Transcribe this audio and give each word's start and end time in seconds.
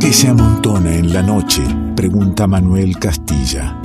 ¿Qué 0.00 0.12
se 0.12 0.28
amontona 0.28 0.94
en 0.94 1.12
la 1.12 1.22
noche? 1.22 1.62
pregunta 1.96 2.46
Manuel 2.46 2.98
Castilla. 2.98 3.76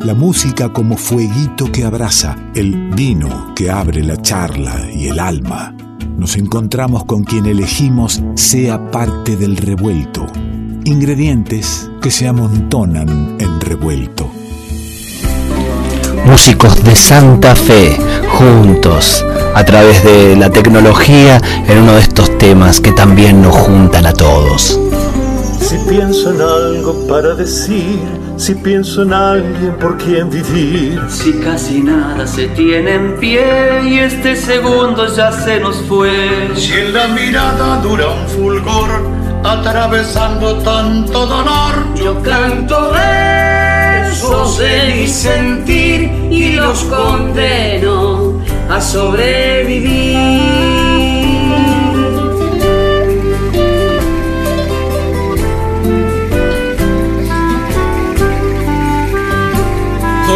La 0.00 0.14
música 0.14 0.72
como 0.72 0.96
fueguito 0.96 1.72
que 1.72 1.84
abraza, 1.84 2.36
el 2.54 2.90
vino 2.94 3.54
que 3.54 3.70
abre 3.70 4.02
la 4.02 4.20
charla 4.20 4.88
y 4.94 5.08
el 5.08 5.18
alma. 5.18 5.74
Nos 6.16 6.36
encontramos 6.36 7.04
con 7.04 7.24
quien 7.24 7.46
elegimos 7.46 8.22
sea 8.34 8.90
parte 8.90 9.36
del 9.36 9.56
revuelto. 9.56 10.26
Ingredientes 10.84 11.90
que 12.00 12.10
se 12.10 12.28
amontonan 12.28 13.36
en 13.38 13.60
revuelto. 13.60 14.30
Músicos 16.26 16.82
de 16.84 16.94
Santa 16.96 17.54
Fe, 17.54 17.96
juntos, 18.28 19.24
a 19.54 19.64
través 19.64 20.04
de 20.04 20.36
la 20.36 20.50
tecnología, 20.50 21.40
en 21.66 21.78
uno 21.78 21.92
de 21.92 22.00
estos 22.00 22.36
temas 22.38 22.80
que 22.80 22.92
también 22.92 23.42
nos 23.42 23.56
juntan 23.56 24.06
a 24.06 24.12
todos. 24.12 24.78
Si 25.68 25.76
pienso 25.78 26.30
en 26.32 26.40
algo 26.40 27.08
para 27.08 27.34
decir, 27.34 27.98
si 28.36 28.54
pienso 28.54 29.02
en 29.02 29.12
alguien 29.12 29.74
por 29.80 29.98
quien 29.98 30.30
vivir. 30.30 31.00
Si 31.08 31.32
casi 31.40 31.80
nada 31.80 32.24
se 32.24 32.46
tiene 32.50 32.94
en 32.94 33.18
pie 33.18 33.82
y 33.84 33.98
este 33.98 34.36
segundo 34.36 35.12
ya 35.12 35.32
se 35.32 35.58
nos 35.58 35.78
fue. 35.88 36.52
Si 36.54 36.72
en 36.72 36.94
la 36.94 37.08
mirada 37.08 37.78
dura 37.78 38.06
un 38.10 38.28
fulgor, 38.28 38.90
atravesando 39.42 40.58
tanto 40.58 41.26
dolor. 41.26 41.74
Yo 41.96 42.22
canto 42.22 42.92
versos 42.92 44.58
de 44.58 44.94
mi 44.94 45.08
sentir 45.08 46.02
y 46.30 46.52
los 46.52 46.84
condeno 46.84 48.40
a 48.70 48.80
sobrevivir. 48.80 50.75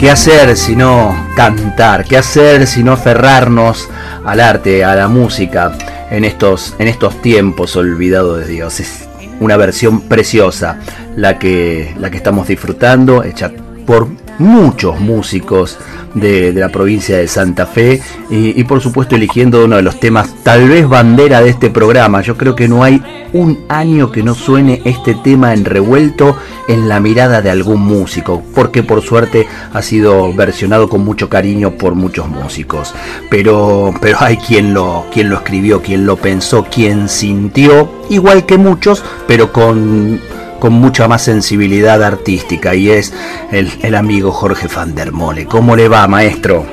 ¿Qué 0.00 0.10
hacer 0.10 0.56
si 0.56 0.74
no 0.74 1.14
cantar? 1.36 2.04
¿Qué 2.04 2.18
hacer 2.18 2.66
si 2.66 2.82
no 2.82 2.90
aferrarnos 2.90 3.88
al 4.24 4.40
arte, 4.40 4.82
a 4.82 4.96
la 4.96 5.06
música 5.06 5.78
en 6.10 6.24
estos, 6.24 6.74
en 6.80 6.88
estos 6.88 7.22
tiempos 7.22 7.76
olvidados 7.76 8.40
de 8.40 8.46
Dios? 8.46 8.80
Es 8.80 9.08
una 9.38 9.56
versión 9.56 10.00
preciosa 10.00 10.80
la 11.14 11.38
que, 11.38 11.94
la 12.00 12.10
que 12.10 12.16
estamos 12.16 12.48
disfrutando, 12.48 13.22
hecha 13.22 13.52
por 13.86 14.08
muchos 14.42 15.00
músicos 15.00 15.78
de, 16.14 16.52
la 16.52 16.68
provincia 16.68 17.16
de 17.16 17.28
Santa 17.28 17.66
Fe 17.66 18.02
y, 18.30 18.62
por 18.64 18.80
supuesto 18.80 19.16
eligiendo 19.16 19.64
uno 19.64 19.76
de 19.76 19.82
los 19.82 19.98
temas 20.00 20.34
tal 20.42 20.68
vez 20.68 20.88
bandera 20.88 21.40
de 21.40 21.50
este 21.50 21.70
programa. 21.70 22.20
Yo 22.22 22.36
creo 22.36 22.54
que 22.54 22.68
no 22.68 22.82
hay 22.82 23.02
un 23.32 23.64
año 23.68 24.10
que 24.10 24.22
no 24.22 24.34
suene 24.34 24.82
este 24.84 25.14
tema 25.14 25.54
en 25.54 25.64
revuelto 25.64 26.36
en 26.68 26.88
la 26.88 27.00
mirada 27.00 27.42
de 27.42 27.50
algún 27.50 27.80
músico, 27.80 28.42
porque 28.54 28.82
por 28.82 29.02
suerte 29.02 29.46
ha 29.72 29.82
sido 29.82 30.32
versionado 30.32 30.88
con 30.88 31.04
mucho 31.04 31.28
cariño 31.28 31.72
por 31.72 31.94
muchos 31.94 32.28
músicos. 32.28 32.94
Pero, 33.30 33.94
pero 34.00 34.18
hay 34.20 34.36
quien 34.36 34.74
lo, 34.74 35.06
quien 35.12 35.28
lo 35.30 35.36
escribió, 35.36 35.82
quien 35.82 36.06
lo 36.06 36.16
pensó, 36.16 36.64
quien 36.64 37.08
sintió, 37.08 37.90
igual 38.10 38.46
que 38.46 38.58
muchos, 38.58 39.04
pero 39.26 39.52
con 39.52 40.20
con 40.62 40.74
mucha 40.74 41.08
más 41.08 41.24
sensibilidad 41.24 42.00
artística 42.04 42.72
y 42.72 42.88
es 42.88 43.12
el, 43.50 43.96
amigo 43.96 44.30
Jorge 44.30 44.68
Van 44.72 44.94
der 44.94 45.10
Mole. 45.10 45.44
¿Cómo 45.44 45.74
le 45.74 45.88
va, 45.88 46.06
maestro? 46.06 46.64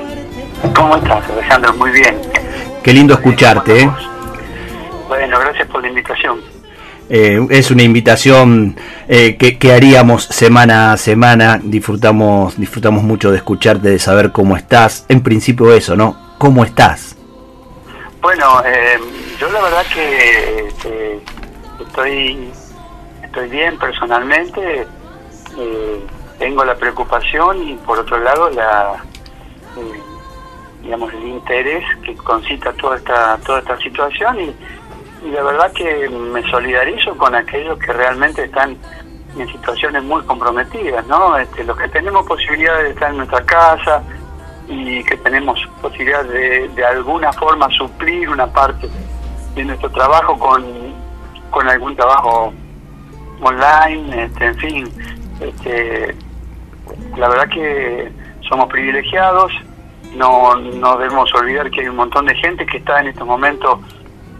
¿Cómo 0.76 0.94
estás, 0.94 1.28
Alejandro? 1.28 1.74
Muy 1.74 1.90
bien. 1.90 2.16
Qué 2.84 2.92
lindo 2.92 3.14
escucharte. 3.14 3.82
¿eh? 3.82 3.90
Bueno, 5.08 5.40
gracias 5.40 5.66
por 5.66 5.82
la 5.82 5.88
invitación. 5.88 6.38
Eh, 7.08 7.44
es 7.50 7.72
una 7.72 7.82
invitación 7.82 8.76
eh, 9.08 9.36
que, 9.36 9.72
haríamos 9.72 10.22
semana 10.22 10.92
a 10.92 10.96
semana. 10.96 11.58
Disfrutamos, 11.60 12.56
disfrutamos 12.60 13.02
mucho 13.02 13.32
de 13.32 13.38
escucharte, 13.38 13.88
de 13.88 13.98
saber 13.98 14.30
cómo 14.30 14.56
estás. 14.56 15.04
En 15.08 15.20
principio 15.20 15.74
eso, 15.74 15.96
¿no? 15.96 16.36
¿Cómo 16.38 16.64
estás? 16.64 17.16
Bueno, 18.22 18.62
yo 19.40 19.50
la 19.50 19.60
verdad 19.60 19.84
que 19.92 20.68
estoy 21.80 22.52
estoy 23.30 23.48
bien 23.48 23.78
personalmente, 23.78 24.86
eh, 25.56 26.06
tengo 26.40 26.64
la 26.64 26.74
preocupación 26.74 27.62
y 27.62 27.74
por 27.76 28.00
otro 28.00 28.18
lado 28.18 28.50
la 28.50 28.94
eh, 29.76 30.00
digamos 30.82 31.12
el 31.14 31.28
interés 31.28 31.84
que 32.04 32.16
concita 32.16 32.72
toda 32.72 32.96
esta 32.96 33.38
toda 33.46 33.60
esta 33.60 33.78
situación 33.78 34.40
y, 34.40 34.54
la 35.30 35.42
verdad 35.42 35.70
que 35.72 36.08
me 36.08 36.42
solidarizo 36.50 37.14
con 37.18 37.34
aquellos 37.34 37.78
que 37.78 37.92
realmente 37.92 38.44
están 38.44 38.74
en 39.36 39.46
situaciones 39.48 40.02
muy 40.02 40.22
comprometidas, 40.22 41.06
¿no? 41.08 41.36
Este, 41.36 41.62
los 41.62 41.76
que 41.76 41.88
tenemos 41.88 42.26
posibilidad 42.26 42.78
de 42.78 42.88
estar 42.88 43.10
en 43.10 43.18
nuestra 43.18 43.44
casa 43.44 44.02
y 44.66 45.04
que 45.04 45.18
tenemos 45.18 45.60
posibilidad 45.82 46.24
de, 46.24 46.68
de 46.68 46.84
alguna 46.86 47.34
forma 47.34 47.68
suplir 47.76 48.30
una 48.30 48.46
parte 48.46 48.88
de 49.54 49.62
nuestro 49.62 49.90
trabajo 49.90 50.38
con, 50.38 50.64
con 51.50 51.68
algún 51.68 51.94
trabajo 51.94 52.54
online, 53.40 54.24
este, 54.24 54.46
en 54.46 54.56
fin, 54.56 54.88
este, 55.40 56.14
la 57.16 57.28
verdad 57.28 57.48
que 57.48 58.10
somos 58.48 58.68
privilegiados, 58.68 59.52
no, 60.14 60.56
no 60.56 60.96
debemos 60.96 61.32
olvidar 61.34 61.70
que 61.70 61.82
hay 61.82 61.88
un 61.88 61.96
montón 61.96 62.26
de 62.26 62.34
gente 62.34 62.66
que 62.66 62.78
está 62.78 63.00
en 63.00 63.08
estos 63.08 63.26
momentos 63.26 63.78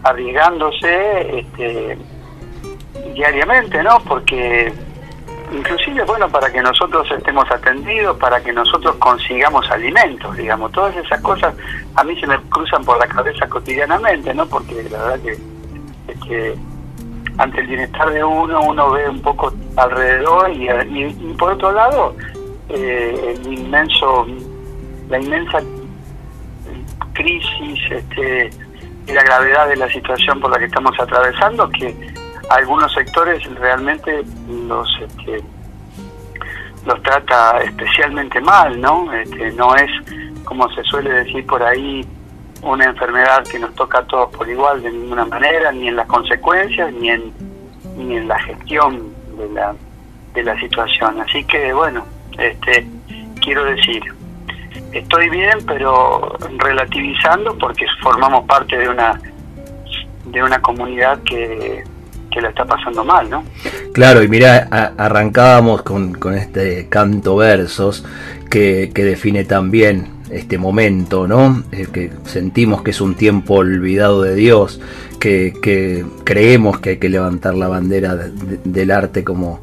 arriesgándose 0.03 1.39
este, 1.39 1.97
diariamente, 3.13 3.81
¿no? 3.83 3.99
Porque 4.01 4.73
inclusive, 5.51 6.03
bueno, 6.03 6.29
para 6.29 6.51
que 6.51 6.61
nosotros 6.61 7.09
estemos 7.11 7.49
atendidos, 7.51 8.17
para 8.17 8.41
que 8.41 8.53
nosotros 8.53 8.95
consigamos 8.95 9.69
alimentos, 9.69 10.35
digamos, 10.37 10.71
todas 10.71 10.95
esas 10.95 11.21
cosas 11.21 11.53
a 11.95 12.03
mí 12.03 12.19
se 12.19 12.27
me 12.27 12.39
cruzan 12.49 12.83
por 12.83 12.97
la 12.97 13.07
cabeza 13.07 13.47
cotidianamente, 13.47 14.33
¿no? 14.33 14.45
Porque 14.45 14.83
la 14.89 14.97
verdad 15.03 15.19
que, 15.19 15.37
que 16.27 16.55
ante 17.41 17.59
el 17.61 17.67
bienestar 17.67 18.11
de 18.11 18.23
uno, 18.23 18.61
uno 18.61 18.91
ve 18.91 19.09
un 19.09 19.21
poco 19.21 19.51
alrededor 19.75 20.51
y, 20.51 21.33
por 21.39 21.53
otro 21.53 21.71
lado, 21.71 22.15
eh, 22.69 23.35
el 23.35 23.53
inmenso, 23.53 24.27
la 25.09 25.19
inmensa 25.19 25.59
crisis 27.13 27.79
este, 27.89 28.49
y 29.07 29.11
la 29.11 29.23
gravedad 29.23 29.67
de 29.69 29.75
la 29.75 29.89
situación 29.89 30.39
por 30.39 30.51
la 30.51 30.59
que 30.59 30.65
estamos 30.65 30.91
atravesando, 30.99 31.67
que 31.69 31.95
algunos 32.49 32.93
sectores 32.93 33.43
realmente 33.55 34.23
los 34.47 34.87
este, 35.01 35.43
los 36.85 37.01
trata 37.01 37.59
especialmente 37.63 38.39
mal, 38.39 38.79
¿no? 38.79 39.11
Este, 39.13 39.51
no 39.53 39.75
es, 39.75 39.89
como 40.43 40.69
se 40.73 40.83
suele 40.83 41.11
decir 41.11 41.45
por 41.47 41.63
ahí, 41.63 42.05
una 42.61 42.85
enfermedad 42.85 43.43
que 43.47 43.59
nos 43.59 43.73
toca 43.75 43.99
a 43.99 44.03
todos 44.03 44.35
por 44.35 44.47
igual 44.47 44.81
de 44.83 44.91
ninguna 44.91 45.25
manera, 45.25 45.71
ni 45.71 45.87
en 45.87 45.95
las 45.95 46.07
consecuencias, 46.07 46.93
ni 46.93 47.09
en, 47.09 47.33
ni 47.97 48.17
en 48.17 48.27
la 48.27 48.39
gestión 48.39 49.13
de 49.37 49.49
la, 49.49 49.75
de 50.33 50.43
la 50.43 50.59
situación. 50.59 51.19
Así 51.21 51.43
que 51.43 51.73
bueno, 51.73 52.05
este, 52.37 52.87
quiero 53.41 53.65
decir, 53.65 54.03
estoy 54.91 55.29
bien, 55.29 55.59
pero 55.65 56.37
relativizando 56.57 57.57
porque 57.57 57.85
formamos 58.01 58.45
parte 58.45 58.77
de 58.77 58.89
una 58.89 59.19
de 60.25 60.41
una 60.41 60.61
comunidad 60.61 61.19
que, 61.23 61.83
que 62.31 62.41
la 62.41 62.49
está 62.49 62.65
pasando 62.65 63.03
mal, 63.03 63.29
¿no? 63.29 63.43
Claro, 63.93 64.23
y 64.23 64.27
mira, 64.27 64.67
arrancábamos 64.97 65.81
con, 65.81 66.13
con 66.13 66.33
este 66.33 66.87
canto 66.87 67.35
versos 67.35 68.05
que, 68.49 68.91
define 68.93 69.43
también 69.43 70.20
este 70.31 70.57
momento, 70.57 71.27
¿no? 71.27 71.63
Eh, 71.71 71.87
que 71.91 72.11
sentimos 72.25 72.81
que 72.81 72.91
es 72.91 73.01
un 73.01 73.15
tiempo 73.15 73.55
olvidado 73.55 74.21
de 74.21 74.35
Dios, 74.35 74.79
que, 75.19 76.05
creemos 76.23 76.79
que 76.79 76.91
hay 76.91 76.97
que 76.97 77.09
levantar 77.09 77.53
la 77.55 77.67
bandera 77.67 78.15
del 78.15 78.91
arte 78.91 79.23
como, 79.23 79.61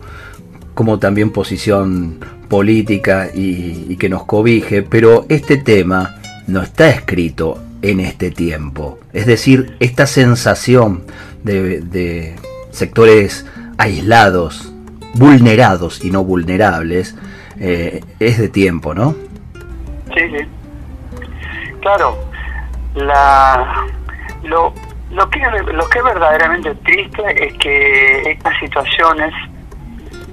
como 0.75 0.99
también 0.99 1.31
posición 1.31 2.19
política 2.49 3.29
y, 3.35 3.97
que 3.97 4.09
nos 4.09 4.25
cobije, 4.25 4.83
pero 4.83 5.27
este 5.29 5.57
tema 5.57 6.17
no 6.47 6.63
está 6.63 6.89
escrito 6.91 7.63
en 7.83 8.01
este 8.01 8.31
tiempo. 8.31 8.99
Es 9.13 9.27
decir, 9.27 9.77
esta 9.81 10.07
sensación 10.07 11.03
de, 11.43 12.37
sectores 12.71 13.47
aislados, 13.77 14.73
vulnerados 15.15 16.05
y 16.05 16.11
no 16.11 16.23
vulnerables, 16.25 17.17
eh, 17.59 18.03
es 18.21 18.39
de 18.39 18.49
tiempo, 18.49 18.95
¿no? 18.95 19.17
Sí, 20.15 20.21
sí. 20.31 20.58
Claro, 21.89 22.19
lo 24.45 25.31
que 25.31 25.41
es 25.41 26.05
verdaderamente 26.05 26.75
triste 26.75 27.47
es 27.47 27.57
que 27.57 28.31
estas 28.31 28.59
situaciones 28.61 29.33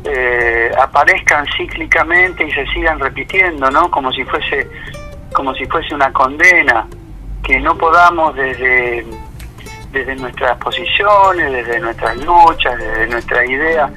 eh, 0.04 0.70
aparezcan 0.78 1.46
cíclicamente 1.56 2.46
y 2.46 2.52
se 2.52 2.66
sigan 2.74 3.00
repitiendo, 3.00 3.72
¿no? 3.72 3.90
Como 3.90 4.12
si 4.12 4.26
fuese 4.26 4.70
como 5.34 5.54
si 5.56 5.66
fuese 5.68 5.96
una 5.96 6.12
condena, 6.12 6.88
que 7.42 7.58
no 7.62 7.78
podamos 7.78 8.36
desde 8.36 9.06
desde 9.94 10.14
nuestras 10.18 10.58
posiciones, 10.58 11.54
desde 11.54 11.80
nuestras 11.80 12.18
luchas, 12.18 12.78
desde 12.78 13.08
nuestra 13.08 13.46
idea 13.46 13.88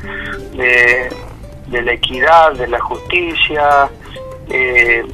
de, 0.53 1.83
la 1.83 1.93
equidad, 1.93 2.53
de 2.53 2.69
la 2.69 2.79
justicia, 2.79 3.91
eh, 4.49 5.05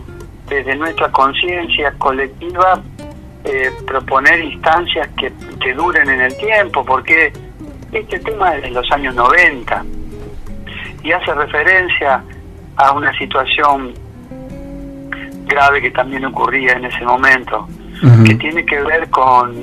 desde 0.57 0.77
nuestra 0.77 1.11
conciencia 1.11 1.93
colectiva, 1.99 2.81
eh, 3.45 3.71
proponer 3.87 4.41
instancias 4.41 5.09
que, 5.19 5.33
que 5.61 5.75
duren 5.75 6.09
en 6.09 6.21
el 6.21 6.37
tiempo, 6.37 6.85
porque 6.85 7.33
este 7.93 8.19
tema 8.21 8.55
es 8.57 8.63
de 8.63 8.71
los 8.71 8.91
años 8.91 9.15
90 9.15 9.85
y 11.03 11.13
hace 11.13 11.35
referencia 11.35 12.25
a 12.77 12.93
una 12.93 13.17
situación 13.19 13.95
grave 15.47 15.83
que 15.83 15.91
también 15.91 16.25
ocurría 16.25 16.73
en 16.73 16.87
ese 16.87 17.05
momento, 17.05 17.69
que 18.27 18.35
tiene 18.35 18.65
que 18.67 18.81
ver 18.83 19.09
con, 19.11 19.55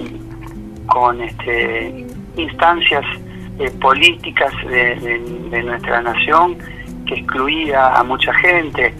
con 0.86 1.22
este, 1.22 2.06
instancias 2.38 3.04
eh, 3.60 3.70
políticas 3.82 4.54
de, 4.70 5.62
nuestra 5.64 6.02
nación 6.02 6.58
que 7.06 7.16
excluía 7.16 7.88
a 7.88 8.04
mucha 8.04 8.34
gente 8.36 8.94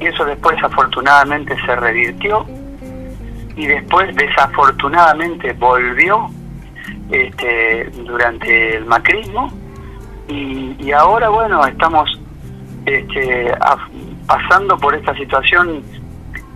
y 0.00 0.06
eso 0.06 0.24
después 0.24 0.56
afortunadamente 0.62 1.54
se 1.66 1.76
revirtió 1.76 2.46
y 3.56 3.66
después 3.66 4.14
desafortunadamente 4.16 5.52
volvió 5.52 6.28
este, 7.10 7.90
durante 8.04 8.76
el 8.76 8.86
macrismo 8.86 9.52
y, 10.28 10.92
ahora, 10.92 11.28
bueno, 11.28 11.66
estamos 11.66 12.08
este, 12.86 13.52
pasando 14.26 14.78
por 14.78 14.94
esta 14.94 15.12
situación 15.16 15.82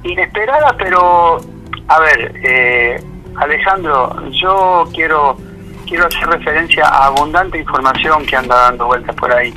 inesperada, 0.05 0.77
pero, 0.79 1.41
a 1.89 2.01
ver, 2.01 2.33
eh, 2.45 3.05
Alejandro, 3.37 4.31
yo 4.31 4.85
quiero 4.95 5.37
quiero 5.87 6.07
hacer 6.07 6.27
referencia 6.27 6.87
a 6.87 7.07
abundante 7.07 7.59
información 7.59 8.25
que 8.27 8.37
anda 8.37 8.55
dando 8.57 8.87
vueltas 8.87 9.15
por 9.17 9.33
ahí. 9.33 9.53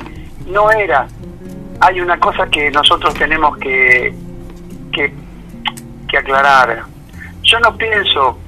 No 0.46 0.70
era. 0.70 1.06
Hay 1.80 2.00
una 2.00 2.18
cosa 2.18 2.46
que 2.46 2.70
nosotros 2.70 3.14
tenemos 3.14 3.56
que, 3.58 4.14
que, 4.92 6.18
aclarar. 6.18 6.84
Yo 7.42 7.60
no 7.60 7.76
pienso 7.76 8.38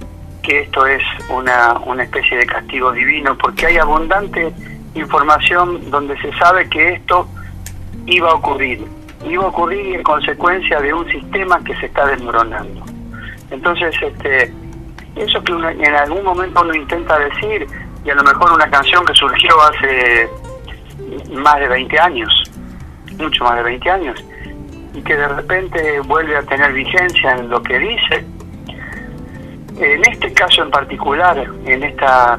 que 0.43 0.61
esto 0.61 0.87
es 0.87 1.03
una, 1.29 1.75
una 1.85 2.03
especie 2.03 2.39
de 2.39 2.47
castigo 2.47 2.91
divino, 2.93 3.37
porque 3.39 3.67
hay 3.67 3.77
abundante 3.77 4.53
información 4.95 5.91
donde 5.91 6.19
se 6.21 6.33
sabe 6.39 6.69
que 6.69 6.95
esto 6.95 7.29
iba 8.07 8.31
a 8.31 8.35
ocurrir, 8.35 8.85
iba 9.25 9.45
a 9.45 9.49
ocurrir 9.49 9.95
en 9.95 10.03
consecuencia 10.03 10.81
de 10.81 10.93
un 10.93 11.09
sistema 11.09 11.63
que 11.63 11.77
se 11.77 11.87
está 11.87 12.07
desmoronando. 12.07 12.85
Entonces, 13.51 13.95
este, 14.01 14.53
eso 15.17 15.43
que 15.45 15.53
en 15.53 15.95
algún 15.95 16.25
momento 16.25 16.63
uno 16.63 16.75
intenta 16.75 17.19
decir, 17.19 17.67
y 18.05 18.11
a 18.11 18.15
lo 18.15 18.23
mejor 18.23 18.53
una 18.53 18.69
canción 18.71 19.05
que 19.05 19.15
surgió 19.15 19.61
hace 19.63 20.29
más 21.33 21.59
de 21.61 21.69
20 21.69 21.99
años, 21.99 22.50
mucho 23.21 23.45
más 23.45 23.57
de 23.57 23.63
20 23.63 23.91
años, 23.91 24.25
y 24.95 25.03
que 25.03 25.17
de 25.17 25.29
repente 25.29 26.01
vuelve 26.01 26.37
a 26.37 26.43
tener 26.43 26.73
vigencia 26.73 27.33
en 27.33 27.49
lo 27.49 27.63
que 27.63 27.79
dice, 27.79 28.25
en 29.79 30.05
este 30.05 30.33
caso 30.33 30.63
en 30.63 30.71
particular, 30.71 31.39
en 31.65 31.83
esta 31.83 32.39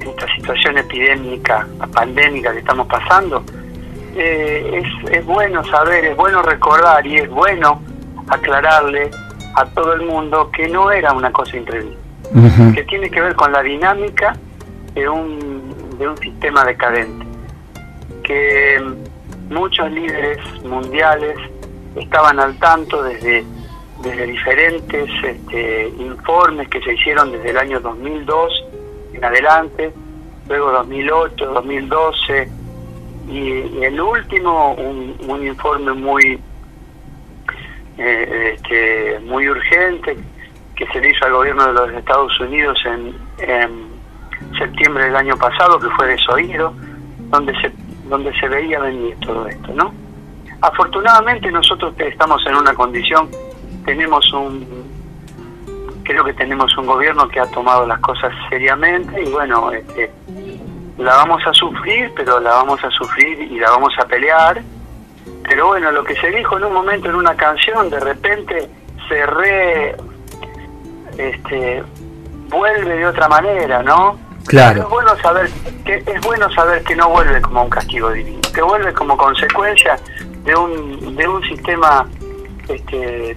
esta 0.00 0.34
situación 0.34 0.78
epidémica, 0.78 1.66
pandémica 1.92 2.52
que 2.52 2.60
estamos 2.60 2.86
pasando, 2.86 3.44
eh, 4.16 4.82
es, 4.82 5.12
es 5.12 5.24
bueno 5.24 5.64
saber, 5.64 6.04
es 6.04 6.16
bueno 6.16 6.42
recordar 6.42 7.06
y 7.06 7.18
es 7.18 7.28
bueno 7.28 7.82
aclararle 8.28 9.10
a 9.54 9.64
todo 9.66 9.94
el 9.94 10.02
mundo 10.02 10.50
que 10.50 10.68
no 10.68 10.90
era 10.90 11.12
una 11.12 11.32
cosa 11.32 11.56
imprevista, 11.56 11.98
que 12.74 12.82
tiene 12.84 13.10
que 13.10 13.20
ver 13.20 13.34
con 13.34 13.52
la 13.52 13.62
dinámica 13.62 14.36
de 14.94 15.08
un, 15.08 15.74
de 15.98 16.08
un 16.08 16.16
sistema 16.18 16.64
decadente, 16.64 17.26
que 18.22 18.80
muchos 19.48 19.90
líderes 19.90 20.38
mundiales 20.64 21.36
estaban 21.96 22.38
al 22.38 22.56
tanto 22.58 23.02
desde, 23.02 23.44
desde 24.02 24.26
diferentes 24.26 25.10
este, 25.24 25.88
informes 25.98 26.68
que 26.68 26.80
se 26.82 26.94
hicieron 26.94 27.32
desde 27.32 27.50
el 27.50 27.58
año 27.58 27.80
2002 27.80 28.64
en 29.14 29.24
adelante, 29.24 29.92
luego 30.48 30.70
2008, 30.72 31.46
2012 31.46 32.48
y, 33.30 33.84
el 33.84 34.00
último 34.00 34.74
un, 34.74 35.46
informe 35.46 35.92
muy 35.92 36.40
eh, 37.98 38.54
este, 38.54 39.18
muy 39.20 39.48
urgente 39.48 40.16
que 40.76 40.86
se 40.86 41.00
le 41.00 41.10
hizo 41.10 41.24
al 41.24 41.32
gobierno 41.32 41.66
de 41.66 41.72
los 41.72 41.92
Estados 41.92 42.40
Unidos 42.40 42.78
en, 42.86 43.28
septiembre 44.56 45.04
del 45.04 45.16
año 45.16 45.36
pasado 45.36 45.78
que 45.78 45.88
fue 45.90 46.06
desoído 46.06 46.72
donde 47.30 47.52
se 47.60 47.70
donde 48.08 48.32
se 48.38 48.48
veía 48.48 48.80
venir 48.80 49.16
todo 49.20 49.46
esto 49.46 49.72
no 49.74 49.92
afortunadamente 50.60 51.50
nosotros 51.52 51.94
estamos 51.98 52.44
en 52.46 52.56
una 52.56 52.74
condición 52.74 53.28
tenemos 53.84 54.32
un 54.32 54.88
creo 56.08 56.24
que 56.24 56.32
tenemos 56.32 56.76
un 56.78 56.86
gobierno 56.86 57.28
que 57.28 57.38
ha 57.38 57.46
tomado 57.50 57.86
las 57.86 58.00
cosas 58.00 58.32
seriamente 58.48 59.22
y 59.22 59.30
bueno, 59.30 59.70
este, 59.70 60.10
la 60.96 61.16
vamos 61.16 61.46
a 61.46 61.52
sufrir, 61.52 62.10
pero 62.16 62.40
la 62.40 62.50
vamos 62.50 62.82
a 62.82 62.90
sufrir 62.90 63.40
y 63.40 63.58
la 63.58 63.70
vamos 63.70 63.92
a 63.98 64.06
pelear. 64.06 64.62
Pero 65.46 65.68
bueno, 65.68 65.92
lo 65.92 66.02
que 66.02 66.16
se 66.16 66.30
dijo 66.30 66.56
en 66.56 66.64
un 66.64 66.72
momento 66.72 67.10
en 67.10 67.14
una 67.14 67.36
canción, 67.36 67.90
de 67.90 68.00
repente 68.00 68.70
se 69.06 69.26
re 69.26 69.96
este 71.18 71.82
vuelve 72.48 72.96
de 72.96 73.06
otra 73.06 73.28
manera, 73.28 73.82
¿no? 73.82 74.18
Claro. 74.48 74.82
es 74.82 74.88
bueno 74.88 75.16
saber 75.18 75.50
que 75.84 75.96
es 75.96 76.20
bueno 76.22 76.50
saber 76.52 76.82
que 76.82 76.96
no 76.96 77.08
vuelve 77.10 77.40
como 77.42 77.64
un 77.64 77.70
castigo 77.70 78.10
divino, 78.10 78.40
que 78.54 78.62
vuelve 78.62 78.92
como 78.94 79.16
consecuencia 79.16 79.98
de 80.44 80.56
un 80.56 81.16
de 81.16 81.28
un 81.28 81.42
sistema 81.42 82.06
este 82.68 83.36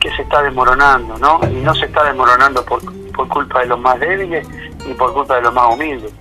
que 0.00 0.10
se 0.16 0.22
está 0.22 0.42
desmoronando, 0.42 1.18
¿no? 1.18 1.40
Y 1.50 1.60
no 1.60 1.74
se 1.74 1.84
está 1.86 2.04
desmoronando 2.04 2.64
por, 2.64 2.80
por 3.12 3.28
culpa 3.28 3.60
de 3.60 3.66
los 3.66 3.78
más 3.78 4.00
débiles 4.00 4.48
ni 4.86 4.94
por 4.94 5.12
culpa 5.12 5.36
de 5.36 5.42
los 5.42 5.52
más 5.52 5.74
humildes. 5.74 6.12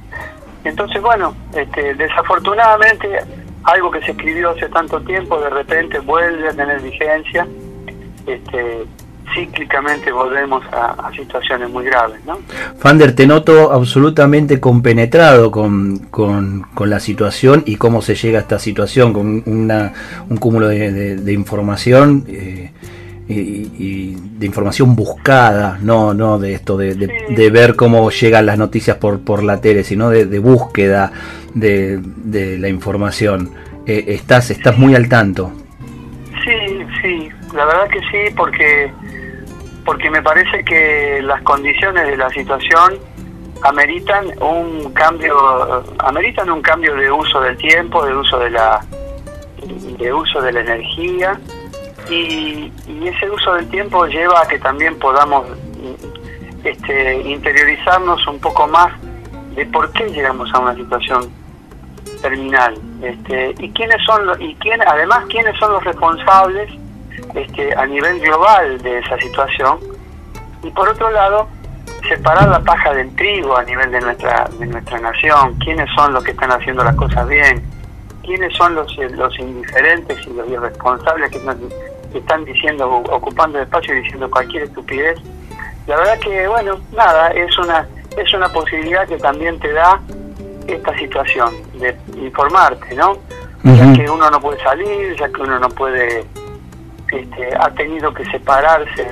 Entonces, 0.66 1.02
bueno, 1.02 1.34
este, 1.54 1.96
desafortunadamente 1.96 3.20
algo 3.64 3.92
que 3.92 4.02
se 4.02 4.12
escribió 4.12 4.50
hace 4.50 4.68
tanto 4.70 5.00
tiempo 5.02 5.40
de 5.40 5.50
repente 5.50 6.00
vuelve 6.00 6.50
a 6.50 6.54
tener 6.54 6.82
vigencia. 6.82 7.48
Este, 8.26 8.86
cíclicamente 9.34 10.12
volvemos 10.12 10.64
a, 10.72 11.12
situaciones 11.16 11.70
muy 11.70 11.86
graves. 11.86 12.20
¿no? 12.26 12.40
Fander, 12.78 13.14
te 13.16 13.28
noto 13.28 13.72
absolutamente 13.72 14.60
compenetrado 14.60 15.52
con, 15.52 15.98
con, 16.10 16.66
la 16.90 17.00
situación 17.00 17.64
y 17.66 17.76
cómo 17.76 18.02
se 18.02 18.16
llega 18.16 18.40
a 18.40 18.42
esta 18.42 18.60
situación, 18.60 19.14
con 19.14 19.44
una, 19.46 19.94
un 20.30 20.38
cúmulo 20.38 20.68
de, 20.68 21.16
de, 21.18 21.34
información. 21.34 22.26
Eh, 22.28 22.72
y, 23.28 24.16
de 24.16 24.46
información 24.46 24.96
buscada, 24.96 25.78
no, 25.82 26.16
no 26.16 26.40
de 26.40 26.54
esto 26.54 26.78
de, 26.78 26.96
de, 26.96 27.50
ver 27.52 27.76
cómo 27.76 28.10
llegan 28.10 28.48
las 28.48 28.58
noticias 28.58 28.98
por, 28.98 29.20
por 29.20 29.44
la 29.44 29.62
tele, 29.62 29.84
sino 29.84 30.10
de, 30.10 30.40
búsqueda 30.40 31.12
de, 31.54 32.00
de, 32.02 32.58
la 32.58 32.70
información. 32.70 33.52
Eh, 33.86 34.06
estás, 34.08 34.50
estás 34.50 34.78
muy 34.78 34.96
al 34.96 35.08
tanto. 35.08 35.52
Sí, 36.44 36.86
sí, 37.02 37.30
la 37.56 37.66
verdad 37.66 37.88
que 37.90 38.00
sí, 38.00 38.34
porque, 38.36 38.92
porque 39.90 40.12
me 40.12 40.22
parece 40.22 40.64
que 40.64 41.20
las 41.24 41.42
condiciones 41.42 42.06
de 42.06 42.16
la 42.16 42.30
situación 42.30 43.00
ameritan 43.64 44.28
un 44.40 44.94
cambio, 44.94 45.84
ameritan 45.98 46.52
un 46.52 46.62
cambio 46.62 46.96
de 46.96 47.12
uso 47.12 47.42
del 47.42 47.58
tiempo, 47.58 48.06
de 48.06 48.16
uso 48.16 48.38
de 48.38 48.52
la, 48.52 48.86
de 49.98 50.14
uso 50.14 50.42
de 50.42 50.52
la 50.52 50.60
energía 50.60 51.40
y, 52.08 52.72
ese 53.04 53.32
uso 53.32 53.56
del 53.56 53.68
tiempo 53.70 54.06
lleva 54.06 54.44
a 54.44 54.48
que 54.48 54.60
también 54.60 55.00
podamos 55.00 55.48
este, 56.64 57.22
interiorizarnos 57.28 58.28
un 58.28 58.40
poco 58.40 58.68
más 58.68 58.94
de 59.56 59.66
por 59.66 59.92
qué 59.94 60.08
llegamos 60.12 60.54
a 60.54 60.60
una 60.60 60.76
situación 60.76 61.32
terminal 62.22 62.76
este, 63.02 63.56
y 63.58 63.72
quiénes 63.72 63.98
son 64.06 64.40
y 64.40 64.54
quién 64.58 64.80
además 64.86 65.26
quiénes 65.30 65.58
son 65.58 65.74
los 65.74 65.84
responsables 65.84 66.70
este, 67.36 67.76
a 67.76 67.86
nivel 67.86 68.20
global 68.20 68.82
de 68.82 69.00
esa 69.00 69.18
situación. 69.20 69.80
Y 70.64 70.72
por 70.72 70.90
otro 70.90 71.10
lado 71.12 71.48
separar 72.08 72.48
la 72.48 72.60
paja 72.62 72.94
del 72.94 73.14
trigo 73.16 73.58
a 73.58 73.64
nivel 73.64 73.92
de 73.92 74.02
nuestra 74.02 74.50
de 74.60 74.66
nuestra 74.66 75.00
nación. 75.00 75.56
Quiénes 75.60 75.90
son 75.96 76.14
los 76.14 76.24
que 76.24 76.32
están 76.32 76.52
haciendo 76.52 76.84
las 76.84 76.96
cosas 76.96 77.28
bien 77.28 77.64
quiénes 78.30 78.56
son 78.56 78.76
los, 78.76 78.96
los 78.96 79.40
indiferentes 79.40 80.20
y 80.28 80.34
los 80.34 80.48
irresponsables 80.48 81.32
que, 81.32 81.42
están 82.14 82.46
diciendo 82.46 82.88
ocupando 82.88 83.58
el 83.58 83.64
espacio 83.64 83.96
y 83.96 84.02
diciendo 84.02 84.30
cualquier 84.30 84.64
estupidez 84.64 85.18
la 85.88 85.96
verdad 85.96 86.20
que 86.20 86.48
bueno 86.48 86.80
nada 86.92 87.30
es 87.30 87.58
una 87.58 87.88
es 88.18 88.34
una 88.34 88.50
posibilidad 88.50 89.08
que 89.08 89.18
también 89.18 89.60
te 89.60 89.72
da 89.74 90.00
esta 90.68 90.98
situación 90.98 91.54
de 91.80 91.96
informarte 92.18 92.96
no 92.96 93.18
ya 93.64 93.94
que 93.94 94.10
uno 94.10 94.30
no 94.30 94.40
puede 94.40 94.62
salir 94.64 95.16
ya 95.20 95.28
que 95.30 95.42
uno 95.42 95.60
no 95.60 95.70
puede 95.70 96.26
este, 97.12 97.50
ha 97.60 97.70
tenido 97.72 98.14
que 98.14 98.26
separarse 98.26 99.06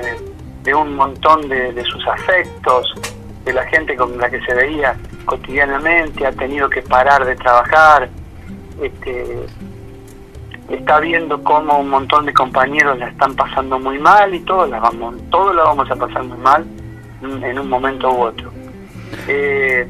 de, 0.62 0.74
un 0.74 0.94
montón 0.96 1.48
de, 1.48 1.82
sus 1.84 2.06
afectos, 2.06 2.92
de 3.44 3.52
la 3.52 3.64
gente 3.66 3.96
con 3.96 4.16
la 4.18 4.28
que 4.28 4.40
se 4.42 4.54
veía 4.54 4.96
cotidianamente, 5.24 6.26
ha 6.26 6.32
tenido 6.32 6.68
que 6.68 6.82
parar 6.82 7.24
de 7.24 7.36
trabajar, 7.36 8.08
este, 8.82 9.46
está 10.68 11.00
viendo 11.00 11.42
cómo 11.42 11.78
un 11.78 11.88
montón 11.88 12.26
de 12.26 12.34
compañeros 12.34 12.98
la 12.98 13.08
están 13.08 13.34
pasando 13.34 13.78
muy 13.78 13.98
mal 13.98 14.34
y 14.34 14.40
todos 14.40 14.68
la 14.68 14.80
vamos, 14.80 15.14
todos 15.30 15.54
la 15.54 15.62
vamos 15.64 15.90
a 15.90 15.96
pasar 15.96 16.24
muy 16.24 16.38
mal 16.38 16.64
en 17.22 17.58
un 17.58 17.68
momento 17.68 18.10
u 18.10 18.22
otro. 18.22 18.52
Eh, 19.26 19.88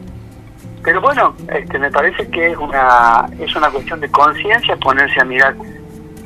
pero 0.82 1.00
bueno, 1.00 1.34
este, 1.52 1.78
me 1.78 1.90
parece 1.90 2.28
que 2.28 2.52
es 2.52 2.56
una 2.56 3.28
es 3.38 3.54
una 3.54 3.70
cuestión 3.70 4.00
de 4.00 4.08
conciencia 4.10 4.76
ponerse 4.76 5.20
a 5.20 5.24
mirar 5.24 5.54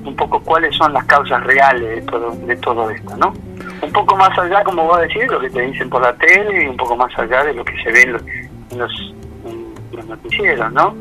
un 0.05 0.17
poco 0.17 0.41
cuáles 0.41 0.75
son 0.77 0.93
las 0.93 1.05
causas 1.05 1.43
reales 1.45 1.97
de 1.97 2.03
todo, 2.03 2.33
de 2.47 2.57
todo 2.57 2.91
esto, 2.91 3.17
¿no? 3.17 3.33
Un 3.83 3.93
poco 3.93 4.17
más 4.17 4.37
allá, 4.39 4.63
como 4.65 4.85
vos 4.85 5.01
decís, 5.01 5.23
lo 5.31 5.41
que 5.41 5.51
te 5.51 5.63
dicen 5.63 5.89
por 5.89 6.03
la 6.03 6.13
tele 6.15 6.65
y 6.65 6.67
un 6.67 6.77
poco 6.77 6.97
más 6.97 7.17
allá 7.19 7.45
de 7.45 7.55
lo 7.55 7.65
que 7.65 7.75
se 7.83 7.93
ve 7.93 8.03
en 8.03 8.79
los, 8.79 8.93
noticieros, 10.07 10.73
¿no? 10.73 10.95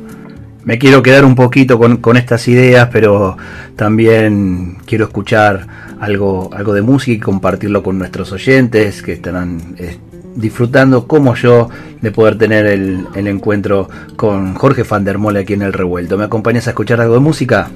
Me 0.63 0.77
quiero 0.77 1.01
quedar 1.01 1.25
un 1.25 1.33
poquito 1.33 1.79
con, 1.79 1.97
con, 1.97 2.17
estas 2.17 2.47
ideas, 2.47 2.89
pero 2.91 3.35
también 3.75 4.77
quiero 4.85 5.05
escuchar 5.05 5.65
algo, 5.99 6.51
algo 6.53 6.73
de 6.73 6.83
música 6.83 7.17
y 7.17 7.19
compartirlo 7.19 7.81
con 7.81 7.97
nuestros 7.97 8.31
oyentes 8.31 9.01
que 9.01 9.13
estarán 9.13 9.75
eh, 9.79 9.97
disfrutando 10.35 11.07
como 11.07 11.33
yo 11.33 11.69
de 11.99 12.11
poder 12.11 12.37
tener 12.37 12.67
el, 12.67 13.07
el 13.15 13.27
encuentro 13.27 13.89
con 14.15 14.53
Jorge 14.53 14.83
Van 14.83 15.03
der 15.03 15.17
Mole 15.17 15.39
aquí 15.39 15.53
en 15.53 15.63
el 15.63 15.73
revuelto. 15.73 16.15
¿Me 16.15 16.25
acompañas 16.25 16.67
a 16.67 16.71
escuchar 16.71 17.01
algo 17.01 17.15
de 17.15 17.21
música? 17.21 17.71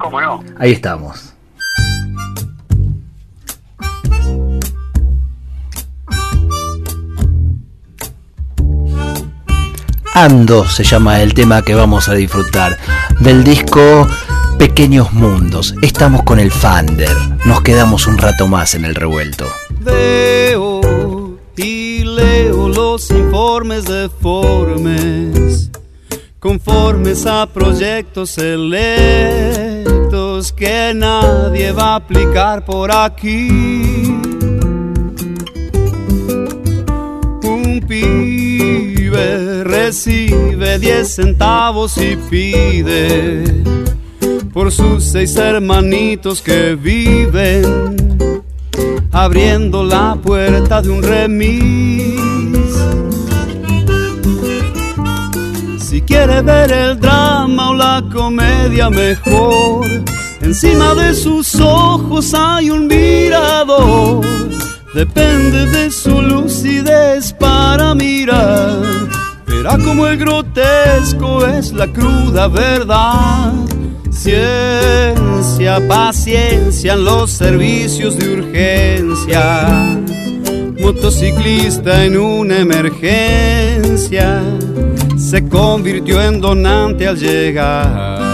¿Cómo 0.00 0.18
no? 0.18 0.42
Ahí 0.58 0.72
estamos. 0.72 1.34
Ando 10.14 10.64
se 10.66 10.84
llama 10.84 11.20
el 11.20 11.34
tema 11.34 11.62
que 11.62 11.74
vamos 11.74 12.08
a 12.08 12.14
disfrutar 12.14 12.78
del 13.20 13.44
disco 13.44 14.08
Pequeños 14.58 15.12
Mundos. 15.12 15.74
Estamos 15.82 16.22
con 16.22 16.40
el 16.40 16.50
Fander. 16.50 17.14
Nos 17.44 17.60
quedamos 17.60 18.06
un 18.06 18.16
rato 18.16 18.46
más 18.46 18.74
en 18.74 18.86
el 18.86 18.94
revuelto. 18.94 19.46
Veo 19.80 21.36
y 21.56 22.04
leo 22.04 22.70
los 22.70 23.10
informes 23.10 23.84
deformes 23.84 25.70
conformes 26.40 27.26
a 27.26 27.46
proyectos 27.46 28.38
que 30.48 30.94
nadie 30.94 31.70
va 31.70 31.92
a 31.92 31.96
aplicar 31.96 32.64
por 32.64 32.90
aquí. 32.90 33.48
Un 37.42 37.84
pibe 37.86 39.64
recibe 39.64 40.78
10 40.78 41.14
centavos 41.14 41.98
y 41.98 42.16
pide 42.16 43.44
por 44.54 44.72
sus 44.72 45.04
seis 45.04 45.36
hermanitos 45.36 46.40
que 46.40 46.74
viven 46.74 48.42
abriendo 49.12 49.84
la 49.84 50.16
puerta 50.22 50.80
de 50.80 50.88
un 50.88 51.02
remis 51.02 52.10
Si 55.90 56.00
quiere 56.02 56.40
ver 56.40 56.70
el 56.70 57.00
drama 57.00 57.70
o 57.70 57.74
la 57.74 58.04
comedia 58.12 58.88
mejor, 58.90 59.79
encima 60.50 60.96
de 60.96 61.14
sus 61.14 61.60
ojos 61.60 62.34
hay 62.34 62.70
un 62.70 62.88
mirador. 62.88 64.26
Depende 64.92 65.66
de 65.66 65.92
su 65.92 66.20
lucidez 66.20 67.32
para 67.32 67.94
mirar. 67.94 68.82
Verá 69.46 69.78
como 69.78 70.08
el 70.08 70.18
grotesco 70.18 71.46
es 71.46 71.72
la 71.72 71.86
cruda 71.86 72.48
verdad. 72.48 73.52
Ciencia, 74.10 75.86
paciencia 75.86 76.94
en 76.94 77.04
los 77.04 77.30
servicios 77.30 78.18
de 78.18 78.34
urgencia. 78.34 80.00
Motociclista 80.80 82.04
en 82.04 82.18
una 82.18 82.58
emergencia 82.58 84.42
se 85.16 85.48
convirtió 85.48 86.20
en 86.20 86.40
donante 86.40 87.06
al 87.06 87.16
llegar. 87.16 88.29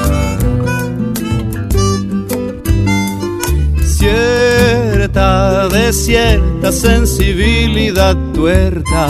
Cierta, 4.07 5.69
de 5.69 5.93
cierta 5.93 6.71
sensibilidad 6.71 8.17
tuerta, 8.33 9.09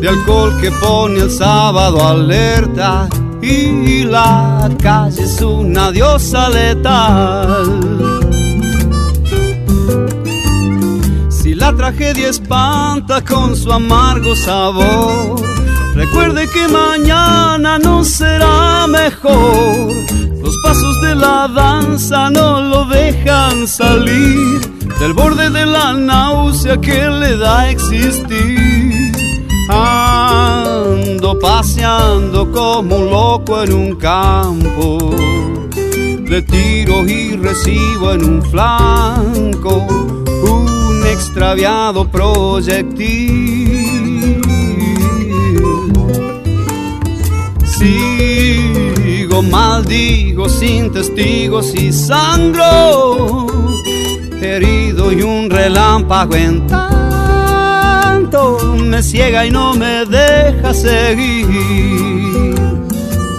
de 0.00 0.08
alcohol 0.08 0.60
que 0.60 0.72
pone 0.72 1.20
el 1.20 1.30
sábado 1.30 2.04
alerta 2.04 3.08
y 3.40 4.02
la 4.02 4.68
calle 4.82 5.22
es 5.22 5.40
una 5.40 5.92
diosa 5.92 6.48
letal. 6.48 7.80
Si 11.28 11.54
la 11.54 11.72
tragedia 11.76 12.30
espanta 12.30 13.22
con 13.22 13.54
su 13.54 13.72
amargo 13.72 14.34
sabor, 14.34 15.40
Recuerde 15.94 16.48
que 16.48 16.66
mañana 16.66 17.78
no 17.78 18.02
será 18.02 18.88
mejor. 18.88 19.92
Los 20.54 20.62
pasos 20.62 21.00
de 21.00 21.16
la 21.16 21.48
danza 21.48 22.30
no 22.30 22.60
lo 22.60 22.84
dejan 22.84 23.66
salir 23.66 24.60
del 25.00 25.12
borde 25.12 25.50
de 25.50 25.66
la 25.66 25.92
náusea 25.94 26.80
que 26.80 27.08
le 27.08 27.36
da 27.36 27.70
existir. 27.70 29.12
Ando 29.68 31.36
paseando 31.40 32.52
como 32.52 32.98
un 32.98 33.10
loco 33.10 33.64
en 33.64 33.72
un 33.72 33.96
campo. 33.96 35.16
De 36.30 36.42
tiro 36.42 37.04
y 37.04 37.36
recibo 37.36 38.12
en 38.12 38.24
un 38.24 38.42
flanco 38.42 39.84
un 39.88 41.02
extraviado 41.06 42.08
proyectil 42.08 43.74
Sigo, 47.76 48.93
maldigo 49.42 50.48
sin 50.48 50.92
testigos 50.92 51.74
y 51.74 51.92
sangro, 51.92 53.46
herido 54.40 55.12
y 55.12 55.22
un 55.22 55.50
relámpago 55.50 56.34
en 56.34 56.66
tanto 56.66 58.58
me 58.76 59.02
ciega 59.02 59.44
y 59.44 59.50
no 59.50 59.74
me 59.74 60.04
deja 60.06 60.72
seguir. 60.72 62.54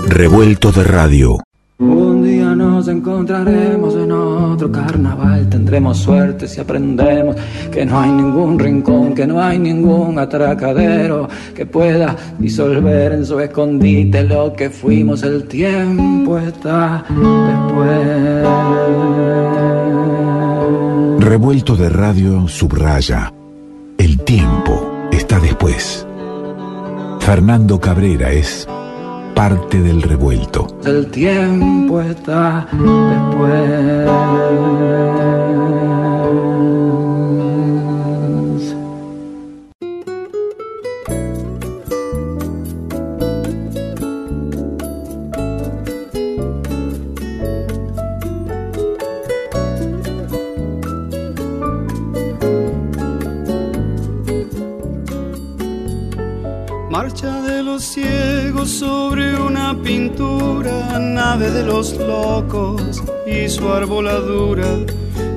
Revuelto 0.08 0.72
de 0.72 0.84
radio. 0.84 1.38
Un 1.78 2.24
día 2.24 2.56
nos 2.56 2.88
encontraremos 2.88 3.96
en 3.96 4.10
otro 4.10 4.72
carnaval, 4.72 5.50
tendremos 5.50 5.98
suerte 5.98 6.48
si 6.48 6.62
aprendemos 6.62 7.36
que 7.70 7.86
no 7.86 8.00
hay 8.00 8.12
ningún 8.12 8.58
rincón, 8.58 9.14
que 9.14 9.28
no 9.28 9.42
hay 9.42 9.60
ningún 9.60 10.18
atracadero 10.18 11.28
que 11.54 11.66
pueda 11.66 12.16
disolver 12.40 13.12
en 13.12 13.26
su 13.26 13.42
escondite 13.42 14.24
lo 14.24 14.54
que 14.54 14.70
fuimos. 14.70 15.22
El 15.24 15.50
tiempo 15.50 16.38
está 16.38 17.04
después. 17.10 18.48
Revuelto 21.20 21.76
de 21.76 21.90
radio 21.90 22.48
subraya. 22.48 23.34
El 23.98 24.22
tiempo 24.22 25.10
está 25.12 25.42
después. 25.42 26.08
Fernando 27.20 27.82
Cabrera 27.82 28.32
es 28.32 28.66
parte 29.36 29.82
del 29.82 30.02
revuelto. 30.02 30.68
El 30.86 31.06
tiempo 31.12 32.02
está 32.02 32.66
después. 32.72 34.06
Sobre 58.66 59.40
una 59.40 59.76
pintura, 59.82 61.00
nave 61.00 61.52
de 61.52 61.64
los 61.64 61.96
locos 61.98 63.04
y 63.28 63.48
su 63.48 63.72
arboladura, 63.72 64.66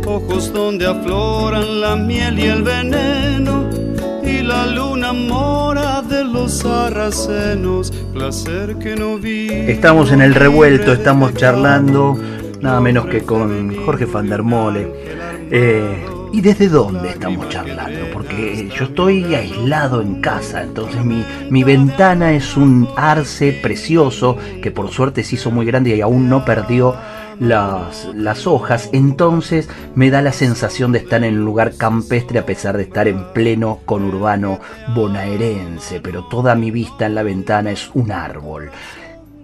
ojos 0.06 0.52
donde 0.52 0.86
afloran 0.86 1.80
la 1.80 1.96
miel 1.96 2.38
y 2.38 2.46
el 2.46 2.62
veneno, 2.62 3.68
y 4.24 4.42
la 4.42 4.66
luna 4.66 5.12
mora 5.12 6.02
de 6.02 6.24
los 6.24 6.58
sarracenos, 6.58 7.92
placer 8.12 8.76
que 8.76 8.96
no 8.96 9.18
vi. 9.18 9.48
Estamos 9.50 10.10
en 10.12 10.22
el 10.22 10.34
revuelto, 10.34 10.92
estamos 10.92 11.34
charlando 11.34 12.18
nada 12.60 12.80
menos 12.80 13.06
que 13.06 13.22
con 13.22 13.84
Jorge 13.84 14.06
van 14.06 14.28
der 14.28 14.42
Mole. 14.42 14.90
Eh, 15.50 16.04
¿Y 16.32 16.40
desde 16.40 16.68
dónde 16.68 17.08
estamos 17.10 17.48
charlando? 17.48 18.06
Porque 18.12 18.68
yo 18.68 18.84
estoy 18.84 19.34
aislado 19.34 20.02
en 20.02 20.20
casa, 20.20 20.62
entonces 20.62 21.04
mi, 21.04 21.24
mi 21.50 21.64
ventana 21.64 22.32
es 22.32 22.56
un 22.56 22.88
arce 22.96 23.52
precioso 23.62 24.36
que 24.62 24.70
por 24.70 24.90
suerte 24.90 25.24
se 25.24 25.36
hizo 25.36 25.50
muy 25.50 25.64
grande 25.64 25.96
y 25.96 26.00
aún 26.00 26.28
no 26.28 26.44
perdió 26.44 26.94
las, 27.40 28.06
las, 28.14 28.46
hojas, 28.46 28.90
entonces 28.92 29.70
me 29.94 30.10
da 30.10 30.22
la 30.22 30.32
sensación 30.32 30.92
de 30.92 30.98
estar 30.98 31.22
en 31.24 31.38
un 31.38 31.44
lugar 31.44 31.76
campestre 31.76 32.40
a 32.40 32.46
pesar 32.46 32.76
de 32.76 32.82
estar 32.82 33.08
en 33.08 33.32
pleno 33.32 33.80
conurbano 33.84 34.60
bonaerense, 34.94 36.00
pero 36.00 36.24
toda 36.24 36.54
mi 36.54 36.70
vista 36.70 37.06
en 37.06 37.14
la 37.14 37.22
ventana 37.22 37.70
es 37.70 37.90
un 37.94 38.12
árbol. 38.12 38.70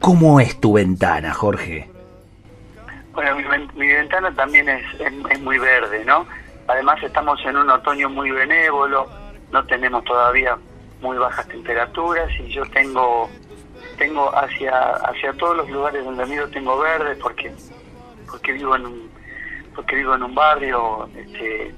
¿Cómo 0.00 0.40
es 0.40 0.60
tu 0.60 0.74
ventana, 0.74 1.32
Jorge? 1.32 1.88
Bueno, 3.14 3.36
mi, 3.76 3.86
ventana 3.86 4.30
también 4.34 4.68
es, 4.68 4.84
es, 5.30 5.40
muy 5.40 5.58
verde, 5.58 6.04
¿no? 6.04 6.26
Además 6.66 7.02
estamos 7.02 7.38
en 7.44 7.56
un 7.56 7.70
otoño 7.70 8.08
muy 8.08 8.30
benévolo, 8.30 9.08
no 9.50 9.64
tenemos 9.66 10.04
todavía 10.04 10.56
muy 11.00 11.18
bajas 11.18 11.46
temperaturas 11.48 12.28
y 12.40 12.48
yo 12.48 12.62
tengo 12.66 13.28
tengo 13.98 14.30
hacia 14.36 14.72
hacia 14.96 15.32
todos 15.34 15.58
los 15.58 15.70
lugares 15.70 16.04
donde 16.04 16.24
miro 16.26 16.48
tengo 16.48 16.78
verde 16.78 17.14
porque 17.16 17.52
porque 18.30 18.52
vivo 18.52 18.74
en 18.76 18.86
un 18.86 19.10
porque 19.74 19.96
vivo 19.96 20.14
en 20.14 20.22
un 20.22 20.34
barrio 20.34 21.08
este 21.14 21.74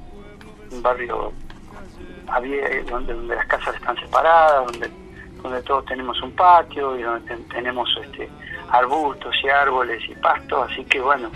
un 0.70 0.82
barrio 0.82 1.32
donde, 2.86 3.14
donde 3.14 3.34
las 3.34 3.46
casas 3.46 3.74
están 3.74 3.96
separadas 3.96 4.66
donde 4.66 4.90
donde 5.42 5.62
todos 5.62 5.84
tenemos 5.86 6.20
un 6.22 6.32
patio 6.32 6.96
y 6.96 7.02
donde 7.02 7.36
tenemos 7.52 7.88
este 8.02 8.30
arbustos 8.70 9.34
y 9.42 9.48
árboles 9.48 10.02
y 10.08 10.14
pastos, 10.16 10.70
así 10.70 10.84
que 10.84 11.00
bueno, 11.00 11.30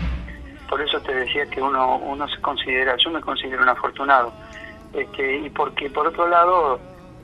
por 0.71 0.81
eso 0.81 1.01
te 1.01 1.13
decía 1.13 1.45
que 1.47 1.61
uno 1.61 1.97
uno 1.97 2.25
se 2.29 2.39
considera, 2.39 2.95
yo 2.95 3.11
me 3.11 3.19
considero 3.19 3.61
un 3.61 3.67
afortunado, 3.67 4.31
este, 4.93 5.39
y 5.39 5.49
porque 5.49 5.89
por 5.89 6.07
otro 6.07 6.29
lado 6.29 6.79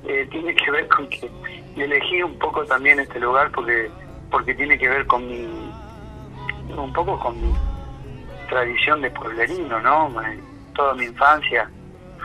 eh, 0.06 0.27
tiene 0.30 0.54
que 0.54 0.70
ver 0.70 0.86
con 0.89 1.08
que 1.08 1.32
elegí 1.77 2.22
un 2.22 2.38
poco 2.38 2.66
también 2.66 3.00
este 3.00 3.22
lugar 3.22 3.50
porque 3.51 3.89
porque 4.30 4.54
tiene 4.54 4.77
que 4.77 4.89
ver 4.89 5.08
con 5.08 5.25
mi 5.25 5.48
un 6.75 6.92
poco 6.92 7.18
con 7.18 7.42
mi 7.42 7.56
tradición 8.50 9.01
de 9.01 9.12
pueblerino, 9.12 9.80
¿no? 9.80 10.13
Toda 10.75 10.94
mi 10.96 11.06
infancia 11.06 11.70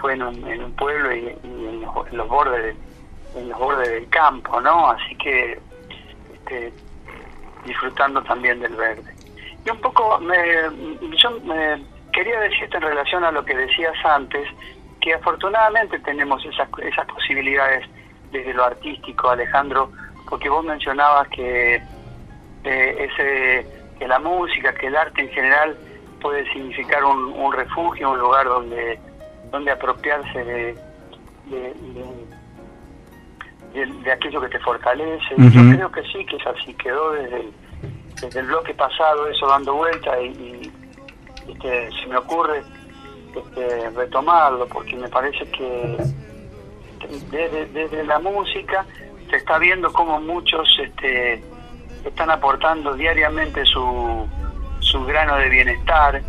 fue 0.00 0.14
en 0.14 0.24
un, 0.24 0.46
en 0.48 0.64
un 0.64 0.72
pueblo 0.72 1.14
y, 1.14 1.28
en, 1.44 1.82
los, 1.82 2.28
bordes 2.28 2.74
en 3.36 3.48
los 3.48 3.58
bordes 3.60 3.88
del 3.88 4.08
campo, 4.08 4.60
¿no? 4.60 4.90
Así 4.90 5.14
que 5.16 5.60
este, 6.34 6.72
disfrutando 7.64 8.20
también 8.24 8.58
del 8.58 8.74
verde. 8.74 9.21
Y 9.64 9.70
un 9.70 9.80
poco, 9.80 10.18
me, 10.20 10.36
yo 11.16 11.30
me 11.44 11.82
quería 12.12 12.40
decirte 12.40 12.76
en 12.76 12.82
relación 12.82 13.24
a 13.24 13.30
lo 13.30 13.44
que 13.44 13.56
decías 13.56 13.94
antes, 14.04 14.48
que 15.00 15.14
afortunadamente 15.14 15.98
tenemos 16.00 16.44
esas, 16.44 16.68
esas 16.78 17.06
posibilidades 17.06 17.88
desde 18.30 18.54
lo 18.54 18.64
artístico, 18.64 19.30
Alejandro, 19.30 19.90
porque 20.28 20.48
vos 20.48 20.64
mencionabas 20.64 21.28
que 21.28 21.82
eh, 22.64 23.08
ese 23.10 23.66
que 23.98 24.08
la 24.08 24.18
música, 24.18 24.74
que 24.74 24.86
el 24.86 24.96
arte 24.96 25.22
en 25.22 25.28
general 25.28 25.76
puede 26.20 26.50
significar 26.52 27.04
un, 27.04 27.32
un 27.34 27.52
refugio, 27.52 28.10
un 28.10 28.18
lugar 28.18 28.46
donde 28.46 28.98
donde 29.50 29.70
apropiarse 29.70 30.44
de, 30.44 30.74
de, 33.74 34.12
aquello 34.12 34.40
que 34.40 34.48
te 34.48 34.58
fortalece. 34.60 35.34
Yo 35.36 35.76
creo 35.76 35.92
que 35.92 36.02
sí, 36.04 36.24
que 36.24 36.36
es 36.36 36.46
así, 36.46 36.74
quedó 36.74 37.12
desde 37.12 37.36
el, 37.36 37.52
desde 38.22 38.40
el 38.40 38.46
bloque 38.46 38.72
pasado 38.74 39.28
eso 39.28 39.46
dando 39.46 39.74
vuelta 39.74 40.20
y, 40.20 40.72
este, 41.48 41.90
se 41.90 42.06
me 42.06 42.16
ocurre 42.16 42.62
este, 43.34 43.90
retomarlo 43.90 44.66
porque 44.68 44.96
me 44.96 45.08
parece 45.08 45.44
que 45.50 45.96
desde, 47.30 47.66
desde 47.66 48.04
la 48.04 48.18
música 48.20 48.86
se 49.28 49.36
está 49.36 49.58
viendo 49.58 49.92
como 49.92 50.20
muchos 50.20 50.68
este, 50.80 51.42
están 52.04 52.30
aportando 52.30 52.94
diariamente 52.94 53.64
su, 53.64 54.26
su 54.80 55.04
grano 55.04 55.36
de 55.36 55.48
bienestar, 55.48 56.22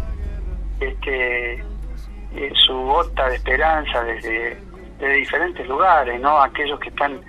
este, 0.80 1.54
eh, 1.54 2.54
su 2.66 2.74
gota 2.74 3.30
de 3.30 3.36
esperanza 3.36 4.04
desde 4.04 4.58
de 5.00 5.14
diferentes 5.14 5.68
lugares, 5.68 6.20
¿no? 6.22 6.42
Aquellos 6.42 6.80
que 6.80 6.90
están 6.90 7.20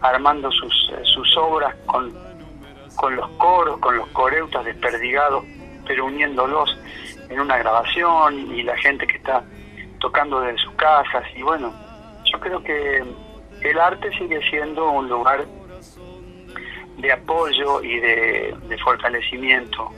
armando 0.00 0.50
sus, 0.52 0.90
eh, 0.92 1.00
sus 1.02 1.36
obras 1.36 1.74
con, 1.86 2.12
con 2.96 3.16
los 3.16 3.28
coros, 3.32 3.78
con 3.78 3.96
los 3.96 4.08
coreutas 4.08 4.64
desperdigados, 4.64 5.44
pero 5.86 6.06
uniéndolos 6.06 6.78
en 7.28 7.40
una 7.40 7.58
grabación 7.58 8.52
y 8.54 8.62
la 8.62 8.76
gente 8.76 9.06
que 9.06 9.16
está 9.16 9.44
tocando 10.00 10.40
desde 10.40 10.58
sus 10.58 10.74
casas. 10.74 11.24
Y 11.36 11.42
bueno, 11.42 11.72
yo 12.24 12.40
creo 12.40 12.62
que 12.62 13.02
el 13.62 13.78
arte 13.78 14.10
sigue 14.18 14.40
siendo 14.50 14.90
un 14.90 15.08
lugar 15.08 15.44
de 16.98 17.12
apoyo 17.12 17.82
y 17.82 17.98
de, 18.00 18.78
fortalecimiento 18.82 19.90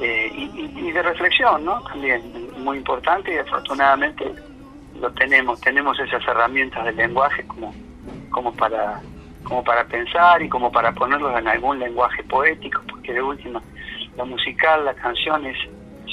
eh, 0.00 0.30
y, 0.34 0.90
de 0.90 1.02
reflexión, 1.02 1.64
¿no? 1.64 1.80
También 1.82 2.50
muy 2.58 2.78
importante 2.78 3.34
y 3.34 3.38
afortunadamente 3.38 4.24
lo 5.00 5.10
tenemos, 5.12 5.60
tenemos 5.60 5.98
esas 6.00 6.26
herramientas 6.26 6.84
del 6.86 6.96
lenguaje 6.96 7.46
como, 7.46 7.74
como 8.30 8.52
para 8.54 9.00
como 9.46 9.62
para 9.62 9.84
pensar 9.84 10.42
y 10.42 10.48
como 10.48 10.72
para 10.72 10.92
ponerlos 10.92 11.38
en 11.38 11.46
algún 11.46 11.78
lenguaje 11.78 12.22
poético, 12.24 12.82
porque 12.88 13.12
de 13.12 13.22
última, 13.22 13.62
la 14.16 14.24
musical, 14.24 14.84
las 14.84 14.96
canciones 14.96 15.56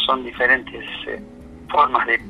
son 0.05 0.23
diferentes 0.23 0.83
eh, 1.07 1.19
formas 1.69 2.05
de, 2.05 2.21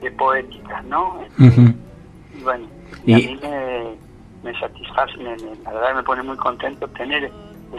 de 0.00 0.10
poéticas, 0.12 0.84
¿no? 0.84 1.24
Y 1.38 2.42
bueno, 2.42 2.66
a 2.92 3.04
mí 3.04 3.38
me, 3.42 3.96
me 4.44 4.60
satisface, 4.60 5.16
la 5.16 5.72
verdad 5.72 5.96
me 5.96 6.02
pone 6.04 6.22
muy 6.22 6.36
contento 6.36 6.86
tener 6.88 7.30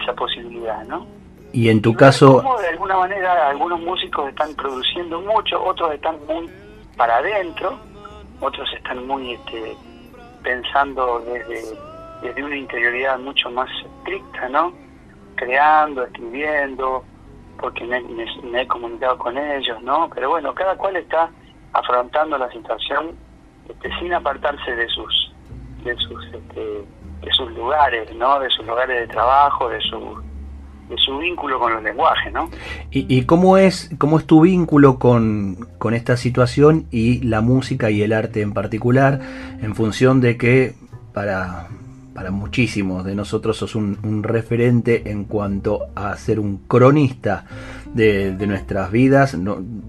esa 0.02 0.14
posibilidad, 0.14 0.84
¿no? 0.86 1.08
Y 1.54 1.70
en 1.70 1.82
tu 1.82 1.94
caso... 1.94 2.42
Como 2.44 2.60
de 2.60 2.68
alguna 2.68 2.98
manera 2.98 3.50
algunos 3.50 3.80
músicos 3.80 4.28
están 4.28 4.54
produciendo 4.56 5.22
mucho, 5.22 5.64
otros 5.64 5.94
están 5.94 6.18
muy 6.28 6.50
para 6.98 7.18
adentro, 7.18 7.80
otros 8.42 8.68
están 8.74 9.08
muy 9.08 9.34
este, 9.34 9.78
pensando 10.44 11.20
desde, 11.22 11.78
desde 12.24 12.44
una 12.44 12.56
interioridad 12.56 13.20
mucho 13.20 13.52
más 13.52 13.70
estricta, 13.86 14.50
¿no? 14.50 14.74
Creando, 15.36 16.04
escribiendo, 16.06 17.04
porque 17.60 17.84
me, 17.86 18.62
he 18.62 18.68
comunicado 18.68 19.18
con 19.18 19.38
ellos, 19.38 19.82
¿no? 19.84 20.10
Pero 20.14 20.30
bueno, 20.30 20.54
cada 20.54 20.76
cual 20.76 20.96
está 20.96 21.30
afrontando 21.74 22.38
la 22.38 22.50
situación 22.52 23.12
este, 23.68 23.90
sin 24.00 24.14
apartarse 24.14 24.76
de 24.76 24.88
sus 24.90 25.34
de 25.84 25.96
sus 25.98 26.26
este, 26.26 26.86
de 27.22 27.32
sus 27.32 27.52
lugares, 27.52 28.14
¿no? 28.16 28.40
De 28.40 28.50
sus 28.50 28.66
lugares 28.66 29.00
de 29.00 29.08
trabajo, 29.08 29.70
de 29.70 29.82
su 29.82 30.24
de 30.90 30.98
su 30.98 31.18
vínculo 31.18 31.60
con 31.60 31.74
los 31.74 31.84
lenguajes, 31.84 32.32
¿no? 32.34 32.50
¿Y, 32.92 33.24
cómo, 33.24 33.58
es, 33.58 33.90
cómo 33.98 34.20
es 34.20 34.28
tu 34.28 34.42
vínculo 34.42 35.00
con, 35.00 35.70
con, 35.78 35.94
esta 35.94 36.18
situación 36.18 36.88
y 36.92 37.22
la 37.22 37.42
música 37.42 37.90
y 37.90 38.04
el 38.04 38.12
arte 38.12 38.42
en 38.42 38.54
particular, 38.54 39.22
en 39.62 39.76
función 39.76 40.20
de 40.20 40.38
que 40.38 40.76
para, 41.14 41.70
para 42.14 42.32
muchísimos 42.32 43.06
de 43.06 43.16
nosotros 43.16 43.58
sos 43.58 43.76
un, 43.76 44.24
referente 44.24 45.10
en 45.12 45.26
cuanto 45.26 45.88
a 45.96 46.16
ser 46.18 46.40
un 46.40 46.58
cronista 46.68 47.46
de, 47.94 48.36
nuestras 48.48 48.92
vidas, 48.92 49.38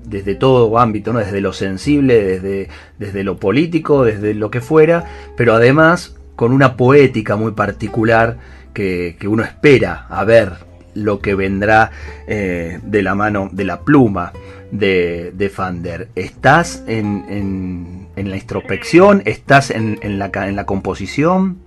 desde 0.04 0.34
todo 0.34 0.78
ámbito, 0.78 1.12
¿no? 1.12 1.18
desde 1.18 1.40
lo 1.40 1.52
sensible, 1.52 2.22
desde, 2.22 2.68
desde 2.98 3.24
lo 3.24 3.36
político, 3.36 4.04
desde 4.04 4.34
lo 4.34 4.50
que 4.50 4.60
fuera, 4.60 5.04
pero 5.36 5.54
además 5.54 6.16
con 6.36 6.52
una 6.52 6.76
poética 6.76 7.36
muy 7.36 7.52
particular 7.52 8.38
que, 8.72 9.16
que 9.18 9.28
uno 9.28 9.42
espera 9.42 10.06
a 10.08 10.24
ver 10.24 10.52
lo 10.94 11.20
que 11.20 11.34
vendrá 11.34 11.90
eh, 12.26 12.80
de 12.82 13.02
la 13.02 13.14
mano 13.14 13.48
de 13.52 13.64
la 13.64 13.80
pluma 13.80 14.32
de, 14.70 15.32
de 15.34 15.48
Fander. 15.48 16.08
¿Estás 16.14 16.82
en, 16.86 18.08
en, 18.16 18.30
la 18.30 18.36
introspección? 18.36 19.22
¿Estás 19.24 19.70
en, 19.70 20.18
la, 20.18 20.30
en 20.34 20.56
la 20.56 20.66
composición? 20.66 21.58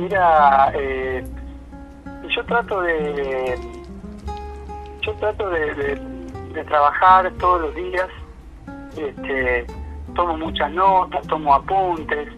Mira, 0.00 0.72
eh, 0.72 1.22
yo 2.34 2.42
trato 2.46 2.80
de 2.80 3.58
yo 5.02 5.12
trato 5.16 5.50
de, 5.50 6.00
de, 6.54 6.64
trabajar 6.64 7.30
todos 7.32 7.60
los 7.60 7.74
días 7.74 8.08
este, 8.96 9.66
tomo 10.14 10.38
muchas 10.38 10.72
notas 10.72 11.26
tomo 11.26 11.54
apuntes. 11.54 12.30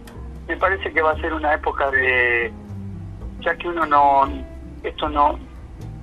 Me 0.45 0.57
parece 0.57 0.91
que 0.91 1.01
va 1.01 1.11
a 1.11 1.21
ser 1.21 1.33
una 1.33 1.53
época 1.53 1.89
de 1.91 2.51
ya 3.39 3.55
que 3.55 3.69
uno 3.69 3.85
no, 3.85 4.27
esto 4.83 5.07
no, 5.07 5.39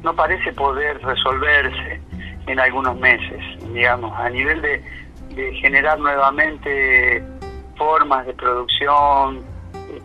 no 0.02 0.16
parece 0.16 0.54
poder 0.54 0.98
resolverse 1.02 2.00
en 2.46 2.58
algunos 2.58 2.98
meses, 2.98 3.42
digamos, 3.74 4.18
a 4.18 4.30
nivel 4.30 4.62
de, 4.62 4.82
de 5.34 5.54
generar 5.56 5.98
nuevamente 5.98 7.22
formas 7.76 8.24
de 8.24 8.32
producción 8.32 9.49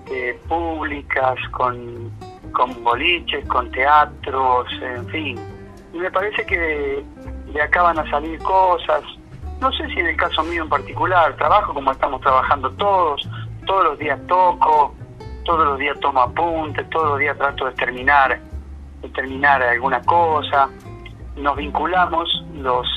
este, 0.06 0.34
públicas, 0.48 1.36
con, 1.52 2.12
con 2.52 2.84
boliches, 2.84 3.46
con 3.48 3.72
teatros, 3.72 4.68
en 4.82 5.08
fin. 5.08 5.39
Y 5.94 5.98
me 5.98 6.12
parece 6.12 6.46
que 6.46 7.04
de 7.54 7.62
acá 7.62 7.84
van 7.84 8.00
a 8.00 8.10
salir 8.10 8.38
cosas, 8.39 9.02
no 9.60 9.72
sé 9.72 9.88
si 9.88 10.00
en 10.00 10.08
el 10.08 10.18
caso 10.18 10.44
mío 10.44 10.63
en 10.63 10.70
particular, 10.70 11.36
trabajo 11.38 11.74
como 11.74 11.91
estamos 11.91 12.22
trabajando 12.22 12.70
todos, 12.72 13.28
todos 13.65 13.84
los 13.86 14.00
días 14.00 14.20
toco, 14.28 14.94
todos 15.44 15.65
los 15.65 15.80
días 15.80 16.00
tomo 16.02 16.22
apuntes, 16.22 16.88
todos 16.89 17.12
los 17.12 17.20
días 17.20 17.38
trato 17.38 17.65
de 17.65 17.72
terminar, 17.74 18.39
de 19.02 19.10
terminar 19.10 19.63
alguna 19.63 20.02
cosa, 20.02 20.70
nos 21.38 21.56
vinculamos 21.56 22.46
los 22.54 22.88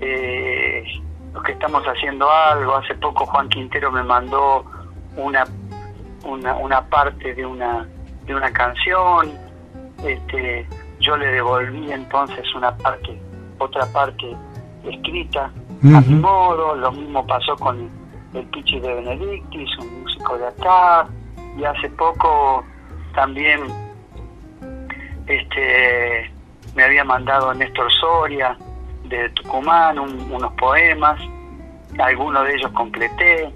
eh, 0.00 0.84
los 1.32 1.42
que 1.44 1.52
estamos 1.52 1.84
haciendo 1.84 2.30
algo, 2.30 2.76
hace 2.76 2.94
poco 2.96 3.24
Juan 3.26 3.48
Quintero 3.48 3.92
me 3.92 4.02
mandó 4.02 4.64
una 5.16 5.44
una, 6.24 6.54
una 6.56 6.82
parte 6.88 7.34
de 7.34 7.44
una 7.44 7.86
de 8.26 8.34
una 8.34 8.52
canción, 8.52 9.32
este 10.04 10.66
yo 11.00 11.16
le 11.16 11.26
devolví 11.26 11.90
entonces 11.90 12.44
una 12.54 12.76
parte, 12.76 13.20
otra 13.58 13.84
parte 13.86 14.36
escrita 14.84 15.50
a 15.84 16.00
mi 16.00 16.14
modo, 16.14 16.76
lo 16.76 16.92
mismo 16.92 17.26
pasó 17.26 17.56
con 17.56 17.90
el 18.34 18.44
Pichi 18.46 18.78
de 18.78 18.94
Benedictis, 18.94 19.68
un 19.78 20.02
músico 20.02 20.38
de 20.38 20.46
acá, 20.46 21.08
y 21.58 21.64
hace 21.64 21.88
poco 21.90 22.64
también 23.14 23.60
este 25.26 26.30
me 26.76 26.84
había 26.84 27.02
mandado 27.04 27.52
Néstor 27.52 27.90
Soria 28.00 28.56
de 29.04 29.28
Tucumán 29.30 29.98
unos 29.98 30.52
poemas, 30.54 31.20
algunos 31.98 32.44
de 32.46 32.54
ellos 32.54 32.70
completé, 32.72 33.52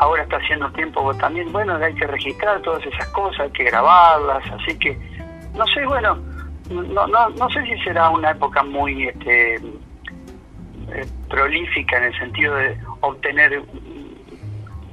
ahora 0.00 0.22
está 0.22 0.36
haciendo 0.36 0.70
tiempo 0.72 1.14
también, 1.16 1.52
bueno, 1.52 1.76
hay 1.76 1.94
que 1.94 2.06
registrar 2.06 2.60
todas 2.62 2.84
esas 2.86 3.06
cosas, 3.08 3.40
hay 3.40 3.50
que 3.50 3.64
grabarlas, 3.64 4.42
así 4.50 4.76
que, 4.78 4.98
no 5.54 5.66
sé, 5.66 5.84
bueno, 5.84 6.18
no, 6.70 7.06
no, 7.06 7.28
no 7.28 7.50
sé 7.50 7.62
si 7.66 7.78
será 7.82 8.08
una 8.08 8.30
época 8.30 8.62
muy 8.62 9.08
este, 9.08 9.56
eh, 9.56 11.06
prolífica 11.28 11.98
en 11.98 12.04
el 12.04 12.18
sentido 12.18 12.54
de 12.54 12.78
obtener 13.00 13.62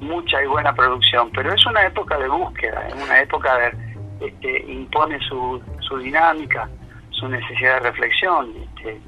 mucha 0.02 0.44
y 0.44 0.48
buena 0.48 0.76
producción, 0.76 1.32
pero 1.34 1.54
es 1.54 1.66
una 1.66 1.86
época 1.86 2.18
de 2.18 2.28
búsqueda, 2.28 2.88
es 2.90 2.94
una 2.94 3.22
época 3.22 3.58
de 3.58 4.28
este, 4.28 4.72
impone 4.72 5.20
su, 5.22 5.62
su 5.88 5.98
dinámica, 6.00 6.70
su 7.12 7.30
necesidad 7.30 7.76
de 7.76 7.92
reflexión. 7.92 8.54
Este, 8.62 9.00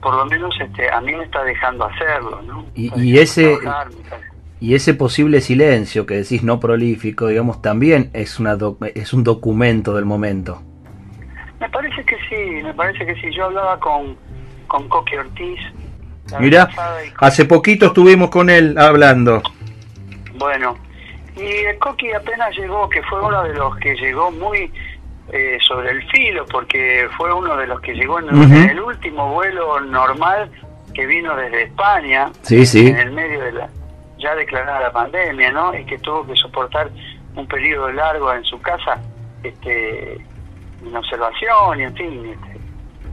por 0.00 0.14
lo 0.14 0.24
menos 0.26 0.54
este, 0.60 0.90
a 0.90 1.00
mí 1.00 1.12
me 1.12 1.24
está 1.24 1.44
dejando 1.44 1.84
hacerlo, 1.84 2.40
¿no? 2.42 2.64
Y, 2.74 3.18
ese 3.18 3.58
y 4.66 4.74
ese 4.74 4.94
posible 4.94 5.40
silencio 5.40 6.06
que 6.06 6.14
decís 6.14 6.42
no 6.42 6.58
prolífico, 6.58 7.28
digamos, 7.28 7.62
también 7.62 8.10
es 8.14 8.40
una 8.40 8.58
es 8.96 9.12
un 9.12 9.22
documento 9.22 9.94
del 9.94 10.06
momento. 10.06 10.60
Me 11.60 11.70
parece 11.70 12.04
que 12.04 12.16
sí, 12.28 12.64
me 12.64 12.74
parece 12.74 13.06
que 13.06 13.14
sí. 13.14 13.30
Yo 13.32 13.44
hablaba 13.44 13.78
con 13.78 14.16
con 14.66 14.88
Coque 14.88 15.20
Ortiz, 15.20 15.60
Mira, 16.40 16.68
hace 17.18 17.44
poquito 17.44 17.86
estuvimos 17.86 18.28
con 18.28 18.50
él 18.50 18.76
hablando. 18.76 19.40
Bueno, 20.34 20.76
y 21.36 21.46
el 21.46 21.78
Coqui 21.78 22.12
apenas 22.12 22.52
llegó, 22.56 22.88
que 22.88 23.04
fue 23.04 23.24
uno 23.24 23.44
de 23.44 23.54
los 23.54 23.76
que 23.76 23.94
llegó 23.94 24.32
muy 24.32 24.72
eh, 25.32 25.58
sobre 25.64 25.92
el 25.92 26.10
filo, 26.10 26.44
porque 26.46 27.08
fue 27.16 27.32
uno 27.32 27.56
de 27.56 27.68
los 27.68 27.80
que 27.82 27.94
llegó 27.94 28.18
en, 28.18 28.52
el 28.52 28.80
último 28.80 29.32
vuelo 29.32 29.78
normal 29.78 30.50
que 30.92 31.06
vino 31.06 31.36
desde 31.36 31.62
España, 31.62 32.32
sí, 32.42 32.66
sí. 32.66 32.88
en 32.88 32.96
el 32.96 33.12
medio 33.12 33.40
de 33.42 33.52
la 33.52 33.70
ya 34.18 34.34
declarada 34.34 34.80
la 34.80 34.92
pandemia, 34.92 35.50
¿no? 35.52 35.74
Y 35.74 35.84
que 35.84 35.98
tuvo 35.98 36.26
que 36.26 36.34
soportar 36.36 36.90
un 37.34 37.46
periodo 37.46 37.90
largo 37.92 38.32
en 38.32 38.44
su 38.44 38.60
casa, 38.60 39.00
este, 39.42 40.14
en 40.14 40.96
observación 40.96 41.80
y 41.80 41.82
en 41.84 41.94
fin. 41.94 42.26
Este. 42.26 42.60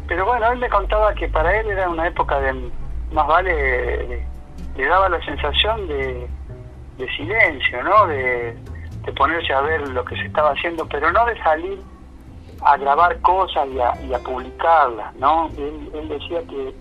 Pero 0.08 0.26
bueno, 0.26 0.52
él 0.52 0.60
me 0.60 0.70
contaba 0.70 1.14
que 1.14 1.28
para 1.28 1.60
él 1.60 1.70
era 1.72 1.90
una 1.90 2.08
época 2.08 2.40
de 2.40 2.54
más 3.12 3.28
vale 3.28 4.26
le 4.76 4.86
daba 4.88 5.10
la 5.10 5.24
sensación 5.24 5.88
de, 5.88 6.28
silencio, 7.18 7.84
¿no? 7.84 8.08
De, 8.08 8.56
ponerse 9.18 9.54
a 9.54 9.62
ver 9.62 9.88
lo 9.90 10.04
que 10.06 10.16
se 10.16 10.24
estaba 10.24 10.52
haciendo, 10.52 10.88
pero 10.88 11.12
no 11.12 11.26
de 11.26 11.38
salir 11.44 11.80
a 12.62 12.78
grabar 12.78 13.20
cosas 13.20 13.68
y 13.68 13.80
a, 13.80 13.94
y 14.02 14.14
a 14.14 14.20
publicarlas, 14.20 15.14
¿no? 15.16 15.50
Él, 15.58 16.08
decía 16.08 16.40
que 16.48 16.74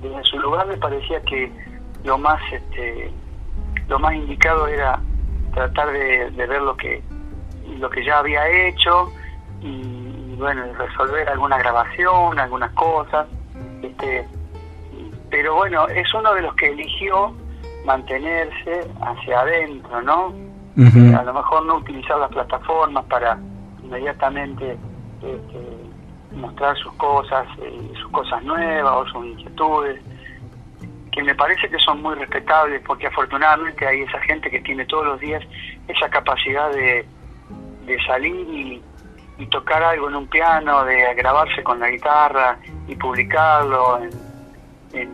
desde 0.00 0.24
su 0.24 0.38
lugar 0.40 0.66
le 0.66 0.76
parecía 0.78 1.20
que 1.22 1.50
lo 2.04 2.18
más 2.18 2.40
este 2.52 3.10
lo 3.88 3.98
más 3.98 4.14
indicado 4.14 4.66
era 4.66 5.00
tratar 5.54 5.92
de, 5.92 6.30
ver 6.30 6.62
lo 6.62 6.76
que 6.76 7.02
lo 7.78 7.90
que 7.90 8.04
ya 8.04 8.18
había 8.18 8.48
hecho 8.48 9.12
y, 9.60 9.66
y 9.66 10.36
bueno 10.38 10.62
resolver 10.74 11.28
alguna 11.28 11.58
grabación 11.58 12.38
algunas 12.38 12.72
cosas 12.72 13.26
este 13.82 14.26
pero 15.32 15.54
bueno, 15.54 15.88
es 15.88 16.12
uno 16.12 16.34
de 16.34 16.42
los 16.42 16.54
que 16.56 16.68
eligió 16.68 17.34
mantenerse 17.86 18.86
hacia 19.00 19.40
adentro, 19.40 20.02
¿no? 20.02 20.34
A 21.18 21.22
lo 21.22 21.32
mejor 21.32 21.64
no 21.64 21.76
utilizar 21.76 22.18
las 22.18 22.30
plataformas 22.30 23.04
para 23.06 23.38
inmediatamente 23.82 24.76
este, 25.22 26.36
mostrar 26.36 26.76
sus 26.76 26.92
cosas, 26.94 27.46
eh, 27.62 27.92
sus 28.00 28.10
cosas 28.10 28.42
nuevas 28.44 28.92
o 28.94 29.06
sus 29.06 29.26
inquietudes, 29.26 30.02
que 31.12 31.22
me 31.22 31.34
parece 31.34 31.68
que 31.68 31.78
son 31.78 32.02
muy 32.02 32.14
respetables 32.14 32.80
porque 32.86 33.06
afortunadamente 33.06 33.86
hay 33.86 34.00
esa 34.00 34.18
gente 34.20 34.50
que 34.50 34.60
tiene 34.60 34.86
todos 34.86 35.06
los 35.06 35.20
días 35.20 35.42
esa 35.86 36.08
capacidad 36.08 36.72
de, 36.72 37.04
de 37.86 38.04
salir 38.04 38.34
y, 38.34 38.82
tocar 39.50 39.82
algo 39.82 40.08
en 40.08 40.14
un 40.14 40.28
piano, 40.28 40.84
de 40.84 41.14
grabarse 41.16 41.64
con 41.64 41.80
la 41.80 41.90
guitarra 41.90 42.56
y 42.86 42.94
publicarlo 42.94 44.00
en, 44.00 44.10
en, 44.92 45.10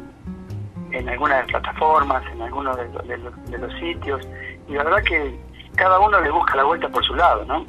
en 0.92 1.08
algunas 1.08 1.46
plataformas, 1.46 2.22
en 2.30 2.42
algunos 2.42 2.76
de, 2.76 3.58
los 3.58 3.72
sitios, 3.80 4.20
y 4.68 4.74
la 4.74 4.84
verdad 4.84 5.02
que 5.02 5.34
cada 5.76 5.98
uno 5.98 6.20
le 6.20 6.30
busca 6.30 6.56
la 6.56 6.64
vuelta 6.64 6.90
por 6.90 7.02
su 7.06 7.14
lado, 7.14 7.42
¿no? 7.46 7.64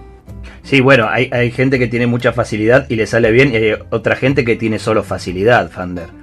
Sí, 0.62 0.82
bueno, 0.82 1.08
hay, 1.10 1.30
hay 1.32 1.50
gente 1.50 1.80
que 1.80 1.88
tiene 1.88 2.08
mucha 2.08 2.34
facilidad 2.34 2.86
y 2.90 2.98
le 2.98 3.08
sale 3.08 3.32
bien, 3.32 3.54
y 3.54 3.56
hay 3.56 3.76
otra 3.90 4.18
gente 4.18 4.44
que 4.44 4.58
tiene 4.58 4.80
solo 4.80 5.02
facilidad, 5.04 5.72
Fander. 5.72 6.19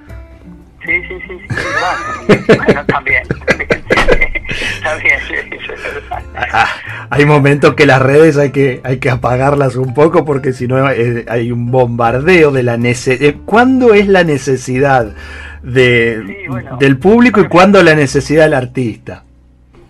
Bueno, 2.27 2.85
también. 2.85 3.23
también, 4.83 5.19
ah, 6.35 6.45
ah, 6.53 6.67
hay 7.09 7.25
momentos 7.25 7.73
que 7.75 7.85
las 7.85 8.01
redes 8.01 8.37
hay 8.37 8.51
que 8.51 8.81
hay 8.83 8.99
que 8.99 9.09
apagarlas 9.09 9.75
un 9.75 9.93
poco 9.93 10.25
porque 10.25 10.53
si 10.53 10.67
no 10.67 10.89
eh, 10.89 11.25
hay 11.27 11.51
un 11.51 11.71
bombardeo 11.71 12.51
de 12.51 12.63
la 12.63 12.77
necesidad. 12.77 13.35
¿Cuándo 13.45 13.93
es 13.93 14.07
la 14.07 14.23
necesidad 14.23 15.13
de, 15.67 16.47
del 16.79 16.97
público 16.97 17.41
y 17.41 17.47
cuándo 17.47 17.81
la 17.83 17.95
necesidad 17.95 18.45
del 18.45 18.53
artista. 18.53 19.23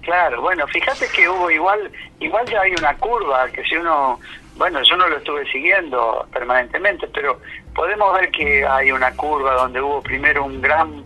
Claro, 0.02 0.41
bueno, 0.41 0.65
fíjate 0.67 1.06
que 1.15 1.28
hubo 1.28 1.52
igual, 1.52 1.91
igual 2.19 2.45
ya 2.50 2.62
hay 2.62 2.71
una 2.71 2.95
curva 2.95 3.47
que 3.50 3.62
si 3.63 3.76
uno, 3.76 4.19
bueno, 4.56 4.82
yo 4.84 4.95
no 4.95 5.08
lo 5.08 5.17
estuve 5.17 5.45
siguiendo 5.52 6.26
permanentemente, 6.32 7.08
pero 7.13 7.41
podemos 7.76 8.13
ver 8.13 8.32
que 8.32 8.65
hay 8.65 8.91
una 8.91 9.12
curva 9.12 9.54
donde 9.54 9.82
hubo 9.82 10.02
primero 10.02 10.45
un 10.45 10.62
gran, 10.62 11.04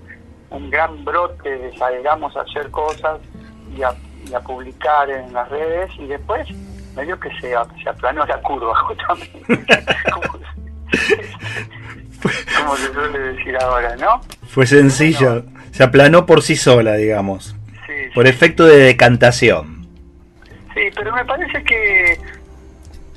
un 0.51 0.69
gran 0.69 1.03
brote 1.03 1.49
de 1.49 1.75
salgamos 1.77 2.35
a 2.35 2.41
hacer 2.41 2.69
cosas 2.69 3.19
y 3.75 3.81
a, 3.81 3.93
publicar 4.45 5.09
en 5.09 5.33
las 5.33 5.49
redes 5.49 5.91
y 5.99 6.05
después 6.05 6.47
medio 6.95 7.19
que 7.19 7.29
se, 7.41 7.53
se 7.83 7.89
aplanó 7.89 8.25
la 8.25 8.37
curva 8.41 8.73
justamente. 8.83 9.41
como 12.57 12.75
se 12.77 12.93
suele 12.93 13.19
decir 13.19 13.57
ahora, 13.57 13.95
¿no? 13.97 14.21
Fue 14.47 14.65
sencillo, 14.65 15.43
se 15.71 15.83
aplanó 15.83 16.25
por 16.25 16.43
sí 16.43 16.55
sola, 16.55 16.93
digamos, 16.93 17.55
por 18.13 18.27
efecto 18.27 18.65
de 18.65 18.77
decantación. 18.77 19.87
Sí, 20.73 20.81
pero 20.95 21.13
me 21.13 21.25
parece 21.25 21.61
que 21.63 22.19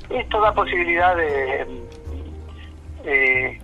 esto 0.09 0.41
da 0.41 0.53
posibilidad 0.53 1.15
de... 1.15 1.65
Eh, 3.05 3.59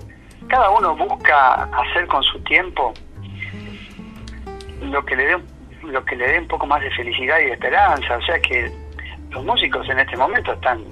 cada 0.48 0.70
uno 0.70 0.96
busca 0.96 1.64
hacer 1.64 2.08
con 2.08 2.24
su 2.24 2.40
tiempo 2.44 2.94
lo 4.82 5.04
que 5.06 5.16
le 5.16 5.26
dé 5.26 5.38
lo 5.84 6.06
que 6.06 6.16
le 6.16 6.28
dé 6.28 6.40
un 6.40 6.48
poco 6.48 6.68
más 6.68 6.82
de 6.82 6.92
felicidad 6.92 7.40
y 7.40 7.46
de 7.46 7.54
esperanza, 7.54 8.18
o 8.18 8.22
sea 8.22 8.40
que 8.40 8.72
los 9.32 9.44
músicos 9.44 9.88
en 9.90 10.00
este 10.00 10.16
momento 10.16 10.54
están 10.54 10.84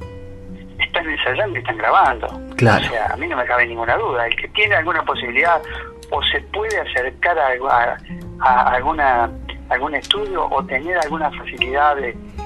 están 0.79 1.09
ensayando 1.09 1.55
y 1.55 1.59
están 1.59 1.77
grabando. 1.77 2.27
Claro. 2.55 2.85
O 2.85 2.89
sea, 2.89 3.07
a 3.13 3.17
mí 3.17 3.27
no 3.27 3.37
me 3.37 3.45
cabe 3.45 3.67
ninguna 3.67 3.97
duda. 3.97 4.25
El 4.27 4.35
que 4.35 4.47
tiene 4.49 4.75
alguna 4.75 5.03
posibilidad 5.03 5.61
o 6.09 6.23
se 6.23 6.39
puede 6.41 6.79
acercar 6.79 7.37
a, 7.37 7.97
a, 8.39 8.71
alguna 8.73 9.29
algún 9.69 9.93
estudio 9.93 10.47
o 10.49 10.65
tener 10.65 10.97
alguna 10.97 11.29
facilidad 11.31 11.95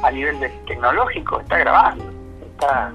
a 0.04 0.12
nivel 0.12 0.40
de 0.42 0.50
tecnológico, 0.68 1.40
está 1.40 1.58
grabando. 1.60 2.04
Está, 2.42 2.92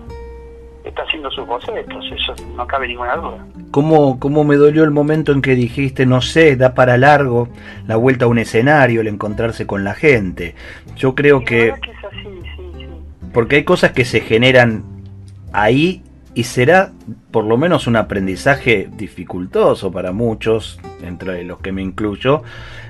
está 0.88 1.02
haciendo 1.02 1.30
sus 1.30 1.46
bocetos, 1.46 2.04
eso 2.12 2.34
no 2.56 2.66
cabe 2.66 2.88
ninguna 2.88 3.16
duda. 3.16 3.46
¿Cómo, 3.70 4.18
¿Cómo 4.18 4.44
me 4.44 4.56
dolió 4.56 4.84
el 4.84 4.90
momento 4.90 5.32
en 5.32 5.42
que 5.42 5.54
dijiste, 5.54 6.06
no 6.06 6.20
sé, 6.20 6.56
da 6.56 6.74
para 6.74 6.96
largo 6.96 7.48
la 7.86 7.96
vuelta 7.96 8.24
a 8.24 8.28
un 8.28 8.38
escenario, 8.38 9.00
el 9.00 9.08
encontrarse 9.08 9.66
con 9.66 9.84
la 9.84 9.94
gente? 9.94 10.54
Yo 10.96 11.14
creo 11.14 11.40
que... 11.40 11.74
que 11.82 11.90
es 11.90 12.04
así, 12.04 12.40
sí, 12.56 12.62
sí. 12.76 12.86
Porque 13.32 13.56
hay 13.56 13.64
cosas 13.64 13.92
que 13.92 14.04
se 14.04 14.20
generan 14.20 14.84
ahí 15.52 16.02
y 16.34 16.44
será 16.44 16.92
por 17.30 17.44
lo 17.44 17.56
menos 17.56 17.86
un 17.86 17.96
aprendizaje 17.96 18.88
dificultoso 18.96 19.90
para 19.90 20.12
muchos, 20.12 20.80
entre 21.02 21.44
los 21.44 21.58
que 21.58 21.72
me 21.72 21.82
incluyo, 21.82 22.42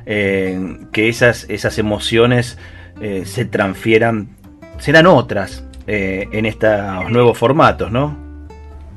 eh, 0.07 0.79
que 0.93 1.09
esas, 1.09 1.49
esas 1.49 1.79
emociones 1.79 2.59
eh, 3.01 3.25
se 3.25 3.45
transfieran, 3.45 4.31
serán 4.79 5.07
otras 5.07 5.68
eh, 5.89 6.29
en 6.33 6.47
estos 6.47 7.11
nuevos 7.11 7.37
formatos, 7.39 7.91
¿no? 7.91 8.15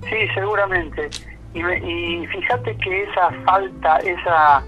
Sí, 0.10 0.28
seguramente. 0.36 1.10
Y, 1.54 1.64
me- 1.64 1.78
y 1.80 2.28
fíjate 2.28 2.76
que 2.78 3.04
esa 3.04 3.32
falta, 3.46 3.98
esa 4.00 4.64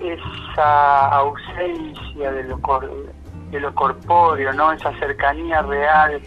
esa 0.00 1.08
ausencia 1.10 2.32
de 2.32 2.42
lo 2.44 2.60
cor- 2.60 2.90
de 3.52 3.60
lo 3.60 3.72
corpóreo, 3.74 4.52
¿no? 4.52 4.72
Esa 4.72 4.92
cercanía 4.98 5.62
real, 5.62 6.20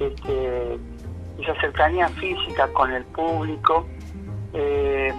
este, 0.00 0.78
esa 1.38 1.54
cercanía 1.60 2.08
física 2.08 2.66
con 2.72 2.90
el 2.92 3.04
público, 3.04 3.86
eh, 4.54 5.12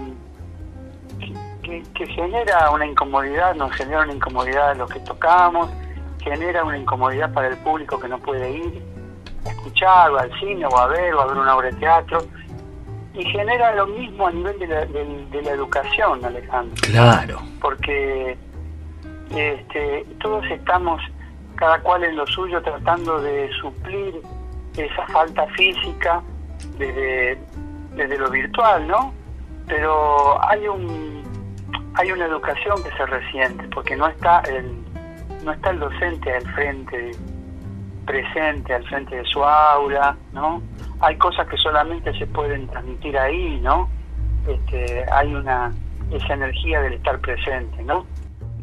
que, 1.62 1.82
que 1.94 2.06
genera 2.08 2.70
una 2.70 2.84
incomodidad, 2.86 3.54
nos 3.54 3.72
genera 3.72 4.02
una 4.02 4.12
incomodidad 4.12 4.70
a 4.70 4.74
los 4.74 4.90
que 4.90 5.00
tocamos, 5.00 5.70
genera 6.22 6.62
una 6.64 6.76
incomodidad 6.76 7.32
para 7.32 7.48
el 7.48 7.56
público 7.58 7.98
que 7.98 8.08
no 8.08 8.18
puede 8.18 8.50
ir 8.50 8.82
a 9.46 9.50
escuchar, 9.50 10.10
o 10.10 10.18
al 10.18 10.30
cine, 10.40 10.66
o 10.66 10.76
a 10.76 10.86
ver, 10.88 11.14
o 11.14 11.20
a 11.20 11.26
ver 11.26 11.36
una 11.36 11.56
obra 11.56 11.68
de 11.70 11.76
teatro, 11.76 12.18
y 13.14 13.24
genera 13.26 13.74
lo 13.74 13.86
mismo 13.86 14.26
a 14.26 14.30
nivel 14.32 14.58
de 14.58 14.66
la, 14.66 14.84
de- 14.86 15.26
de 15.30 15.42
la 15.42 15.50
educación, 15.52 16.24
Alejandro 16.24 16.74
Claro. 16.82 17.38
porque 17.60 18.36
este, 19.30 20.04
todos 20.20 20.44
estamos, 20.50 21.00
cada 21.56 21.78
cual 21.80 22.04
en 22.04 22.16
lo 22.16 22.26
suyo, 22.26 22.60
tratando 22.62 23.20
de 23.20 23.50
suplir 23.60 24.20
esa 24.76 25.06
falta 25.08 25.46
física 25.48 26.20
desde, 26.78 27.38
desde 27.94 28.18
lo 28.18 28.30
virtual, 28.30 28.86
¿no? 28.88 29.12
Pero 29.68 30.42
hay 30.48 30.66
un 30.68 31.22
hay 31.96 32.10
una 32.10 32.26
educación 32.26 32.82
que 32.82 32.90
se 32.96 33.06
resiente, 33.06 33.68
porque 33.72 33.96
no 33.96 34.08
está 34.08 34.40
el 34.40 34.72
no 35.44 35.52
está 35.52 35.70
el 35.70 35.78
docente 35.78 36.34
al 36.34 36.42
frente, 36.54 37.12
presente 38.04 38.74
al 38.74 38.84
frente 38.84 39.16
de 39.16 39.24
su 39.24 39.44
aula, 39.44 40.16
¿no? 40.32 40.62
Hay 41.00 41.16
cosas 41.16 41.46
que 41.48 41.56
solamente 41.56 42.16
se 42.18 42.26
pueden 42.26 42.66
transmitir 42.68 43.18
ahí, 43.18 43.60
¿no? 43.62 43.88
Este, 44.48 45.04
hay 45.10 45.34
una 45.34 45.72
esa 46.10 46.34
energía 46.34 46.80
del 46.82 46.94
estar 46.94 47.18
presente, 47.18 47.82
¿no? 47.82 48.06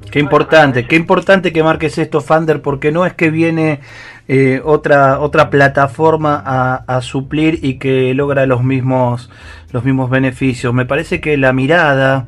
Qué 0.09 0.19
importante, 0.19 0.87
qué 0.87 0.95
importante 0.95 1.53
que 1.53 1.63
marques 1.63 1.97
esto, 1.97 2.21
Fander, 2.21 2.61
porque 2.61 2.91
no 2.91 3.05
es 3.05 3.13
que 3.13 3.29
viene 3.29 3.81
eh, 4.27 4.61
otra 4.63 5.19
otra 5.19 5.49
plataforma 5.49 6.41
a, 6.43 6.83
a 6.87 7.01
suplir 7.01 7.59
y 7.61 7.77
que 7.77 8.13
logra 8.13 8.45
los 8.45 8.63
mismos 8.63 9.29
los 9.71 9.83
mismos 9.83 10.09
beneficios. 10.09 10.73
Me 10.73 10.85
parece 10.85 11.21
que 11.21 11.37
la 11.37 11.53
mirada 11.53 12.27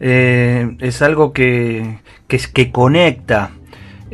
eh, 0.00 0.76
es 0.80 1.00
algo 1.02 1.32
que, 1.32 1.98
que 2.28 2.72
conecta. 2.72 3.50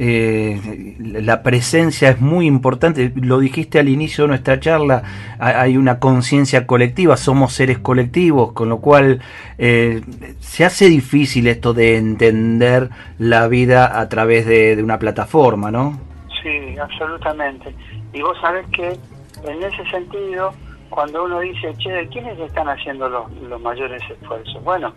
Eh, 0.01 0.95
la 1.01 1.43
presencia 1.43 2.11
es 2.11 2.21
muy 2.21 2.47
importante, 2.47 3.11
lo 3.17 3.41
dijiste 3.41 3.81
al 3.81 3.89
inicio 3.89 4.25
de 4.25 4.29
nuestra 4.29 4.61
charla, 4.61 5.03
ha- 5.41 5.61
hay 5.61 5.77
una 5.77 5.99
conciencia 5.99 6.69
colectiva, 6.69 7.17
somos 7.17 7.53
seres 7.53 7.79
colectivos, 7.79 8.53
con 8.53 8.69
lo 8.69 8.79
cual 8.81 9.21
eh, 9.59 10.03
se 10.39 10.65
hace 10.65 10.89
difícil 10.89 11.49
esto 11.49 11.75
de 11.75 11.97
entender 11.97 12.91
la 13.19 13.49
vida 13.49 13.99
a 13.99 14.09
través 14.09 14.47
de, 14.47 14.77
de 14.77 14.83
una 14.85 15.01
plataforma, 15.01 15.73
¿no? 15.73 15.99
Sí, 16.45 16.79
absolutamente. 16.79 17.75
Y 18.13 18.23
vos 18.23 18.37
sabés 18.41 18.67
que 18.69 18.91
en 18.91 19.63
ese 19.65 19.85
sentido, 19.91 20.53
cuando 20.91 21.25
uno 21.25 21.41
dice, 21.41 21.75
che, 21.79 22.07
¿quiénes 22.13 22.39
están 22.39 22.69
haciendo 22.69 23.09
los, 23.09 23.33
los 23.43 23.61
mayores 23.61 24.01
esfuerzos? 24.09 24.63
Bueno, 24.63 24.95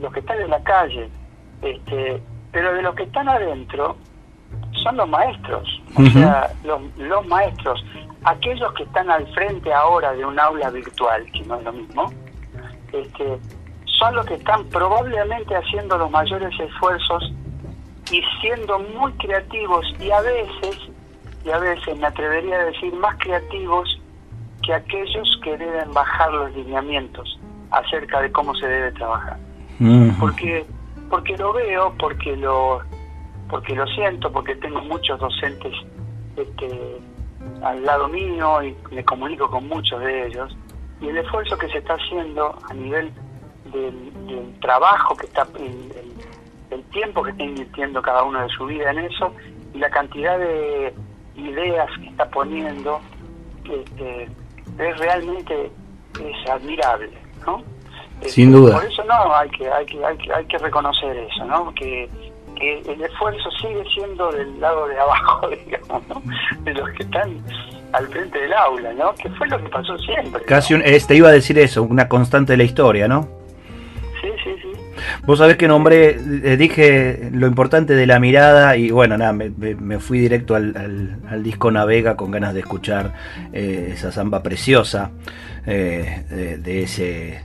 los 0.00 0.10
que 0.10 0.20
están 0.20 0.40
en 0.40 0.48
la 0.48 0.62
calle, 0.62 1.06
este, 1.60 2.18
pero 2.50 2.72
de 2.72 2.80
los 2.80 2.94
que 2.94 3.02
están 3.02 3.28
adentro 3.28 3.98
son 4.82 4.96
los 4.96 5.08
maestros, 5.08 5.82
o 5.96 6.06
sea, 6.06 6.50
los, 6.64 6.80
los 6.98 7.26
maestros, 7.26 7.84
aquellos 8.24 8.72
que 8.74 8.82
están 8.84 9.10
al 9.10 9.26
frente 9.34 9.72
ahora 9.72 10.12
de 10.12 10.24
un 10.24 10.38
aula 10.38 10.70
virtual, 10.70 11.24
que 11.32 11.40
no 11.44 11.56
es 11.56 11.64
lo 11.64 11.72
mismo, 11.72 12.12
este, 12.92 13.38
son 13.98 14.14
los 14.14 14.26
que 14.26 14.34
están 14.34 14.64
probablemente 14.66 15.54
haciendo 15.56 15.98
los 15.98 16.10
mayores 16.10 16.52
esfuerzos 16.58 17.32
y 18.10 18.22
siendo 18.40 18.78
muy 18.78 19.12
creativos 19.14 19.86
y 20.00 20.10
a 20.10 20.20
veces, 20.20 20.78
y 21.44 21.50
a 21.50 21.58
veces 21.58 21.98
me 21.98 22.06
atrevería 22.06 22.56
a 22.56 22.64
decir 22.66 22.92
más 22.94 23.16
creativos 23.18 24.00
que 24.62 24.74
aquellos 24.74 25.40
que 25.42 25.56
deben 25.56 25.92
bajar 25.92 26.32
los 26.32 26.52
lineamientos 26.54 27.38
acerca 27.70 28.20
de 28.20 28.32
cómo 28.32 28.54
se 28.54 28.66
debe 28.66 28.92
trabajar. 28.92 29.38
Porque 30.18 30.66
porque 31.08 31.36
lo 31.36 31.52
veo, 31.52 31.94
porque 31.98 32.36
lo 32.36 32.80
porque 33.48 33.74
lo 33.74 33.86
siento, 33.88 34.30
porque 34.30 34.56
tengo 34.56 34.80
muchos 34.82 35.18
docentes 35.20 35.72
este, 36.36 36.98
al 37.62 37.84
lado 37.84 38.08
mío 38.08 38.62
y 38.62 38.76
me 38.90 39.04
comunico 39.04 39.50
con 39.50 39.68
muchos 39.68 40.00
de 40.00 40.26
ellos 40.26 40.56
y 41.00 41.08
el 41.08 41.18
esfuerzo 41.18 41.56
que 41.58 41.68
se 41.68 41.78
está 41.78 41.94
haciendo 41.94 42.58
a 42.68 42.74
nivel 42.74 43.12
del, 43.72 44.26
del 44.26 44.60
trabajo 44.60 45.16
que 45.16 45.26
está 45.26 45.46
el, 45.58 46.84
tiempo 46.92 47.22
que 47.22 47.30
está 47.30 47.44
invirtiendo 47.44 48.00
cada 48.00 48.22
uno 48.22 48.42
de 48.42 48.48
su 48.48 48.64
vida 48.64 48.90
en 48.90 49.00
eso 49.00 49.32
y 49.74 49.78
la 49.78 49.90
cantidad 49.90 50.38
de 50.38 50.94
ideas 51.34 51.90
que 52.00 52.08
está 52.08 52.28
poniendo 52.30 53.00
este, 53.64 54.24
es 54.78 54.98
realmente 54.98 55.70
es 56.18 56.50
admirable, 56.50 57.12
¿no? 57.44 57.62
Este, 58.20 58.30
Sin 58.30 58.52
duda. 58.52 58.76
Por 58.76 58.86
eso 58.86 59.04
no, 59.04 59.34
hay 59.34 59.50
que, 59.50 59.68
hay 59.68 59.84
que, 59.84 60.02
hay 60.02 60.16
que, 60.16 60.32
hay 60.32 60.46
que 60.46 60.58
reconocer 60.58 61.16
eso, 61.18 61.44
¿no? 61.44 61.74
Que, 61.74 62.08
que 62.56 62.80
el 62.80 63.00
esfuerzo 63.02 63.50
sigue 63.60 63.82
siendo 63.94 64.30
del 64.32 64.58
lado 64.60 64.88
de 64.88 64.98
abajo, 64.98 65.48
digamos, 65.64 66.02
¿no? 66.08 66.22
De 66.62 66.74
los 66.74 66.88
que 66.90 67.02
están 67.04 67.38
al 67.92 68.06
frente 68.08 68.38
del 68.40 68.52
aula, 68.52 68.92
¿no? 68.94 69.14
Que 69.14 69.28
fue 69.30 69.48
lo 69.48 69.62
que 69.62 69.68
pasó 69.68 69.96
siempre. 69.98 70.42
Casi 70.44 70.74
un, 70.74 70.82
eh, 70.84 70.98
te 71.06 71.14
iba 71.14 71.28
a 71.28 71.32
decir 71.32 71.58
eso, 71.58 71.82
una 71.82 72.08
constante 72.08 72.52
de 72.52 72.56
la 72.58 72.64
historia, 72.64 73.06
¿no? 73.08 73.28
Sí, 74.20 74.28
sí, 74.42 74.50
sí. 74.62 74.68
Vos 75.26 75.38
sabés 75.38 75.56
que 75.56 75.68
nombré, 75.68 76.10
eh, 76.42 76.56
dije 76.56 77.28
lo 77.32 77.46
importante 77.46 77.94
de 77.94 78.06
la 78.06 78.18
mirada 78.18 78.76
y 78.76 78.90
bueno, 78.90 79.16
nada, 79.18 79.32
me, 79.32 79.50
me- 79.50 79.74
me 79.74 79.98
fui 80.00 80.18
directo 80.18 80.54
al, 80.54 80.74
al- 80.76 81.16
al 81.28 81.42
disco 81.42 81.70
Navega 81.70 82.16
con 82.16 82.30
ganas 82.30 82.54
de 82.54 82.60
escuchar 82.60 83.12
eh, 83.52 83.90
esa 83.92 84.10
samba 84.10 84.42
preciosa 84.42 85.10
eh, 85.66 86.24
de, 86.30 86.56
de 86.58 86.82
ese 86.82 87.44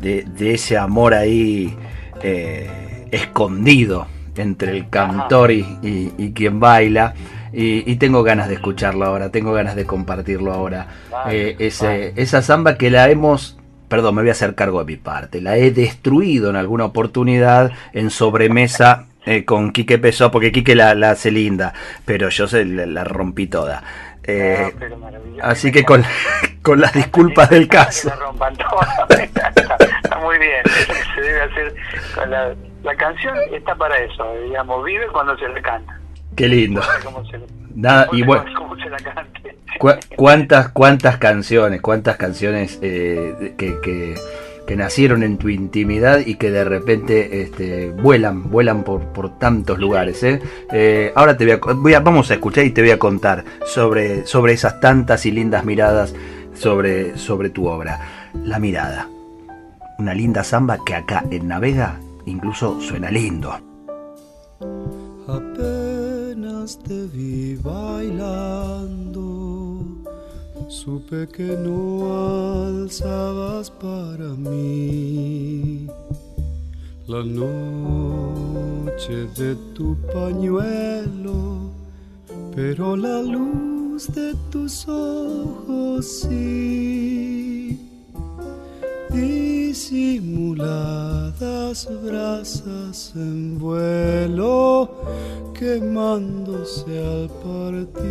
de, 0.00 0.24
de 0.24 0.54
ese 0.54 0.76
amor 0.76 1.14
ahí 1.14 1.74
eh, 2.22 3.06
escondido 3.10 4.06
entre 4.36 4.72
el 4.72 4.88
cantor 4.88 5.50
y, 5.50 5.60
y- 5.82 6.12
y 6.18 6.32
quien 6.32 6.60
baila. 6.60 7.14
Y, 7.52 7.88
y 7.90 7.96
tengo 7.96 8.22
ganas 8.24 8.48
de 8.48 8.54
escucharlo 8.54 9.04
ahora, 9.04 9.30
tengo 9.30 9.52
ganas 9.52 9.76
de 9.76 9.86
compartirlo 9.86 10.52
ahora. 10.52 10.88
Eh, 11.30 11.56
ese- 11.60 12.12
esa 12.16 12.42
samba 12.42 12.76
que 12.76 12.90
la 12.90 13.08
hemos 13.10 13.58
perdón, 13.88 14.16
me 14.16 14.22
voy 14.22 14.30
a 14.30 14.32
hacer 14.32 14.56
cargo 14.56 14.80
de 14.80 14.86
mi 14.86 14.96
parte. 14.96 15.40
La 15.40 15.56
he 15.56 15.70
destruido 15.70 16.50
en 16.50 16.56
alguna 16.56 16.84
oportunidad 16.86 17.70
en 17.92 18.10
sobremesa 18.10 19.04
eh, 19.24 19.44
con 19.44 19.70
Quique 19.70 19.98
Pesó, 19.98 20.32
porque 20.32 20.50
Quique 20.50 20.74
la, 20.74 20.94
la 20.96 21.10
hace 21.12 21.30
linda, 21.30 21.72
pero 22.04 22.28
yo 22.28 22.48
se 22.48 22.64
la, 22.64 22.86
la 22.86 23.04
rompí 23.04 23.46
toda. 23.46 23.84
Eh, 24.24 24.72
así 25.42 25.70
que 25.70 25.84
con, 25.84 26.02
con 26.62 26.80
las 26.80 26.92
disculpas 26.92 27.50
del 27.50 27.68
caso. 27.68 28.10
Está, 30.14 30.26
muy 30.26 30.38
bien, 30.38 30.62
es 30.64 30.88
lo 30.88 30.94
que 30.94 31.14
se 31.14 31.20
debe 31.20 31.40
hacer. 31.42 31.74
con 32.14 32.30
la, 32.30 32.54
la 32.82 32.94
canción 32.96 33.34
está 33.52 33.74
para 33.74 33.96
eso, 33.98 34.24
digamos, 34.44 34.84
vive 34.84 35.06
cuando 35.12 35.36
se 35.38 35.48
le 35.48 35.60
canta. 35.62 35.98
Qué 36.36 36.48
lindo. 36.48 36.80
No 36.80 36.86
sé 36.86 37.04
cómo 37.04 37.24
se 37.26 37.40
Nada, 37.74 38.08
y 38.12 38.22
bueno, 38.22 38.44
cómo 38.56 38.76
se 38.76 38.88
la 38.90 38.98
cante. 38.98 39.56
cu- 39.78 39.90
cuántas, 40.16 40.68
cuántas 40.68 41.16
canciones, 41.18 41.80
cuántas 41.80 42.16
canciones 42.16 42.78
eh, 42.82 43.54
que, 43.58 43.80
que, 43.80 44.14
que 44.66 44.76
nacieron 44.76 45.22
en 45.24 45.38
tu 45.38 45.48
intimidad 45.48 46.20
y 46.24 46.36
que 46.36 46.50
de 46.52 46.64
repente 46.64 47.42
este, 47.42 47.90
vuelan, 47.90 48.50
vuelan 48.50 48.84
por, 48.84 49.12
por 49.12 49.38
tantos 49.38 49.78
lugares. 49.78 50.22
¿eh? 50.22 50.40
Eh, 50.72 51.12
ahora 51.16 51.36
te 51.36 51.44
voy 51.44 51.54
a, 51.54 51.74
voy 51.74 51.94
a- 51.94 52.00
vamos 52.00 52.30
a 52.30 52.34
escuchar 52.34 52.64
y 52.64 52.70
te 52.70 52.80
voy 52.82 52.92
a 52.92 52.98
contar 52.98 53.44
sobre, 53.66 54.24
sobre 54.26 54.52
esas 54.52 54.78
tantas 54.80 55.26
y 55.26 55.32
lindas 55.32 55.64
miradas 55.64 56.14
sobre, 56.54 57.16
sobre 57.18 57.50
tu 57.50 57.66
obra. 57.66 57.98
La 58.44 58.58
mirada. 58.60 59.08
Una 59.98 60.14
linda 60.14 60.42
samba 60.42 60.78
que 60.84 60.94
acá 60.94 61.24
en 61.30 61.48
Navega 61.48 62.00
incluso 62.26 62.80
suena 62.80 63.10
lindo. 63.10 63.52
Apenas 65.26 66.78
te 66.78 67.06
vi 67.06 67.56
bailando, 67.56 69.04
supe 70.68 71.28
que 71.28 71.56
no 71.56 72.66
alzabas 72.66 73.70
para 73.70 74.28
mí 74.34 75.88
la 77.06 77.22
noche 77.22 78.06
de 79.36 79.54
tu 79.74 79.96
pañuelo, 80.12 81.70
pero 82.54 82.96
la 82.96 83.20
luz 83.20 84.08
de 84.14 84.34
tus 84.50 84.88
ojos 84.88 86.20
sí. 86.22 87.23
Disimuladas 89.14 91.88
brasas 92.02 93.12
en 93.14 93.58
vuelo, 93.58 94.90
quemándose 95.58 96.98
al 96.98 97.30
partir. 97.44 98.04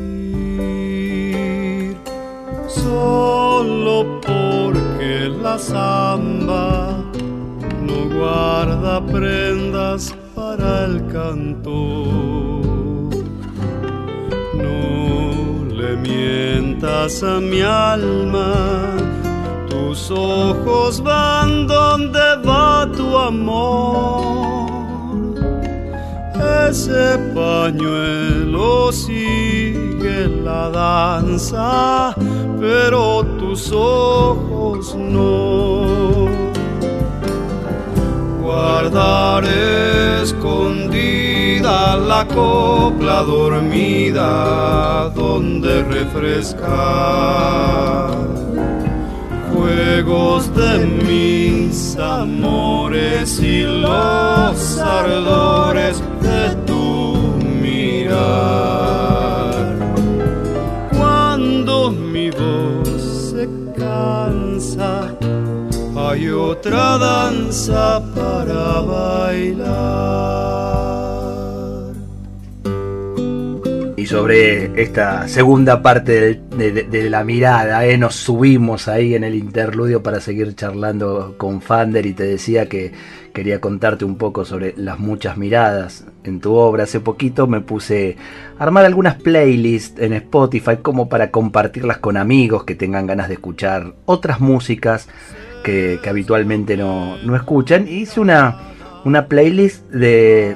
Solo 2.67 4.21
porque 4.21 5.29
la 5.41 5.57
samba 5.59 7.03
no 7.85 8.09
guarda 8.17 9.05
prendas 9.05 10.15
para 10.35 10.85
el 10.85 11.05
canto. 11.07 11.71
No 14.55 15.65
le 15.69 15.95
mientas 15.97 17.23
a 17.23 17.39
mi 17.39 17.61
alma, 17.61 18.95
tus 19.93 20.10
ojos 20.10 21.03
van 21.03 21.67
donde 21.67 22.36
va 22.43 22.89
tu 22.97 23.15
amor. 23.15 24.56
Ese 26.67 27.19
pañuelo 27.36 28.91
sigue 28.91 30.27
la 30.43 30.71
danza, 30.71 32.15
pero 32.60 33.23
tus 33.38 33.71
ojos 33.71 34.95
no 34.95 36.25
guardaré 38.41 40.23
escondida 40.23 41.97
la 41.97 42.25
copla 42.25 43.21
dormida 43.21 45.12
donde 45.15 45.84
refresca 45.84 46.63
fuegos 49.63 50.54
de 50.54 50.86
mis 50.86 51.95
amores 51.97 53.39
y 53.39 53.62
los 53.63 54.78
ardores 54.80 56.04
de 56.21 56.56
tu 56.65 57.15
mirar. 57.62 58.34
Cuando 60.97 61.91
mi 61.91 62.30
voz 62.30 63.32
se 63.32 63.47
cansa, 63.78 65.15
hay 65.95 66.30
otra 66.30 66.97
danza 66.97 68.02
para 68.15 68.82
bailar. 68.82 70.42
Sobre 74.23 74.81
esta 74.81 75.27
segunda 75.27 75.81
parte 75.81 76.39
de, 76.55 77.09
la 77.09 77.25
mirada, 77.25 77.86
¿eh? 77.86 77.97
nos 77.97 78.15
subimos 78.15 78.88
ahí 78.88 79.15
en 79.15 79.25
el 79.25 79.36
interludio 79.36 80.01
para 80.01 80.21
seguir 80.21 80.55
charlando 80.55 81.36
con 81.38 81.62
Fander 81.62 82.05
y 82.05 82.13
te 82.13 82.23
decía 82.23 82.69
que 82.69 82.93
quería 83.33 83.59
contarte 83.59 84.05
un 84.05 84.17
poco 84.17 84.45
sobre 84.45 84.75
las 84.77 84.97
muchas 84.97 85.36
miradas 85.36 86.05
en 86.23 86.39
tu 86.39 86.53
obra. 86.53 86.86
Hace 86.86 87.01
poquito 87.01 87.47
me 87.47 87.59
puse 87.59 88.15
a 88.57 88.63
armar 88.63 88.86
algunas 88.86 89.15
playlists 89.15 89.99
en 89.99 90.13
Spotify 90.13 90.77
como 90.81 91.09
para 91.09 91.29
compartirlas 91.29 91.97
con 91.97 92.15
amigos 92.15 92.63
que 92.63 92.75
tengan 92.75 93.05
ganas 93.05 93.27
de 93.27 93.33
escuchar 93.33 93.93
otras 94.05 94.39
músicas 94.39 95.09
que, 95.65 95.99
que 96.01 96.09
habitualmente 96.09 96.77
no, 96.77 97.17
no 97.25 97.36
escuchan. 97.36 97.89
Hice 97.89 98.21
una, 98.21 98.57
una 99.03 99.27
playlist 99.27 99.86
de 99.89 100.55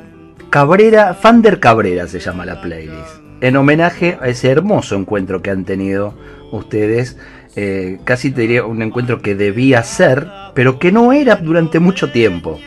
Cabrera, 0.49 1.13
Fander 1.13 1.59
Cabrera 1.59 2.07
se 2.07 2.21
llama 2.21 2.45
la 2.45 2.61
playlist. 2.61 3.26
En 3.41 3.55
homenaje 3.55 4.17
a 4.21 4.27
ese 4.27 4.49
hermoso 4.49 4.95
encuentro 4.95 5.41
que 5.41 5.51
han 5.51 5.63
tenido 5.65 6.13
ustedes. 6.51 7.17
eh, 7.59 7.99
casi 8.03 8.29
te 8.31 8.41
diría 8.41 8.65
un 8.65 8.81
encuentro 8.83 9.19
que 9.21 9.33
debía 9.33 9.81
ser, 9.81 10.27
pero 10.53 10.77
que 10.77 10.91
no 10.91 11.11
era 11.11 11.35
durante 11.37 11.79
mucho 11.79 12.11
tiempo. 12.11 12.59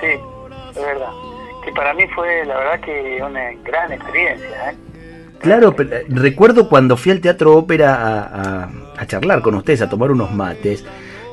Sí, 0.00 0.06
es 0.70 0.74
verdad. 0.76 1.08
Que 1.64 1.72
para 1.72 1.94
mí 1.94 2.04
fue, 2.14 2.44
la 2.44 2.56
verdad, 2.58 2.80
que 2.80 3.18
una 3.22 3.50
gran 3.64 3.90
experiencia. 3.92 4.70
¿eh? 4.72 4.76
Claro, 5.40 5.74
pero, 5.74 5.94
eh, 5.96 6.04
recuerdo 6.08 6.68
cuando 6.68 6.96
fui 6.98 7.12
al 7.12 7.20
Teatro 7.22 7.56
Ópera 7.56 7.94
a, 7.94 8.18
a- 8.64 8.70
a 8.98 9.06
charlar 9.06 9.40
con 9.40 9.54
ustedes, 9.54 9.80
a 9.80 9.88
tomar 9.88 10.10
unos 10.10 10.32
mates, 10.34 10.84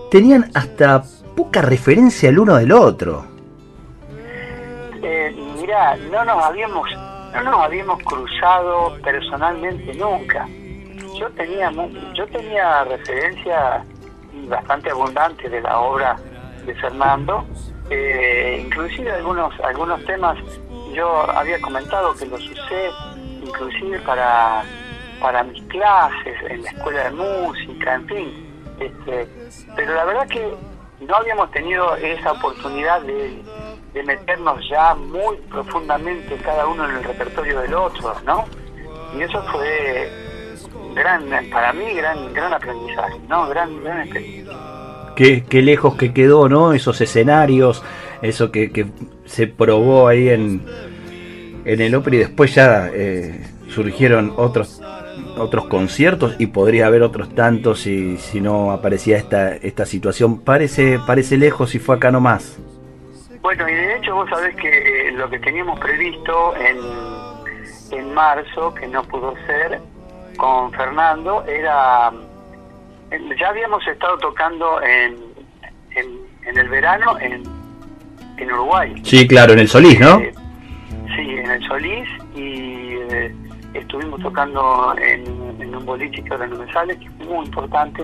tenían 0.10 0.50
hasta 0.54 1.04
poca 1.36 1.62
referencia 1.62 2.30
el 2.30 2.40
uno 2.40 2.56
del 2.56 2.72
otro. 2.72 3.26
Eh, 5.04 5.36
mirá, 5.60 5.98
no 6.10 6.24
nos 6.24 6.44
habíamos 6.44 6.88
no 7.44 7.52
nos 7.52 7.66
habíamos 7.66 8.02
cruzado 8.04 8.98
personalmente 9.04 9.94
nunca. 9.96 10.48
Yo 11.18 11.30
tenía 11.32 11.72
yo 12.14 12.28
tenía 12.28 12.84
referencia 12.84 13.84
bastante 14.48 14.92
abundante 14.92 15.50
de 15.50 15.62
la 15.62 15.80
obra 15.80 16.16
de 16.66 16.76
Fernando, 16.76 17.46
eh, 17.90 18.62
inclusive 18.66 19.12
algunos 19.12 19.54
algunos 19.62 20.04
temas 20.06 20.38
yo 20.94 21.30
había 21.32 21.60
comentado 21.62 22.14
que 22.16 22.26
los 22.26 22.42
usé 22.50 22.90
inclusive 23.44 24.00
para 24.00 24.64
para 25.22 25.44
mis 25.44 25.62
clases 25.64 26.36
en 26.50 26.64
la 26.64 26.70
escuela 26.70 27.04
de 27.06 27.12
música, 27.12 27.96
en 27.96 28.08
fin. 28.08 28.56
Este, 28.80 29.28
pero 29.76 29.94
la 29.94 30.04
verdad 30.06 30.28
que 30.28 30.54
no 31.02 31.16
habíamos 31.16 31.50
tenido 31.52 31.96
esa 31.96 32.34
oportunidad 32.34 33.02
de, 33.02 33.42
de 33.96 34.04
meternos 34.04 34.60
ya 34.70 34.94
muy 34.94 35.38
profundamente 35.50 36.36
cada 36.44 36.68
uno 36.68 36.88
en 36.88 36.98
el 36.98 37.04
repertorio 37.04 37.62
del 37.62 37.74
otro, 37.74 38.14
¿no? 38.26 38.44
Y 39.18 39.22
eso 39.22 39.42
fue 39.54 40.12
gran, 40.94 41.24
para 41.50 41.72
mí 41.72 41.94
gran, 41.94 42.34
gran 42.34 42.54
aprendizaje, 42.54 43.16
¿no? 43.30 43.48
Gran, 43.48 43.82
gran. 43.82 44.10
Qué, 45.16 45.46
qué 45.46 45.62
lejos 45.62 45.96
que 45.96 46.14
quedó, 46.14 46.50
¿no? 46.50 46.74
Esos 46.74 47.00
escenarios, 47.00 47.84
eso 48.22 48.52
que, 48.52 48.86
se 49.24 49.48
probó 49.48 50.10
ahí 50.10 50.28
en, 50.28 50.66
en 51.64 51.80
el 51.80 51.96
ópera 51.96 52.18
y 52.18 52.20
después 52.20 52.54
ya 52.54 52.90
eh, 52.94 53.48
surgieron 53.70 54.34
otros 54.36 54.82
otros 55.38 55.68
conciertos 55.68 56.36
y 56.40 56.48
podría 56.48 56.88
haber 56.88 57.02
otros 57.02 57.34
tantos 57.34 57.82
si, 57.82 58.18
si 58.18 58.40
no 58.40 58.72
aparecía 58.72 59.18
esta, 59.18 59.56
esta 59.56 59.86
situación. 59.86 60.40
Parece, 60.40 61.00
parece 61.06 61.38
lejos 61.38 61.76
y 61.76 61.80
fue 61.80 61.96
acá 61.96 62.12
nomás. 62.12 62.58
Bueno, 63.46 63.70
y 63.70 63.74
de 63.76 63.98
hecho 63.98 64.16
vos 64.16 64.28
sabés 64.28 64.56
que 64.56 64.70
eh, 65.10 65.12
lo 65.12 65.30
que 65.30 65.38
teníamos 65.38 65.80
previsto 65.80 66.56
en, 66.58 66.80
en 67.96 68.12
marzo, 68.12 68.74
que 68.74 68.88
no 68.88 69.04
pudo 69.04 69.36
ser, 69.46 69.80
con 70.36 70.72
Fernando, 70.74 71.46
era... 71.46 72.12
eh, 73.12 73.20
Ya 73.40 73.50
habíamos 73.50 73.88
estado 73.88 74.18
tocando 74.18 74.82
en, 74.82 75.16
en, 75.92 76.08
en 76.48 76.58
el 76.58 76.70
verano 76.70 77.20
en, 77.20 77.44
en 78.38 78.52
Uruguay. 78.52 78.96
Sí, 79.04 79.28
claro, 79.28 79.54
en 79.54 79.60
el 79.60 79.68
Solís, 79.68 80.00
¿no? 80.00 80.22
Eh, 80.22 80.34
sí, 81.16 81.30
en 81.30 81.52
el 81.52 81.64
Solís 81.68 82.10
y 82.36 82.96
eh, 83.12 83.32
estuvimos 83.76 84.20
tocando 84.22 84.96
en, 84.98 85.24
en 85.62 85.76
un 85.76 85.86
boliche 85.86 86.24
que 86.24 86.32
ahora 86.32 86.48
no 86.48 86.58
me 86.58 86.74
sale, 86.74 86.98
que 86.98 87.06
es 87.06 87.12
muy 87.28 87.46
importante. 87.46 88.04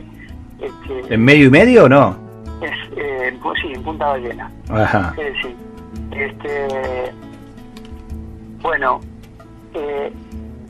Este, 0.59 1.15
¿En 1.15 1.25
medio 1.25 1.47
y 1.47 1.49
medio 1.49 1.85
o 1.85 1.89
no? 1.89 2.30
Es, 2.61 2.71
eh, 2.97 3.37
pues 3.41 3.59
sí, 3.61 3.71
en 3.73 3.83
Punta 3.83 4.07
Ballena. 4.07 4.51
Ajá. 4.69 5.13
Eh, 5.17 5.33
sí. 5.41 5.55
Este, 6.11 7.11
bueno, 8.61 8.99
eh, 9.73 10.11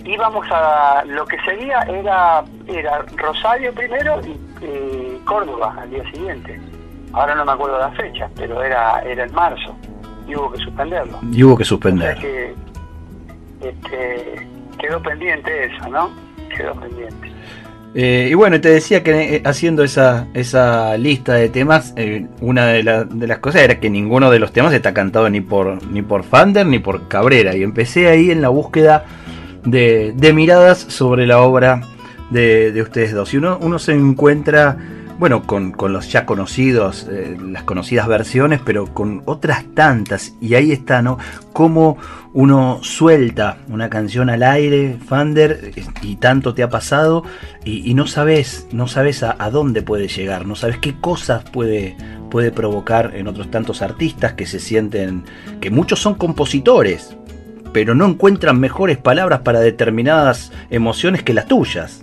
íbamos 0.06 0.46
a. 0.52 1.04
Lo 1.06 1.26
que 1.26 1.38
seguía 1.42 1.80
era 1.82 2.44
era 2.68 3.06
Rosario 3.18 3.74
primero 3.74 4.20
y 4.26 5.18
Córdoba 5.26 5.76
al 5.82 5.90
día 5.90 6.04
siguiente. 6.12 6.60
Ahora 7.14 7.36
no 7.36 7.44
me 7.46 7.52
acuerdo 7.52 7.78
la 7.80 7.92
fecha, 7.92 8.30
pero 8.36 8.64
era 8.64 9.02
era 9.02 9.26
en 9.26 9.34
marzo 9.34 9.76
y 10.28 10.36
hubo 10.36 10.52
que 10.52 10.60
suspenderlo. 10.60 11.20
Y 11.32 11.44
hubo 11.44 11.58
que 11.58 11.64
O 11.64 11.66
sea 11.66 11.70
suspender. 11.70 12.18
que 12.20 12.56
este, 13.62 14.48
quedó 14.80 15.02
pendiente 15.02 15.66
eso, 15.66 15.90
¿no? 15.90 16.10
Quedó 16.56 16.74
pendiente. 16.76 17.31
Eh, 17.94 18.30
y 18.32 18.34
bueno, 18.36 18.62
te 18.62 18.70
decía 18.70 19.04
que 19.04 19.36
eh, 19.36 19.42
haciendo 19.44 19.84
esa, 19.84 20.28
esa 20.34 20.98
lista 20.98 21.34
de 21.34 21.50
temas, 21.50 21.94
eh, 21.98 22.26
una 22.40 22.68
de, 22.68 22.84
la- 22.84 23.04
de 23.04 23.28
las 23.28 23.40
cosas 23.40 23.64
era 23.64 23.80
que 23.82 23.90
ninguno 23.90 24.32
de 24.32 24.40
los 24.40 24.54
temas 24.54 24.74
está 24.74 24.94
cantado 24.94 25.30
ni 25.30 25.42
por, 25.42 25.86
ni 25.88 26.02
por 26.02 26.24
Fander 26.24 26.66
ni 26.66 26.80
por 26.80 27.08
Cabrera. 27.10 27.56
Y 27.56 27.64
empecé 27.64 28.08
ahí 28.08 28.32
en 28.32 28.42
la 28.42 28.48
búsqueda 28.50 29.06
de, 29.66 30.14
de 30.16 30.34
miradas 30.34 30.78
sobre 30.80 31.28
la 31.28 31.40
obra 31.42 31.82
de, 32.30 32.72
de 32.72 32.82
ustedes 32.82 33.12
dos. 33.14 33.34
Y 33.34 33.38
uno, 33.38 33.58
uno 33.62 33.78
se 33.78 33.92
encuentra 33.92 34.78
bueno, 35.22 35.44
con, 35.44 35.76
los 35.94 36.12
ya 36.12 36.26
conocidos, 36.26 37.08
eh, 37.08 37.38
las 37.40 37.62
conocidas 37.62 38.08
versiones, 38.08 38.60
pero 38.66 38.92
con 38.92 39.22
otras 39.26 39.66
tantas. 39.76 40.34
Y 40.42 40.56
ahí 40.56 40.72
está, 40.72 41.04
¿no? 41.04 41.20
Cómo 41.54 42.00
uno 42.34 42.80
suelta 42.82 43.60
una 43.70 43.88
canción 43.88 44.32
al 44.32 44.42
aire, 44.42 44.98
Fander, 45.06 45.74
y 46.02 46.16
tanto 46.16 46.56
te 46.56 46.64
ha 46.64 46.72
pasado, 46.72 47.24
y, 47.64 47.94
no 47.94 48.08
sabes, 48.08 48.68
no 48.72 48.88
sabes 48.88 49.22
a, 49.22 49.36
dónde 49.52 49.84
puede 49.84 50.08
llegar, 50.08 50.48
no 50.48 50.56
sabes 50.56 50.80
qué 50.80 50.96
cosas 51.00 51.44
puede, 51.44 51.96
puede 52.32 52.52
provocar 52.52 53.12
en 53.14 53.28
otros 53.28 53.52
tantos 53.52 53.84
artistas 53.84 54.34
que 54.34 54.48
se 54.48 54.60
sienten, 54.60 55.26
que 55.60 55.70
muchos 55.70 56.00
son 56.00 56.16
compositores, 56.16 57.16
pero 57.72 57.94
no 57.94 58.08
encuentran 58.08 58.60
mejores 58.60 58.98
palabras 58.98 59.42
para 59.42 59.60
determinadas 59.60 60.52
emociones 60.72 61.22
que 61.22 61.36
las 61.36 61.46
tuyas. 61.46 62.02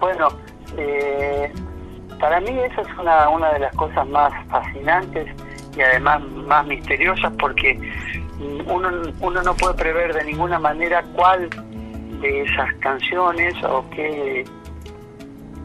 Bueno, 0.00 0.28
eh, 0.78 1.52
para 2.20 2.40
mí 2.40 2.50
esa 2.50 2.82
es 2.82 2.98
una, 2.98 3.28
una 3.28 3.52
de 3.52 3.58
las 3.60 3.74
cosas 3.76 4.06
más 4.08 4.32
fascinantes 4.48 5.28
y 5.76 5.82
además 5.82 6.22
más 6.22 6.66
misteriosas 6.66 7.32
porque 7.38 7.78
uno, 8.66 8.88
uno 9.20 9.42
no 9.42 9.54
puede 9.54 9.74
prever 9.74 10.14
de 10.14 10.24
ninguna 10.24 10.58
manera 10.58 11.02
cuál 11.14 11.48
de 12.20 12.42
esas 12.42 12.72
canciones 12.76 13.54
o 13.64 13.84
qué 13.90 14.44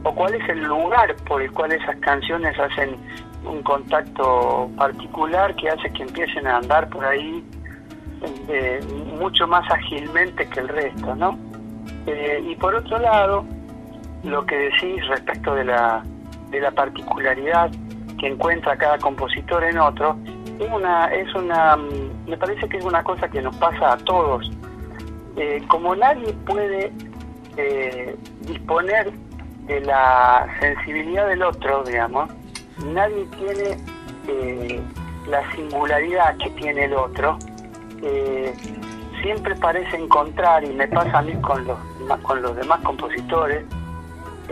o 0.04 0.14
cuál 0.14 0.34
es 0.36 0.50
el 0.50 0.64
lugar 0.64 1.16
por 1.28 1.42
el 1.42 1.52
cual 1.52 1.72
esas 1.72 1.96
canciones 1.98 2.58
hacen 2.60 2.98
un 3.46 3.62
contacto 3.64 4.70
particular 4.78 5.56
que 5.56 5.70
hace 5.70 5.92
que 5.94 6.04
empiecen 6.04 6.48
a 6.48 6.58
andar 6.58 6.90
por 6.90 7.06
ahí 7.06 7.44
eh, 8.50 8.80
mucho 9.20 9.48
más 9.48 9.70
ágilmente 9.72 10.48
que 10.48 10.60
el 10.60 10.68
resto, 10.70 11.16
¿no? 11.16 11.38
Eh, 12.06 12.44
y 12.50 12.56
por 12.56 12.76
otro 12.76 12.98
lado, 13.00 13.46
lo 14.24 14.46
que 14.46 14.56
decís 14.56 15.06
respecto 15.08 15.54
de 15.56 15.66
la, 15.66 16.04
de 16.50 16.62
la 16.62 16.72
particularidad 16.72 17.72
que 18.20 18.28
encuentra 18.28 18.78
cada 18.78 18.98
compositor 18.98 19.64
en 19.64 19.78
otro, 19.78 20.18
es 20.60 20.72
una, 20.72 21.06
es 21.08 21.34
una, 21.36 21.76
me 21.76 22.38
parece 22.38 22.68
que 22.70 22.78
es 22.78 22.86
una 22.86 23.04
cosa 23.04 23.28
que 23.28 23.42
nos 23.42 23.56
pasa 23.58 23.94
a 23.94 23.98
todos. 23.98 24.50
Eh, 25.36 25.62
como 25.68 25.96
nadie 25.96 26.32
puede 26.46 26.92
eh, 27.58 28.16
disponer 28.42 29.12
de 29.66 29.82
la 29.82 30.48
sensibilidad 30.60 31.28
del 31.28 31.44
otro, 31.44 31.84
digamos, 31.84 32.30
nadie 32.86 33.26
tiene 33.38 33.78
eh, 34.28 34.82
la 35.28 35.52
singularidad 35.54 36.38
que 36.38 36.50
tiene 36.52 36.86
el 36.86 36.94
otro, 36.94 37.38
siempre 39.22 39.56
parece 39.56 39.96
encontrar, 39.96 40.66
y 40.66 40.74
me 40.74 40.86
pasa 40.90 41.20
a 41.20 41.22
mí 41.22 41.34
con 41.42 41.66
los, 41.66 41.80
con 42.24 42.42
los 42.42 42.56
demás 42.58 42.82
compositores, 42.82 43.64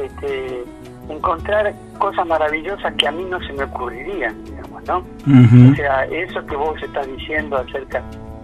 este, 0.05 0.63
encontrar 1.09 1.73
cosas 1.97 2.25
maravillosas 2.25 2.93
que 2.95 3.07
a 3.07 3.11
mí 3.11 3.23
no 3.29 3.39
se 3.41 3.53
me 3.53 3.63
ocurrirían, 3.63 4.43
digamos, 4.45 4.83
¿no? 4.87 4.97
O 4.97 5.75
sea, 5.75 6.05
eso 6.05 6.45
que 6.45 6.55
vos 6.55 6.81
estás 6.81 7.07
diciendo 7.07 7.57
acerca 7.57 8.03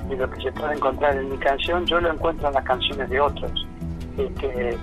de 0.10 0.16
lo 0.16 0.30
que 0.30 0.42
se 0.42 0.52
puede 0.52 0.76
encontrar 0.76 1.16
en 1.18 1.30
mi 1.30 1.38
canción, 1.38 1.86
yo 1.86 2.00
lo 2.00 2.12
encuentro 2.12 2.48
en 2.48 2.54
las 2.54 2.64
canciones 2.64 3.10
de 3.10 3.20
otros. 3.20 3.68
Este, 4.18 4.78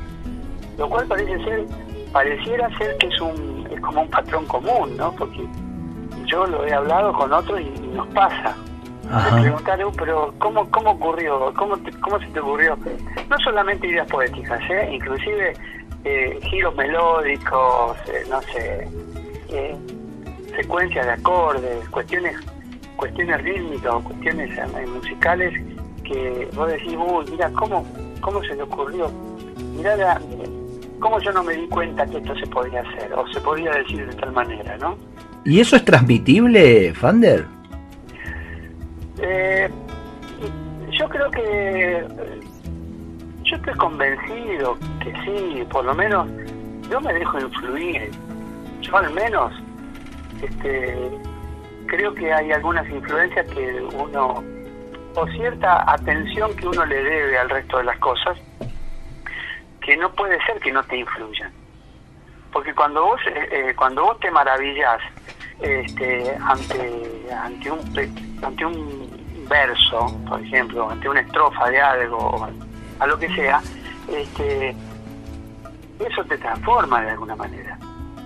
lo 0.79 0.89
cual 0.89 1.07
parece 1.07 1.45
ser, 1.45 1.65
pareciera 2.13 2.69
ser 2.79 2.97
que 2.99 3.07
es 3.07 3.21
un 3.21 3.67
es 3.71 3.81
como 3.81 4.03
un 4.03 4.11
patrón 4.11 4.47
común, 4.47 4.97
¿no? 4.97 5.13
Porque 5.13 5.47
yo 6.27 6.47
lo 6.47 6.67
he 6.67 6.73
hablado 6.73 7.13
con 7.13 7.33
otros 7.33 7.61
y, 7.61 7.81
nos 7.95 8.07
pasa. 8.09 8.57
Me 9.35 9.43
preguntaron, 9.43 9.93
pero 9.97 10.35
¿cómo, 10.39 10.69
cómo 10.71 10.93
ocurrió? 10.93 11.53
¿Cómo, 11.55 11.77
¿Cómo 12.01 12.19
se 12.21 12.27
te 12.29 12.41
ocurrió? 12.41 12.77
No 13.29 13.39
solamente 13.39 13.87
ideas 13.87 14.09
poéticas, 14.09 14.61
¿eh? 14.71 14.91
Inclusive 14.93 15.53
eh, 16.05 16.39
giros 16.51 16.75
melódicos, 16.77 17.97
eh, 18.09 18.25
no 18.29 18.43
sé, 18.43 18.87
eh, 19.49 19.75
secuencias 20.55 21.07
de 21.07 21.13
acordes, 21.13 21.89
cuestiones 21.89 22.37
cuestiones 22.97 23.43
rítmicas 23.43 23.95
o 23.95 24.05
cuestiones 24.05 24.89
musicales 24.89 25.53
que 26.05 26.49
vos 26.55 26.71
decís, 26.71 26.95
uy, 26.97 27.25
mira, 27.31 27.51
¿cómo, 27.53 27.85
cómo 28.21 28.43
se 28.43 28.55
le 28.55 28.63
ocurrió? 28.63 29.11
Mira, 29.77 30.21
cómo 31.01 31.19
yo 31.21 31.33
no 31.33 31.43
me 31.43 31.55
di 31.55 31.67
cuenta 31.69 32.07
que 32.07 32.19
esto 32.19 32.37
se 32.37 32.47
podía 32.47 32.83
hacer 32.83 33.13
o 33.15 33.27
se 33.29 33.41
podía 33.41 33.73
decir 33.73 34.07
de 34.07 34.15
tal 34.15 34.33
manera, 34.33 34.77
¿no? 34.77 34.97
¿Y 35.45 35.61
eso 35.61 35.77
es 35.77 35.85
transmitible, 35.85 36.95
Fander? 36.95 37.47
yo 40.99 41.09
creo 41.09 41.31
que 41.31 42.05
yo 43.55 43.59
estoy 43.59 43.75
convencido 43.75 44.77
que 45.01 45.13
sí, 45.25 45.65
por 45.71 45.85
lo 45.85 45.95
menos 45.95 46.29
yo 46.91 47.01
me 47.01 47.13
dejo 47.13 47.39
influir. 47.39 48.11
Yo 48.81 48.97
al 48.97 49.13
menos 49.13 49.53
este, 50.43 51.11
creo 51.87 52.13
que 52.15 52.33
hay 52.33 52.51
algunas 52.51 52.89
influencias 52.89 53.47
que 53.51 53.81
uno, 53.95 54.43
o 55.15 55.27
cierta 55.29 55.91
atención 55.91 56.55
que 56.57 56.67
uno 56.67 56.85
le 56.85 57.03
debe 57.03 57.39
al 57.39 57.49
resto 57.49 57.79
de 57.79 57.85
las 57.85 57.99
cosas, 57.99 58.37
que 59.81 59.97
no 59.97 60.11
puede 60.13 60.37
ser 60.47 60.59
que 60.61 60.73
no 60.73 60.83
te 60.83 60.97
influyan. 60.97 61.53
Porque 62.53 62.75
cuando 62.75 63.05
vos, 63.05 63.21
eh, 63.27 63.49
eh, 63.51 63.75
cuando 63.77 64.03
vos 64.03 64.19
te 64.19 64.31
maravillas 64.31 65.01
este, 65.61 66.37
ante, 66.41 67.27
ante, 67.33 67.71
un, 67.71 67.81
ante 68.43 68.67
un 68.67 69.47
verso, 69.49 70.07
por 70.29 70.41
ejemplo, 70.41 70.91
ante 70.91 71.09
una 71.09 71.21
estrofa 71.21 71.71
de 71.71 71.81
algo, 71.81 72.49
a 72.99 73.07
lo 73.07 73.19
que 73.19 73.29
sea, 73.35 73.61
este, 74.09 74.75
eso 75.99 76.25
te 76.25 76.39
transforma 76.39 77.03
de 77.03 77.11
alguna 77.11 77.37
manera. 77.37 77.79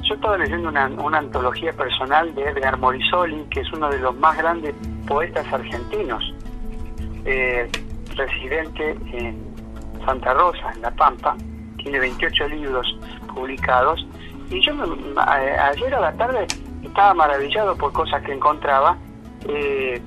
Yo 0.03 0.14
estaba 0.14 0.39
leyendo 0.39 0.69
una, 0.69 0.85
antología 1.19 1.73
personal 1.73 2.35
de 2.35 2.45
Edgar 2.45 2.79
Morisoli, 2.79 3.45
que 3.51 3.61
es 3.61 3.73
uno 3.73 3.91
de 3.91 3.99
los 3.99 4.16
más 4.16 4.37
grandes 4.39 4.75
poetas 5.07 5.47
argentinos, 5.53 6.35
eh, 7.25 7.71
residente 8.16 8.97
en 9.12 9.37
Santa 10.05 10.33
Rosa, 10.33 10.73
en 10.75 10.83
La 10.83 10.91
Pampa, 10.93 11.37
tiene 11.77 11.99
28 11.99 12.49
libros 12.49 12.99
publicados, 13.35 14.07
y 14.51 14.64
yo 14.64 14.73
ayer 15.16 15.95
a 15.95 16.01
la 16.01 16.12
tarde 16.14 16.47
estaba 16.83 17.12
maravillado 17.12 17.77
por 17.77 17.93
cosas 17.93 18.23
que 18.23 18.33
encontraba, 18.33 18.97
eh, 19.47 20.01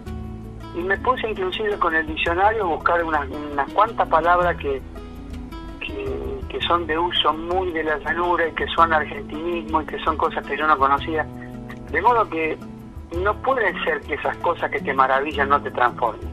y 0.75 0.79
me 0.79 0.97
puse 0.97 1.29
inclusive 1.29 1.77
con 1.77 1.93
el 1.93 2.07
diccionario 2.07 2.63
a 2.63 2.67
buscar 2.67 3.03
unas, 3.03 3.27
cuantas 3.73 4.07
palabras 4.07 4.55
que, 4.57 4.81
que, 5.79 6.59
son 6.67 6.85
de 6.85 6.97
uso 6.97 7.33
muy 7.33 7.71
de 7.71 7.83
la 7.83 7.97
llanura 7.97 8.47
y 8.47 8.51
que 8.53 8.67
son 8.67 8.93
argentinismo 8.93 9.81
y 9.81 9.85
que 9.85 9.99
son 9.99 10.15
cosas 10.15 10.45
que 10.45 10.55
yo 10.57 10.67
no 10.67 10.77
conocía. 10.77 11.25
De 11.91 12.01
modo 12.01 12.29
que 12.29 12.57
no 13.21 13.35
puede 13.41 13.73
ser 13.83 13.99
que 14.01 14.13
esas 14.13 14.37
cosas 14.37 14.71
que 14.71 14.79
te 14.79 14.93
maravillan 14.93 15.49
no 15.49 15.61
te 15.61 15.71
transformen. 15.71 16.29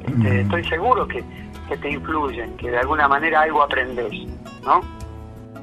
Este, 0.00 0.12
mm. 0.14 0.40
Estoy 0.40 0.64
seguro 0.64 1.08
que, 1.08 1.22
que, 1.68 1.76
te 1.76 1.90
influyen, 1.90 2.56
que 2.56 2.70
de 2.70 2.78
alguna 2.78 3.08
manera 3.08 3.42
algo 3.42 3.62
aprendes, 3.62 4.12
¿no? 4.64 4.80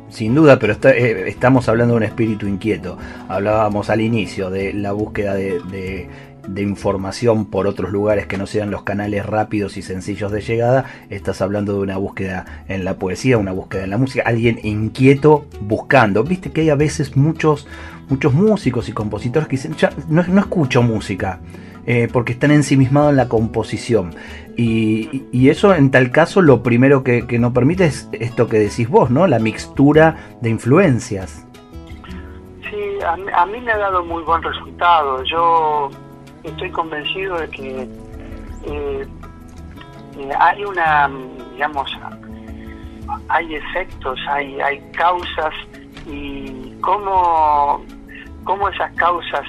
Sin 0.10 0.36
duda, 0.36 0.60
pero 0.60 0.74
eh, 0.90 1.24
estamos 1.28 1.70
hablando 1.70 1.94
de 1.94 1.98
un 2.00 2.04
espíritu 2.04 2.46
inquieto. 2.46 2.98
Hablábamos 3.30 3.90
al 3.90 4.02
inicio 4.02 4.50
de 4.50 4.74
la 4.74 4.92
búsqueda 4.92 5.34
de 5.36 5.62
de 5.62 6.10
información 6.58 7.46
por 7.46 7.68
otros 7.68 7.92
lugares 7.92 8.28
que 8.28 8.38
no 8.38 8.48
sean 8.48 8.72
los 8.72 8.84
canales 8.84 9.26
rápidos 9.26 9.78
y 9.78 9.82
sencillos 9.82 10.32
de 10.32 10.42
llegada, 10.42 10.86
estás 11.10 11.42
hablando 11.42 11.74
de 11.74 11.80
una 11.80 11.98
búsqueda 11.98 12.64
en 12.68 12.84
la 12.84 12.96
poesía, 12.96 13.38
una 13.38 13.52
búsqueda 13.52 13.84
en 13.84 13.90
la 13.90 13.98
música, 13.98 14.24
alguien 14.26 14.60
inquieto 14.64 15.46
buscando. 15.62 16.24
Viste 16.24 16.52
que 16.52 16.62
hay 16.62 16.70
a 16.70 16.76
veces 16.76 17.16
muchos, 17.16 17.68
muchos 18.10 18.34
músicos 18.34 18.90
y 18.90 18.92
compositores 18.94 19.48
que 19.48 19.56
dicen, 19.56 19.76
ya, 19.76 19.92
no, 20.08 20.22
escucho 20.22 20.82
música. 20.82 21.40
Eh, 21.88 22.08
porque 22.14 22.34
están 22.34 22.52
ensimismados 22.52 23.10
en 23.10 23.18
la 23.18 23.28
composición. 23.28 24.14
Y, 24.56 25.50
eso 25.50 25.74
en 25.74 25.90
tal 25.90 26.12
caso 26.12 26.44
lo 26.44 26.62
primero 26.62 27.04
que, 27.04 27.26
que 27.26 27.40
no 27.40 27.54
permite 27.54 27.86
es 27.86 28.08
esto 28.12 28.48
que 28.48 28.60
decís 28.60 28.88
vos, 28.88 29.10
¿no? 29.10 29.26
La 29.26 29.40
mixtura 29.40 30.36
de 30.42 30.52
influencias. 30.52 31.44
Sí, 32.70 33.04
a, 33.04 33.42
a 33.42 33.46
mí 33.48 33.60
me 33.62 33.72
ha 33.72 33.78
dado 33.80 34.06
muy 34.06 34.22
buen 34.22 34.44
resultado. 34.44 35.24
Yo 35.24 35.90
estoy 36.44 36.72
convencido 36.72 37.38
de 37.40 37.50
que 37.50 37.82
eh, 38.66 39.08
eh, 40.18 40.30
hay 40.40 40.64
una, 40.64 41.10
digamos, 41.52 41.92
hay 43.30 43.56
efectos, 43.56 44.20
hay, 44.30 44.60
hay 44.62 44.80
causas 44.92 45.54
y 46.06 46.72
cómo, 46.82 47.84
cómo 48.44 48.70
esas 48.70 48.94
causas 48.96 49.46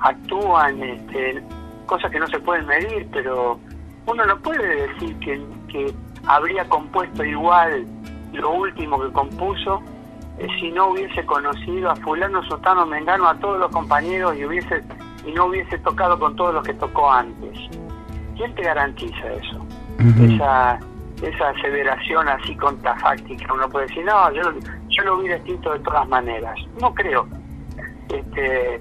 actúan, 0.00 0.82
este, 0.82 1.42
cosas 1.86 2.10
que 2.10 2.18
no 2.18 2.26
se 2.28 2.40
pueden 2.40 2.66
medir, 2.66 3.06
pero 3.12 3.58
uno 4.06 4.26
no 4.26 4.38
puede 4.38 4.88
decir 4.88 5.16
que, 5.18 5.94
habría 6.26 6.68
compuesto 6.68 7.24
igual 7.24 7.86
lo 8.34 8.50
último 8.50 9.00
que 9.00 9.10
compuso 9.10 9.82
eh, 10.38 10.46
si 10.60 10.70
no 10.70 10.88
hubiese 10.88 11.24
conocido 11.24 11.90
a 11.90 11.96
fulano, 11.96 12.44
sotano, 12.44 12.84
mengano, 12.84 13.26
a 13.26 13.34
todos 13.36 13.58
los 13.58 13.72
compañeros 13.72 14.36
y 14.36 14.44
hubiese 14.44 14.84
y 15.26 15.32
no 15.32 15.46
hubiese 15.46 15.78
tocado 15.78 16.18
con 16.18 16.36
todos 16.36 16.54
los 16.54 16.64
que 16.64 16.74
tocó 16.74 17.10
antes. 17.10 17.58
¿Quién 18.36 18.54
te 18.54 18.62
garantiza 18.62 19.32
eso? 19.32 19.66
Esa 19.98 20.80
esa 21.22 21.50
aseveración 21.50 22.28
así 22.28 22.54
contrafáctica. 22.56 23.52
Uno 23.52 23.68
puede 23.68 23.86
decir, 23.86 24.04
no, 24.04 24.32
yo, 24.32 24.42
yo 24.88 25.02
lo 25.04 25.18
hubiera 25.18 25.36
escrito 25.36 25.72
de 25.72 25.80
todas 25.80 26.08
maneras. 26.08 26.58
No 26.80 26.94
creo. 26.94 27.26
Este, 28.08 28.80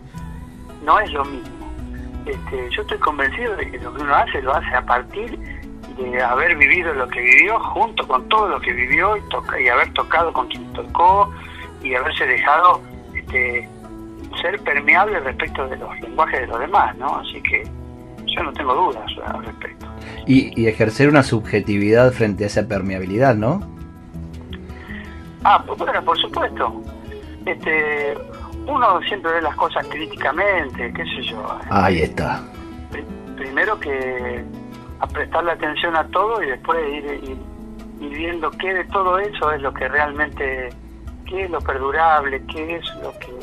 no 0.83 0.99
es 0.99 1.11
lo 1.11 1.25
mismo. 1.25 1.59
Este, 2.25 2.69
yo 2.71 2.81
estoy 2.81 2.97
convencido 2.99 3.55
de 3.55 3.71
que 3.71 3.77
lo 3.79 3.93
que 3.93 4.03
uno 4.03 4.15
hace 4.15 4.41
lo 4.41 4.53
hace 4.53 4.73
a 4.75 4.85
partir 4.85 5.37
de 5.97 6.21
haber 6.21 6.55
vivido 6.55 6.93
lo 6.93 7.07
que 7.07 7.19
vivió 7.19 7.59
junto 7.59 8.07
con 8.07 8.27
todo 8.29 8.47
lo 8.47 8.59
que 8.61 8.71
vivió 8.71 9.17
y, 9.17 9.21
toca, 9.29 9.59
y 9.59 9.67
haber 9.67 9.91
tocado 9.93 10.31
con 10.31 10.47
quien 10.47 10.71
tocó 10.73 11.31
y 11.83 11.93
haberse 11.93 12.25
dejado 12.25 12.81
este, 13.13 13.67
ser 14.41 14.59
permeable 14.61 15.19
respecto 15.19 15.67
de 15.67 15.77
los 15.77 15.99
lenguajes 16.01 16.41
de 16.41 16.47
los 16.47 16.59
demás, 16.59 16.95
¿no? 16.97 17.17
Así 17.17 17.41
que 17.41 17.63
yo 18.25 18.43
no 18.43 18.53
tengo 18.53 18.73
dudas 18.73 19.05
al 19.25 19.43
respecto. 19.45 19.87
Y, 20.25 20.59
y 20.61 20.67
ejercer 20.67 21.09
una 21.09 21.23
subjetividad 21.23 22.11
frente 22.11 22.43
a 22.43 22.47
esa 22.47 22.67
permeabilidad, 22.67 23.35
¿no? 23.35 23.61
Ah, 25.43 25.63
pues 25.65 25.79
bueno, 25.79 26.03
por 26.03 26.17
supuesto. 26.19 26.81
Este, 27.45 28.17
uno 28.67 29.01
siempre 29.07 29.31
ve 29.31 29.41
las 29.41 29.55
cosas 29.55 29.85
críticamente, 29.87 30.93
qué 30.93 31.03
sé 31.05 31.21
yo. 31.23 31.59
Ahí 31.69 31.99
está. 31.99 32.41
primero 33.35 33.79
que 33.79 34.43
a 34.99 35.07
prestarle 35.07 35.51
atención 35.51 35.95
a 35.95 36.05
todo 36.07 36.43
y 36.43 36.47
después 36.47 36.77
ir, 36.93 37.05
ir, 37.23 37.37
ir, 38.01 38.17
viendo 38.17 38.51
qué 38.51 38.73
de 38.73 38.83
todo 38.85 39.17
eso 39.17 39.51
es 39.53 39.61
lo 39.61 39.73
que 39.73 39.87
realmente, 39.87 40.69
qué 41.25 41.45
es 41.45 41.49
lo 41.49 41.59
perdurable, 41.61 42.43
qué 42.47 42.75
es 42.75 42.95
lo 43.01 43.11
que, 43.19 43.33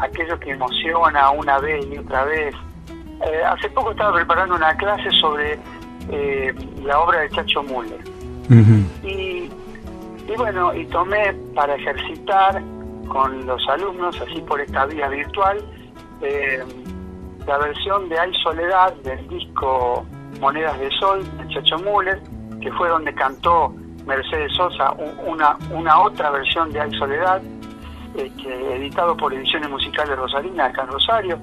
aquello 0.00 0.38
que 0.40 0.50
emociona 0.50 1.30
una 1.30 1.58
vez 1.58 1.86
y 1.86 1.98
otra 1.98 2.24
vez. 2.24 2.54
Eh, 3.24 3.42
hace 3.44 3.68
poco 3.70 3.92
estaba 3.92 4.14
preparando 4.14 4.56
una 4.56 4.74
clase 4.76 5.10
sobre 5.20 5.58
eh, 6.10 6.54
la 6.82 6.98
obra 7.00 7.20
de 7.20 7.30
Chacho 7.30 7.62
Müller. 7.62 8.00
y, 9.04 9.48
y 10.28 10.36
bueno, 10.36 10.74
y 10.74 10.86
tomé 10.86 11.32
para 11.54 11.74
ejercitar 11.76 12.62
con 13.08 13.46
los 13.46 13.68
alumnos, 13.68 14.18
así 14.20 14.40
por 14.40 14.60
esta 14.60 14.86
vía 14.86 15.08
virtual, 15.08 15.58
eh, 16.22 16.64
la 17.46 17.58
versión 17.58 18.08
de 18.08 18.18
Hay 18.18 18.32
Soledad 18.42 18.94
del 19.04 19.28
disco 19.28 20.04
Monedas 20.40 20.78
de 20.78 20.90
Sol 20.98 21.22
de 21.38 21.54
Chacho 21.54 21.78
Müller, 21.78 22.20
que 22.60 22.72
fue 22.72 22.88
donde 22.88 23.14
cantó 23.14 23.74
Mercedes 24.06 24.52
Sosa 24.56 24.92
una, 25.26 25.56
una 25.70 26.00
otra 26.00 26.30
versión 26.30 26.72
de 26.72 26.80
Hay 26.80 26.90
Soledad, 26.98 27.42
este, 28.16 28.76
editado 28.76 29.16
por 29.16 29.32
Ediciones 29.32 29.70
Musicales 29.70 30.16
Rosarina, 30.16 30.66
acá 30.66 30.82
en 30.82 30.88
Rosario. 30.88 31.38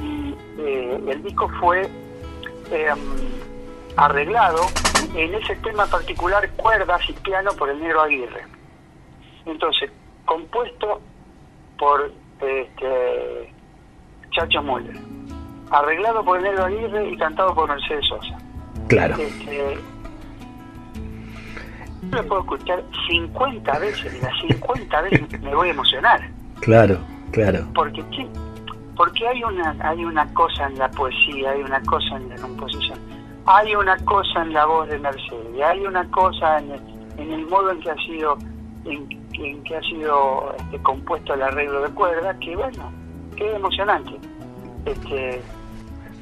Y 0.00 0.34
eh, 0.58 1.00
el 1.08 1.22
disco 1.22 1.48
fue 1.60 1.88
eh, 2.70 2.94
arreglado 3.96 4.62
en 5.14 5.34
ese 5.34 5.56
tema 5.56 5.86
particular, 5.86 6.48
cuerdas 6.52 7.00
y 7.08 7.12
piano, 7.14 7.50
por 7.58 7.70
el 7.70 7.80
negro 7.80 8.02
Aguirre. 8.02 8.44
Entonces, 9.46 9.90
compuesto 10.24 11.00
por 11.78 12.12
este, 12.40 13.52
Chacho 14.30 14.62
Müller, 14.62 14.96
arreglado 15.70 16.24
por 16.24 16.38
el 16.38 16.44
negro 16.44 16.64
Aguirre 16.64 17.08
y 17.10 17.16
cantado 17.16 17.54
por 17.54 17.68
Mercedes 17.68 18.06
Sosa. 18.06 18.38
Claro. 18.88 19.16
Este, 19.16 19.78
yo 22.02 22.22
lo 22.22 22.28
puedo 22.28 22.40
escuchar 22.42 22.82
50 23.08 23.78
veces 23.78 24.14
y 24.14 24.22
las 24.22 24.40
50 24.40 25.02
veces 25.02 25.40
me 25.42 25.54
voy 25.54 25.68
a 25.68 25.70
emocionar. 25.72 26.20
Claro, 26.60 26.98
claro. 27.32 27.66
Porque 27.74 28.02
porque 28.96 29.28
hay 29.28 29.42
una 29.44 29.76
hay 29.80 30.04
una 30.04 30.26
cosa 30.34 30.66
en 30.66 30.78
la 30.78 30.90
poesía, 30.90 31.50
hay 31.50 31.62
una 31.62 31.80
cosa 31.82 32.16
en 32.16 32.28
la 32.30 32.36
composición, 32.36 32.98
hay 33.46 33.74
una 33.74 33.96
cosa 34.04 34.42
en 34.42 34.52
la 34.52 34.66
voz 34.66 34.88
de 34.88 34.98
Mercedes, 34.98 35.62
hay 35.64 35.86
una 35.86 36.08
cosa 36.10 36.58
en 36.58 36.72
el, 36.72 36.80
en 37.18 37.32
el 37.32 37.46
modo 37.46 37.70
en 37.70 37.80
que 37.80 37.90
ha 37.90 37.96
sido 37.96 38.36
en, 38.84 39.08
en 39.34 39.62
que 39.62 39.76
ha 39.76 39.82
sido 39.82 40.54
este, 40.58 40.78
compuesto 40.82 41.34
el 41.34 41.42
arreglo 41.42 41.82
de 41.82 41.90
cuerda, 41.90 42.36
que 42.40 42.56
bueno, 42.56 42.92
que 43.36 43.54
emocionante. 43.54 44.12
Este, 44.84 45.40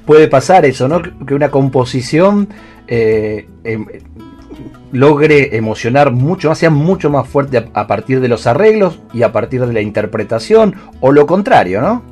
Puede 0.05 0.29
pasar 0.29 0.65
eso, 0.65 0.87
¿no? 0.87 1.03
Que 1.03 1.35
una 1.35 1.51
composición 1.51 2.49
eh, 2.87 3.49
em, 3.65 3.87
logre 4.93 5.57
emocionar 5.57 6.11
mucho 6.11 6.49
más, 6.49 6.59
sea 6.59 6.71
mucho 6.71 7.11
más 7.11 7.29
fuerte 7.29 7.59
a, 7.59 7.81
a, 7.81 7.87
partir 7.87 8.21
de 8.21 8.29
los 8.29 8.47
arreglos 8.47 9.01
y 9.13 9.23
a 9.23 9.33
partir 9.33 9.65
de 9.65 9.73
la 9.73 9.81
interpretación, 9.81 10.75
o 11.01 11.13
lo 11.13 11.27
contrario, 11.27 11.81
¿no? 11.81 12.03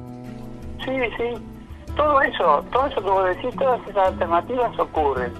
Sí, 0.85 0.93
sí. 1.17 1.43
Todo 1.97 2.21
eso, 2.23 2.65
todo 2.73 2.87
eso 2.87 3.03
que 3.03 3.11
vos 3.11 3.25
decís, 3.27 3.57
todas 3.57 3.81
esas 3.89 4.09
alternativas 4.09 4.79
ocurren. 4.79 5.33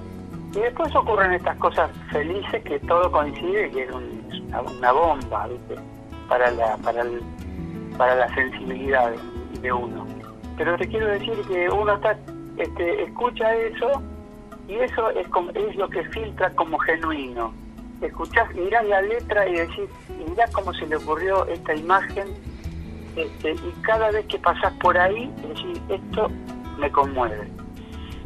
Y 0.55 0.61
después 0.61 0.95
ocurren 0.95 1.33
estas 1.33 1.57
cosas 1.57 1.91
felices 2.13 2.63
que 2.63 2.79
todo 2.81 3.11
coincide 3.11 3.71
que 3.71 3.83
es 3.83 3.91
un, 3.91 4.45
una, 4.49 4.61
una, 4.63 4.93
bomba, 4.93 5.49
¿viste? 5.49 5.75
Para 6.29 6.51
la, 6.53 6.77
para, 6.77 7.03
el, 7.03 7.21
para 7.99 8.15
la 8.15 8.35
sensibilidad 8.35 9.11
de, 9.11 9.61
de 9.61 9.73
uno. 9.73 10.07
Pero 10.57 10.77
te 10.79 10.87
quiero 10.87 11.09
decir 11.09 11.35
que 11.49 11.69
uno 11.69 11.95
está, 11.95 12.17
este, 12.57 13.03
escucha 13.03 13.53
eso 13.57 14.01
y 14.69 14.75
eso 14.75 15.11
es, 15.11 15.27
como, 15.29 15.51
es 15.51 15.77
lo 15.77 15.89
que 15.89 16.03
filtra 16.05 16.51
como 16.51 16.79
genuino. 16.79 17.53
Escuchás, 18.01 18.53
mirás 18.55 18.85
la 18.87 19.03
letra 19.03 19.49
y 19.49 19.55
decís, 19.55 19.89
mirá 20.29 20.45
cómo 20.53 20.73
se 20.75 20.87
le 20.87 20.97
ocurrió 20.97 21.47
esta 21.47 21.75
imagen, 21.75 22.29
este, 23.17 23.53
y 23.53 23.75
cada 23.83 24.11
vez 24.11 24.27
que 24.27 24.39
pasás 24.39 24.73
por 24.75 24.99
ahí, 24.99 25.31
decís, 25.49 25.81
esto 25.89 26.31
me 26.79 26.91
conmueve. 26.91 27.49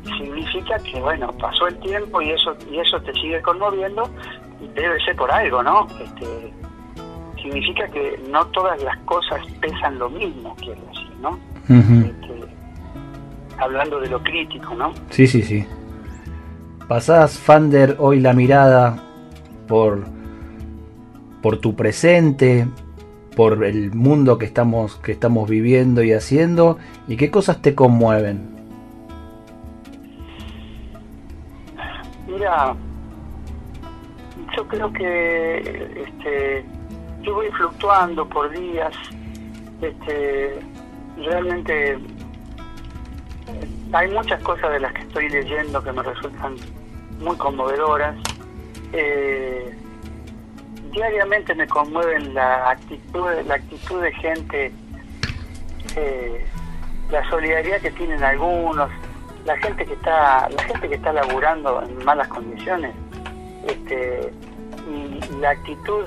Significa 0.05 0.78
que, 0.78 1.01
bueno, 1.01 1.30
pasó 1.32 1.68
el 1.68 1.78
tiempo 1.80 2.22
y 2.22 2.30
eso 2.30 2.57
y 2.70 2.78
eso 2.78 3.01
te 3.03 3.12
sigue 3.14 3.43
conmoviendo, 3.43 4.09
debe 4.74 4.99
ser 5.05 5.16
por 5.16 5.30
algo, 5.30 5.62
¿no? 5.62 5.86
Este, 6.01 6.53
significa 7.43 7.86
que 7.89 8.18
no 8.30 8.47
todas 8.47 8.82
las 8.82 8.97
cosas 9.01 9.41
pesan 9.61 9.99
lo 9.99 10.09
mismo, 10.09 10.57
quiero 10.57 10.80
decir, 10.82 11.11
¿no? 11.20 11.30
Uh 11.68 11.82
-huh. 11.82 12.07
este, 12.07 12.55
hablando 13.59 14.01
de 14.01 14.09
lo 14.09 14.22
crítico, 14.22 14.74
¿no? 14.74 14.95
Sí, 15.11 15.26
sí, 15.26 15.43
sí. 15.43 15.66
Pasás, 16.89 17.39
Fander, 17.39 17.97
hoy 17.99 18.18
la 18.18 18.32
mirada 18.32 18.97
por, 19.68 20.05
por 21.43 21.59
tu 21.59 21.76
presente, 21.76 22.66
por 23.36 23.62
el 23.62 23.93
mundo 23.93 24.39
que 24.39 24.47
estamos, 24.47 24.97
que 24.97 25.12
estamos 25.12 25.51
viviendo 25.51 26.03
y 26.03 26.14
haciendo, 26.14 26.78
y 27.07 27.18
qué 27.18 27.30
cosas 27.30 27.61
te 27.61 27.74
conmueven. 27.74 28.41
Mira, 32.26 32.74
yo 34.57 34.66
creo 34.66 34.91
que 34.91 36.05
este, 36.07 36.64
yo 37.20 37.34
voy 37.34 37.51
fluctuando 37.51 38.26
por 38.26 38.51
días, 38.51 38.95
este, 39.82 40.59
realmente 41.18 41.99
hay 43.93 44.11
muchas 44.11 44.43
cosas 44.43 44.72
de 44.72 44.80
las 44.80 44.93
que 44.95 45.03
estoy 45.03 45.28
leyendo 45.28 45.84
que 45.84 45.93
me 45.93 46.03
resultan 46.03 46.57
muy 47.19 47.37
conmovedoras. 47.37 48.16
Eh, 48.93 49.75
diariamente 50.93 51.55
me 51.55 51.66
conmueven 51.66 52.35
la 52.35 52.71
actitud, 52.71 53.27
la 53.47 53.55
actitud 53.55 54.03
de 54.03 54.12
gente, 54.14 54.73
eh, 55.97 56.47
la 57.11 57.29
solidaridad 57.29 57.81
que 57.81 57.91
tienen 57.93 58.23
algunos, 58.23 58.91
la 59.45 59.57
gente 59.59 59.85
que 59.85 59.95
está, 59.95 60.49
la 60.49 60.62
gente 60.64 60.89
que 60.89 60.95
está 60.95 61.12
laburando 61.12 61.83
en 61.83 62.05
malas 62.05 62.29
condiciones, 62.29 62.95
este, 63.66 64.33
y 64.91 65.21
la 65.41 65.51
actitud 65.51 66.05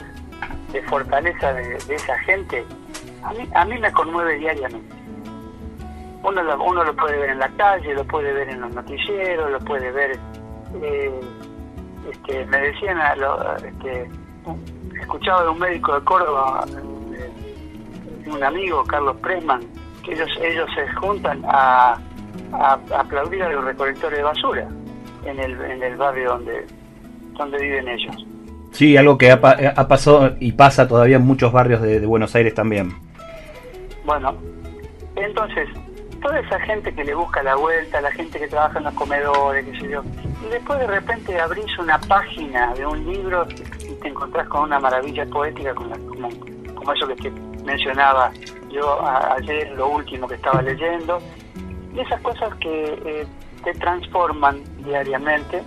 de 0.71 0.81
fortaleza 0.83 1.53
de, 1.53 1.77
de 1.77 1.95
esa 1.95 2.17
gente, 2.19 2.65
a 3.23 3.33
mí, 3.33 3.47
a 3.53 3.65
mí 3.65 3.77
me 3.77 3.91
conmueve 3.91 4.37
diariamente 4.39 5.01
uno 6.23 6.43
lo, 6.43 6.63
uno 6.63 6.83
lo 6.83 6.95
puede 6.95 7.17
ver 7.17 7.29
en 7.31 7.39
la 7.39 7.49
calle, 7.49 7.93
lo 7.93 8.03
puede 8.05 8.31
ver 8.31 8.49
en 8.49 8.61
los 8.61 8.73
noticieros, 8.73 9.51
lo 9.51 9.59
puede 9.59 9.91
ver. 9.91 10.19
Eh, 10.81 11.11
este, 12.09 12.45
me 12.45 12.57
decían, 12.61 12.97
a 12.97 13.15
lo, 13.15 13.55
este, 13.57 14.09
escuchaba 14.99 15.43
de 15.43 15.49
un 15.49 15.59
médico 15.59 15.95
de 15.95 16.03
Córdoba, 16.03 16.65
de 16.67 18.31
un 18.31 18.43
amigo, 18.43 18.83
Carlos 18.85 19.17
Presman, 19.21 19.61
que 20.03 20.13
ellos 20.13 20.29
ellos 20.41 20.69
se 20.75 20.87
juntan 20.95 21.43
a, 21.45 21.93
a, 22.53 22.79
a, 22.91 22.99
aplaudir 22.99 23.43
a 23.43 23.49
los 23.49 23.63
recolectores 23.63 24.17
de 24.17 24.23
basura 24.23 24.67
en 25.25 25.39
el, 25.39 25.59
en 25.61 25.83
el 25.83 25.95
barrio 25.95 26.31
donde, 26.31 26.65
donde 27.37 27.57
viven 27.61 27.87
ellos. 27.87 28.15
Sí, 28.71 28.95
algo 28.97 29.17
que 29.17 29.31
ha, 29.31 29.35
ha 29.75 29.87
pasado 29.87 30.35
y 30.39 30.53
pasa 30.53 30.87
todavía 30.87 31.17
en 31.17 31.25
muchos 31.25 31.51
barrios 31.51 31.81
de, 31.81 31.99
de 31.99 32.05
Buenos 32.05 32.33
Aires 32.35 32.53
también. 32.53 32.93
Bueno, 34.05 34.35
entonces 35.15 35.67
toda 36.21 36.39
esa 36.39 36.59
gente 36.61 36.93
que 36.93 37.03
le 37.03 37.15
busca 37.15 37.41
la 37.43 37.55
vuelta, 37.55 37.99
la 37.99 38.11
gente 38.11 38.39
que 38.39 38.47
trabaja 38.47 38.77
en 38.77 38.85
los 38.85 38.93
comedores, 38.93 39.65
qué 39.65 39.79
sé 39.79 39.89
yo, 39.89 40.03
y 40.45 40.49
después 40.49 40.79
de 40.79 40.87
repente 40.87 41.39
abrís 41.39 41.77
una 41.79 41.99
página 41.99 42.73
de 42.75 42.85
un 42.85 43.05
libro 43.11 43.47
y 43.79 43.93
te 43.95 44.07
encontrás 44.07 44.47
con 44.47 44.63
una 44.63 44.79
maravilla 44.79 45.25
poética 45.25 45.73
como, 45.73 45.95
como, 46.07 46.29
como 46.75 46.93
eso 46.93 47.07
que 47.07 47.15
te 47.15 47.31
mencionaba 47.65 48.31
yo 48.69 49.01
a, 49.01 49.33
ayer, 49.33 49.71
lo 49.71 49.89
último 49.89 50.27
que 50.27 50.35
estaba 50.35 50.61
leyendo, 50.61 51.19
y 51.93 51.99
esas 51.99 52.21
cosas 52.21 52.53
que 52.55 53.01
eh, 53.05 53.27
te 53.63 53.73
transforman 53.73 54.63
diariamente, 54.83 55.63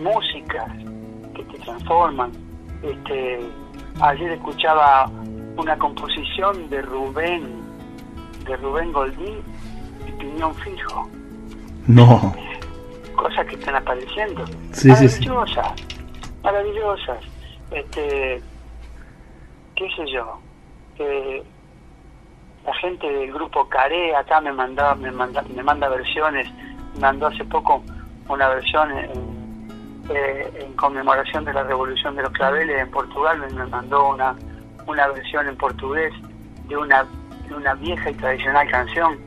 músicas 0.00 0.70
que 1.34 1.44
te 1.44 1.58
transforman, 1.58 2.32
este 2.82 3.40
ayer 4.00 4.32
escuchaba 4.32 5.10
una 5.56 5.78
composición 5.78 6.68
de 6.68 6.82
Rubén, 6.82 7.62
de 8.44 8.56
Rubén 8.56 8.92
Goldín 8.92 9.42
Piñón 10.18 10.54
Fijo. 10.56 11.08
No. 11.86 12.34
Cosas 13.14 13.46
que 13.46 13.54
están 13.54 13.76
apareciendo. 13.76 14.44
Sí, 14.72 14.94
sí, 14.94 15.08
sí. 15.08 15.28
maravillosas, 15.28 15.72
maravillosas. 16.42 17.18
Este, 17.70 18.42
qué 19.74 19.88
sé 19.96 20.10
yo, 20.10 20.38
eh, 20.98 21.42
la 22.64 22.74
gente 22.74 23.10
del 23.10 23.32
grupo 23.32 23.68
Care 23.68 24.14
acá 24.16 24.40
me 24.40 24.52
manda, 24.52 24.94
me 24.94 25.10
manda, 25.10 25.42
me 25.54 25.62
manda 25.62 25.88
versiones, 25.88 26.48
mandó 27.00 27.26
hace 27.26 27.44
poco 27.44 27.82
una 28.28 28.48
versión 28.48 28.90
en, 28.90 29.10
eh, 30.08 30.66
en 30.66 30.72
conmemoración 30.74 31.44
de 31.44 31.52
la 31.52 31.62
revolución 31.64 32.16
de 32.16 32.22
los 32.22 32.32
claveles 32.32 32.80
en 32.80 32.90
Portugal, 32.90 33.38
me 33.52 33.66
mandó 33.66 34.10
una, 34.10 34.34
una 34.86 35.08
versión 35.08 35.48
en 35.48 35.56
portugués 35.56 36.12
de 36.68 36.76
una, 36.76 37.04
de 37.48 37.54
una 37.54 37.74
vieja 37.74 38.10
y 38.10 38.14
tradicional 38.14 38.68
canción 38.68 39.18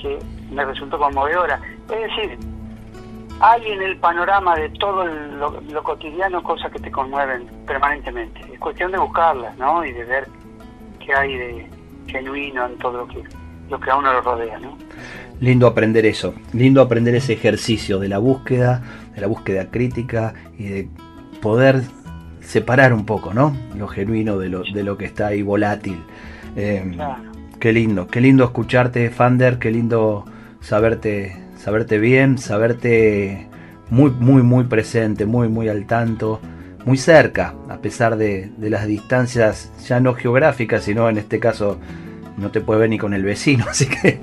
que 0.00 0.18
me 0.50 0.64
resultó 0.64 0.98
conmovedora. 0.98 1.60
Es 1.90 2.00
decir, 2.02 2.38
hay 3.40 3.66
en 3.66 3.82
el 3.82 3.96
panorama 3.98 4.54
de 4.56 4.68
todo 4.70 5.04
lo, 5.04 5.60
lo 5.60 5.82
cotidiano 5.82 6.42
cosas 6.42 6.70
que 6.72 6.78
te 6.78 6.90
conmueven 6.90 7.46
permanentemente. 7.66 8.40
Es 8.52 8.58
cuestión 8.58 8.92
de 8.92 8.98
buscarlas, 8.98 9.56
¿no? 9.58 9.84
Y 9.84 9.92
de 9.92 10.04
ver 10.04 10.28
qué 11.04 11.14
hay 11.14 11.36
de 11.36 11.70
genuino 12.06 12.66
en 12.66 12.78
todo 12.78 12.98
lo 12.98 13.08
que, 13.08 13.22
lo 13.70 13.80
que 13.80 13.90
a 13.90 13.96
uno 13.96 14.12
lo 14.12 14.20
rodea, 14.20 14.58
¿no? 14.58 14.76
Lindo 15.40 15.66
aprender 15.66 16.06
eso, 16.06 16.34
lindo 16.52 16.80
aprender 16.80 17.14
ese 17.16 17.32
ejercicio 17.32 17.98
de 17.98 18.08
la 18.08 18.18
búsqueda, 18.18 18.82
de 19.14 19.20
la 19.20 19.26
búsqueda 19.26 19.70
crítica 19.70 20.34
y 20.56 20.64
de 20.64 20.88
poder 21.42 21.82
separar 22.40 22.92
un 22.92 23.04
poco, 23.04 23.34
¿no? 23.34 23.56
Lo 23.76 23.88
genuino 23.88 24.38
de 24.38 24.48
lo, 24.48 24.62
de 24.62 24.84
lo 24.84 24.96
que 24.96 25.06
está 25.06 25.28
ahí 25.28 25.42
volátil. 25.42 26.02
Eh, 26.56 26.88
Claro. 26.94 27.33
Qué 27.64 27.72
lindo, 27.72 28.08
qué 28.08 28.20
lindo 28.20 28.44
escucharte, 28.44 29.08
Fander, 29.08 29.58
qué 29.58 29.70
lindo 29.70 30.26
saberte, 30.60 31.34
saberte 31.56 31.96
bien, 31.96 32.36
saberte 32.36 33.46
muy, 33.88 34.10
muy, 34.10 34.42
muy 34.42 34.64
presente, 34.64 35.24
muy, 35.24 35.48
muy 35.48 35.70
al 35.70 35.86
tanto, 35.86 36.42
muy 36.84 36.98
cerca, 36.98 37.54
a 37.70 37.78
pesar 37.78 38.18
de, 38.18 38.50
las 38.58 38.86
distancias 38.86 39.72
ya 39.88 39.98
no 39.98 40.12
geográficas, 40.12 40.84
sino 40.84 41.08
en 41.08 41.16
este 41.16 41.40
caso 41.40 41.78
no 42.36 42.50
te 42.50 42.60
puede 42.60 42.80
ver 42.80 42.90
ni 42.90 42.98
con 42.98 43.14
el 43.14 43.24
vecino, 43.24 43.64
así 43.70 43.86
que 43.86 44.20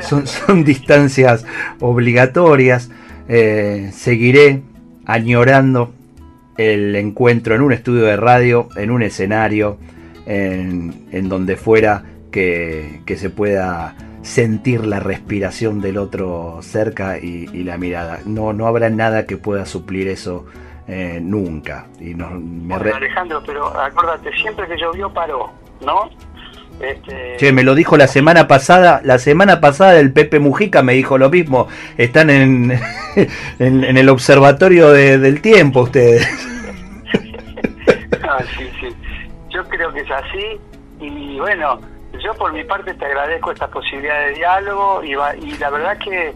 son, 0.00 0.64
distancias 0.64 1.44
obligatorias. 1.80 2.88
Eh, 3.28 3.90
seguiré 3.92 4.62
añorando 5.04 5.92
el 6.56 6.96
encuentro 6.96 7.54
en 7.54 7.60
un 7.60 7.74
estudio 7.74 8.04
de 8.04 8.16
radio, 8.16 8.70
en 8.74 8.90
un 8.90 9.02
escenario, 9.02 9.76
en, 10.24 11.08
en 11.12 11.28
donde 11.28 11.56
fuera 11.56 12.04
que, 12.30 13.00
que 13.06 13.16
se 13.16 13.30
pueda 13.30 13.94
sentir 14.22 14.84
la 14.86 15.00
respiración 15.00 15.80
del 15.80 15.96
otro 15.98 16.58
cerca 16.62 17.18
y, 17.18 17.48
y 17.52 17.62
la 17.64 17.78
mirada. 17.78 18.20
No, 18.26 18.52
no 18.52 18.66
habrá 18.66 18.90
nada 18.90 19.26
que 19.26 19.36
pueda 19.36 19.64
suplir 19.66 20.08
eso 20.08 20.46
eh, 20.86 21.20
nunca. 21.22 21.86
Y 22.00 22.14
no, 22.14 22.30
me 22.30 22.76
Bueno, 22.76 22.78
re- 22.84 22.92
Alejandro, 22.92 23.42
pero 23.46 23.66
acuérdate, 23.78 24.30
siempre 24.36 24.66
que 24.66 24.76
llovió 24.76 25.12
paró, 25.12 25.50
¿no? 25.84 26.10
Este, 26.80 27.36
Che, 27.38 27.52
me 27.52 27.64
lo 27.64 27.74
dijo 27.74 27.96
la 27.96 28.06
semana 28.06 28.46
pasada, 28.46 29.00
la 29.02 29.18
semana 29.18 29.60
pasada 29.60 29.98
el 29.98 30.12
Pepe 30.12 30.38
Mujica 30.38 30.82
me 30.82 30.92
dijo 30.94 31.18
lo 31.18 31.28
mismo. 31.30 31.66
Están 31.96 32.30
en, 32.30 32.72
en, 33.58 33.84
en 33.84 33.96
el 33.96 34.08
observatorio 34.08 34.90
de- 34.90 35.18
del 35.18 35.40
tiempo 35.40 35.82
ustedes. 35.82 36.28
Ah, 38.22 38.38
sí, 38.58 38.64
sí. 38.80 38.88
Yo 39.50 39.64
creo 39.68 39.92
que 39.92 40.00
es 40.00 40.10
así 40.10 40.60
y 41.00 41.38
bueno, 41.38 41.80
yo 42.22 42.34
por 42.34 42.52
mi 42.52 42.64
parte 42.64 42.94
te 42.94 43.04
agradezco 43.04 43.52
esta 43.52 43.68
posibilidad 43.68 44.18
de 44.26 44.34
diálogo 44.34 45.02
y, 45.04 45.14
va- 45.14 45.36
y 45.36 45.52
la 45.58 45.70
verdad 45.70 45.98
que 45.98 46.34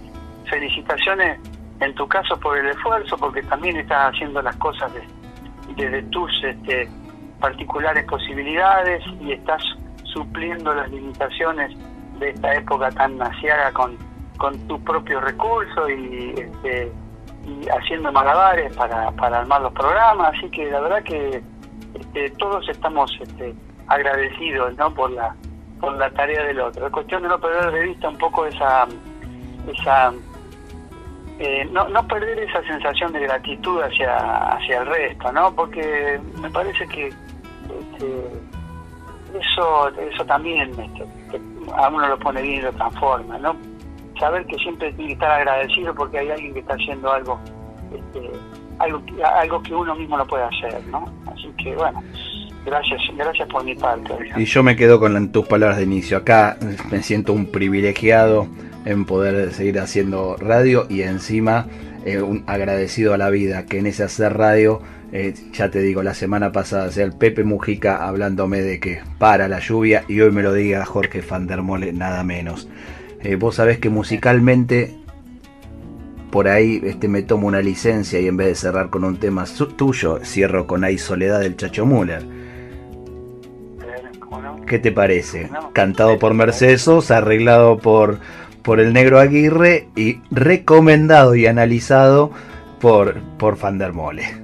felicitaciones 0.48 1.38
en 1.80 1.94
tu 1.94 2.06
caso 2.08 2.38
por 2.38 2.56
el 2.58 2.66
esfuerzo 2.68 3.16
porque 3.16 3.42
también 3.44 3.76
estás 3.76 4.12
haciendo 4.14 4.42
las 4.42 4.54
cosas 4.56 4.92
de- 4.94 5.06
desde 5.76 6.02
tus 6.10 6.30
este, 6.44 6.88
particulares 7.40 8.04
posibilidades 8.04 9.02
y 9.20 9.32
estás 9.32 9.62
supliendo 10.04 10.74
las 10.74 10.90
limitaciones 10.90 11.74
de 12.18 12.30
esta 12.30 12.54
época 12.54 12.90
tan 12.90 13.20
asiaga 13.20 13.72
con, 13.72 13.96
con 14.36 14.56
tus 14.68 14.80
propios 14.82 15.22
recursos 15.24 15.90
y, 15.90 16.34
este, 16.38 16.92
y 17.46 17.66
haciendo 17.70 18.12
malabares 18.12 18.74
para, 18.76 19.10
para 19.12 19.38
armar 19.40 19.62
los 19.62 19.72
programas, 19.72 20.34
así 20.36 20.48
que 20.50 20.70
la 20.70 20.80
verdad 20.80 21.02
que 21.02 21.42
este, 21.94 22.30
todos 22.38 22.68
estamos 22.68 23.10
este, 23.20 23.54
agradecidos 23.88 24.76
¿no? 24.76 24.92
por 24.94 25.10
la 25.10 25.34
por 25.82 25.98
la 25.98 26.08
tarea 26.10 26.44
del 26.44 26.60
otro. 26.60 26.86
Es 26.86 26.92
cuestión 26.92 27.22
de 27.22 27.28
no 27.28 27.40
perder 27.40 27.72
de 27.72 27.82
vista 27.88 28.08
un 28.08 28.16
poco 28.16 28.46
esa 28.46 28.86
esa 29.66 30.12
eh, 31.40 31.68
no, 31.72 31.88
no 31.88 32.06
perder 32.06 32.38
esa 32.38 32.62
sensación 32.62 33.12
de 33.12 33.20
gratitud 33.20 33.82
hacia 33.82 34.16
hacia 34.52 34.78
el 34.80 34.86
resto, 34.86 35.32
¿no? 35.32 35.52
Porque 35.56 36.20
me 36.40 36.48
parece 36.50 36.86
que 36.86 37.08
este, 37.08 38.30
eso 39.40 39.88
eso 39.88 40.24
también 40.24 40.70
este, 40.70 41.40
a 41.74 41.88
uno 41.88 42.06
lo 42.06 42.18
pone 42.20 42.42
bien 42.42 42.60
y 42.60 42.62
lo 42.62 42.72
transforma, 42.74 43.36
¿no? 43.38 43.56
Saber 44.20 44.46
que 44.46 44.56
siempre 44.58 44.92
tiene 44.92 45.08
que 45.08 45.14
estar 45.14 45.32
agradecido 45.32 45.92
porque 45.96 46.20
hay 46.20 46.30
alguien 46.30 46.54
que 46.54 46.60
está 46.60 46.74
haciendo 46.74 47.12
algo 47.12 47.40
este, 47.92 48.30
algo 48.78 49.02
algo 49.34 49.62
que 49.64 49.74
uno 49.74 49.96
mismo 49.96 50.16
no 50.16 50.26
puede 50.28 50.44
hacer, 50.44 50.86
¿no? 50.86 51.06
Así 51.26 51.52
que 51.58 51.74
bueno, 51.74 52.00
gracias 52.64 53.00
gracias 53.16 53.48
por 53.48 53.64
mi 53.64 53.74
parte. 53.74 54.12
Y 54.36 54.44
yo 54.44 54.62
me 54.62 54.76
quedo 54.76 54.98
con 54.98 55.32
tus 55.32 55.46
palabras 55.46 55.78
de 55.78 55.84
inicio. 55.84 56.16
Acá 56.16 56.56
me 56.90 57.02
siento 57.02 57.32
un 57.32 57.46
privilegiado 57.46 58.48
en 58.84 59.04
poder 59.04 59.52
seguir 59.52 59.78
haciendo 59.78 60.36
radio 60.36 60.86
y 60.88 61.02
encima 61.02 61.66
eh, 62.04 62.20
un 62.20 62.42
agradecido 62.46 63.14
a 63.14 63.18
la 63.18 63.30
vida 63.30 63.66
que 63.66 63.78
en 63.78 63.86
ese 63.86 64.02
hacer 64.02 64.36
radio, 64.36 64.80
eh, 65.12 65.34
ya 65.52 65.70
te 65.70 65.80
digo, 65.80 66.02
la 66.02 66.14
semana 66.14 66.50
pasada 66.50 66.90
sea 66.90 67.04
el 67.04 67.12
Pepe 67.12 67.44
Mujica 67.44 68.08
hablándome 68.08 68.60
de 68.60 68.80
que 68.80 69.00
para 69.18 69.46
la 69.46 69.60
lluvia 69.60 70.04
y 70.08 70.20
hoy 70.20 70.32
me 70.32 70.42
lo 70.42 70.52
diga 70.52 70.84
Jorge 70.84 71.22
Van 71.28 71.46
der 71.46 71.62
Mole, 71.62 71.92
nada 71.92 72.24
menos. 72.24 72.68
Eh, 73.20 73.36
vos 73.36 73.56
sabés 73.56 73.78
que 73.78 73.88
musicalmente 73.88 74.96
por 76.32 76.48
ahí 76.48 76.80
este, 76.82 77.06
me 77.06 77.22
tomo 77.22 77.46
una 77.46 77.60
licencia 77.60 78.18
y 78.18 78.26
en 78.26 78.36
vez 78.36 78.48
de 78.48 78.54
cerrar 78.56 78.90
con 78.90 79.04
un 79.04 79.18
tema 79.18 79.44
tuyo, 79.76 80.18
cierro 80.24 80.66
con 80.66 80.82
Hay 80.82 80.98
Soledad 80.98 81.40
del 81.40 81.56
Chacho 81.56 81.86
Müller. 81.86 82.41
¿Qué 84.72 84.78
te 84.78 84.90
parece? 84.90 85.50
Cantado 85.74 86.18
por 86.18 86.32
Mercedes 86.32 86.80
Sosa, 86.80 87.18
arreglado 87.18 87.76
por, 87.76 88.20
por 88.62 88.80
el 88.80 88.94
negro 88.94 89.20
Aguirre 89.20 89.88
y 89.94 90.22
recomendado 90.30 91.34
y 91.34 91.46
analizado 91.46 92.30
por, 92.80 93.20
por 93.36 93.60
Van 93.60 93.76
der 93.76 93.92
Mole. 93.92 94.34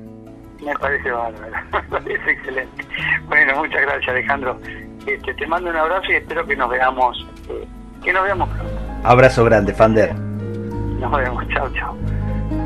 Me 0.63 0.75
parece 0.75 1.11
bárbaro, 1.11 1.51
me 1.73 1.83
parece 1.83 2.31
excelente. 2.31 2.85
Bueno, 3.27 3.57
muchas 3.57 3.81
gracias 3.81 4.07
Alejandro. 4.11 4.59
Este, 5.07 5.33
te 5.33 5.47
mando 5.47 5.71
un 5.71 5.77
abrazo 5.77 6.13
y 6.13 6.17
espero 6.17 6.47
que 6.47 6.57
nos 6.57 6.69
veamos, 6.69 7.27
este, 7.41 7.67
que 8.05 8.13
nos 8.13 8.25
veamos 8.25 8.51
pronto. 8.51 8.81
Abrazo 9.05 9.45
grande, 9.47 9.73
Fander. 9.73 10.15
Nos 10.15 11.11
vemos, 11.11 11.49
chao, 11.49 11.73
chao. 11.73 11.97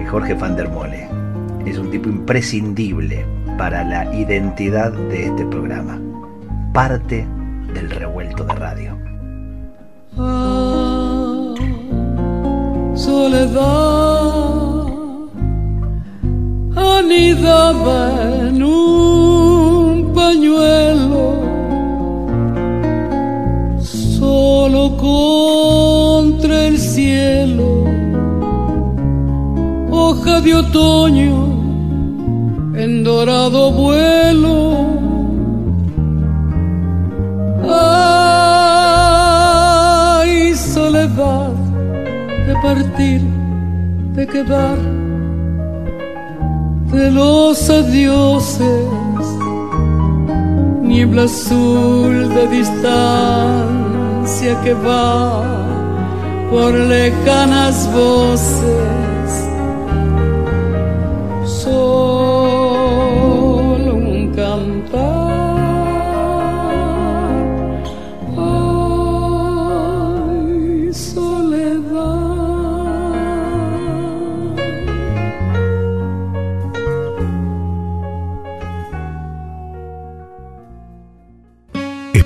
Y 0.01 0.05
Jorge 0.05 0.35
Van 0.35 0.57
der 0.57 0.69
Mole 0.69 1.09
es 1.65 1.79
un 1.79 1.93
tipo 1.93 2.09
imprescindible 2.09 3.25
para 3.57 3.85
la 3.85 4.13
identidad 4.13 4.91
de 4.91 5.27
este 5.27 5.47
programa. 5.47 6.01
Parte 6.75 7.25
del 7.75 7.91
revuelto 7.91 8.45
de 8.45 8.55
radio. 8.55 8.99
Ah, 10.19 11.55
soledad. 12.95 14.03
Anidaba 16.77 18.11
en 18.47 18.63
un 18.63 20.13
pañuelo 20.15 21.41
solo 23.81 24.97
contra 24.97 26.67
el 26.67 26.79
cielo. 26.79 27.85
Hoja 29.91 30.41
de 30.41 30.55
otoño 30.55 31.53
en 32.75 33.05
dorado 33.05 33.73
vuelo 33.73 34.92
partir, 42.63 43.21
de 44.15 44.27
quedar, 44.27 44.79
de 46.93 47.11
los 47.11 47.69
adioses, 47.69 49.27
niebla 50.83 51.25
azul 51.25 52.29
de 52.35 52.47
distancia 52.59 52.93
que 54.63 54.75
va 54.75 55.43
por 56.51 56.73
lejanas 56.73 57.93
voces. 57.93 59.02